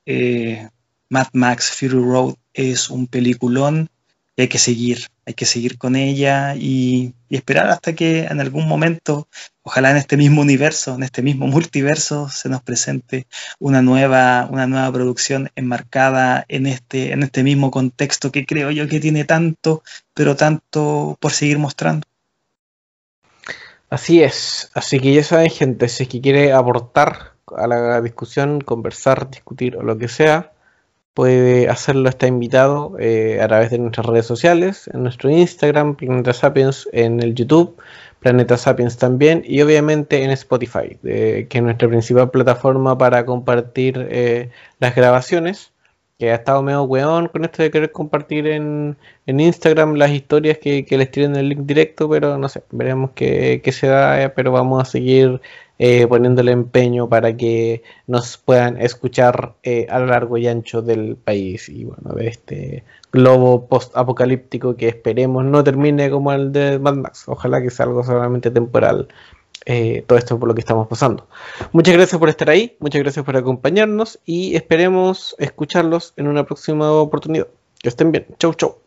Eh, 0.06 0.68
Mad 1.08 1.28
Max 1.32 1.70
Fury 1.70 1.94
Road 1.94 2.34
es 2.54 2.90
un 2.90 3.06
peliculón 3.06 3.88
y 4.36 4.42
hay 4.42 4.48
que 4.48 4.58
seguir, 4.58 5.06
hay 5.26 5.34
que 5.34 5.44
seguir 5.44 5.78
con 5.78 5.96
ella 5.96 6.54
y, 6.56 7.14
esperar 7.28 7.68
hasta 7.68 7.94
que 7.94 8.24
en 8.24 8.40
algún 8.40 8.68
momento, 8.68 9.28
ojalá 9.62 9.90
en 9.90 9.96
este 9.96 10.16
mismo 10.16 10.42
universo, 10.42 10.94
en 10.94 11.02
este 11.02 11.22
mismo 11.22 11.46
multiverso, 11.46 12.28
se 12.28 12.48
nos 12.48 12.62
presente 12.62 13.26
una 13.58 13.82
nueva, 13.82 14.48
una 14.50 14.66
nueva 14.66 14.92
producción 14.92 15.50
enmarcada 15.56 16.44
en 16.48 16.66
este, 16.66 17.12
en 17.12 17.22
este 17.22 17.42
mismo 17.42 17.70
contexto 17.70 18.32
que 18.32 18.46
creo 18.46 18.70
yo 18.70 18.88
que 18.88 19.00
tiene 19.00 19.24
tanto, 19.24 19.82
pero 20.14 20.36
tanto 20.36 21.16
por 21.20 21.32
seguir 21.32 21.58
mostrando. 21.58 22.06
Así 23.90 24.22
es, 24.22 24.70
así 24.74 25.00
que 25.00 25.12
ya 25.12 25.22
saben 25.22 25.50
gente, 25.50 25.88
si 25.88 26.04
es 26.04 26.08
que 26.08 26.20
quiere 26.20 26.52
aportar 26.52 27.32
a 27.54 27.66
la 27.66 28.00
discusión, 28.00 28.62
conversar, 28.62 29.30
discutir 29.30 29.76
o 29.76 29.82
lo 29.82 29.98
que 29.98 30.08
sea, 30.08 30.52
puede 31.14 31.68
hacerlo, 31.68 32.08
está 32.08 32.26
invitado 32.26 32.96
eh, 32.98 33.40
a 33.42 33.48
través 33.48 33.70
de 33.70 33.78
nuestras 33.78 34.06
redes 34.06 34.26
sociales, 34.26 34.88
en 34.92 35.02
nuestro 35.02 35.30
Instagram, 35.30 35.96
Planeta 35.96 36.32
Sapiens, 36.32 36.88
en 36.92 37.20
el 37.20 37.34
YouTube, 37.34 37.76
Planeta 38.22 38.56
Sapiens 38.56 38.96
también, 38.96 39.42
y 39.44 39.60
obviamente 39.62 40.22
en 40.22 40.30
Spotify, 40.30 40.96
que 41.02 41.48
es 41.50 41.62
nuestra 41.62 41.88
principal 41.88 42.30
plataforma 42.30 42.96
para 42.96 43.26
compartir 43.26 44.08
eh, 44.10 44.50
las 44.78 44.94
grabaciones. 44.94 45.72
Que 46.18 46.30
ha 46.30 46.36
estado 46.36 46.62
medio 46.62 46.84
weón 46.84 47.26
con 47.26 47.44
esto 47.44 47.64
de 47.64 47.72
querer 47.72 47.90
compartir 47.90 48.46
en, 48.46 48.96
Instagram 49.26 49.94
las 49.94 50.12
historias 50.12 50.58
que, 50.58 50.86
les 50.88 51.10
tiren 51.10 51.34
el 51.34 51.48
link 51.48 51.60
directo, 51.62 52.08
pero 52.08 52.38
no 52.38 52.48
sé, 52.48 52.62
veremos 52.70 53.10
qué, 53.14 53.60
qué 53.64 53.72
se 53.72 53.88
da, 53.88 54.22
eh, 54.22 54.28
pero 54.28 54.52
vamos 54.52 54.80
a 54.82 54.84
seguir 54.84 55.40
eh, 55.80 56.06
poniéndole 56.06 56.52
empeño 56.52 57.08
para 57.08 57.36
que 57.36 57.82
nos 58.06 58.36
puedan 58.38 58.80
escuchar 58.80 59.54
a 59.88 59.98
lo 59.98 60.06
largo 60.06 60.38
y 60.38 60.46
ancho 60.46 60.80
del 60.80 61.16
país 61.16 61.68
y 61.68 61.84
bueno, 61.84 62.12
de 62.14 62.28
este 62.28 62.84
globo 63.12 63.66
post-apocalíptico 63.68 64.76
que 64.76 64.88
esperemos 64.88 65.44
no 65.44 65.62
termine 65.62 66.10
como 66.10 66.32
el 66.32 66.50
de 66.52 66.78
Mad 66.78 66.94
Max. 66.94 67.24
Ojalá 67.26 67.62
que 67.62 67.70
sea 67.70 67.86
algo 67.86 68.02
solamente 68.02 68.50
temporal. 68.50 69.08
Eh, 69.64 70.04
todo 70.08 70.18
esto 70.18 70.38
por 70.40 70.48
lo 70.48 70.54
que 70.54 70.60
estamos 70.60 70.88
pasando. 70.88 71.28
Muchas 71.72 71.94
gracias 71.94 72.18
por 72.18 72.28
estar 72.28 72.50
ahí, 72.50 72.76
muchas 72.80 73.02
gracias 73.02 73.24
por 73.24 73.36
acompañarnos 73.36 74.18
y 74.24 74.56
esperemos 74.56 75.36
escucharlos 75.38 76.14
en 76.16 76.26
una 76.26 76.44
próxima 76.44 76.90
oportunidad. 76.90 77.46
Que 77.78 77.88
estén 77.88 78.10
bien. 78.12 78.26
Chau, 78.38 78.54
chau. 78.54 78.81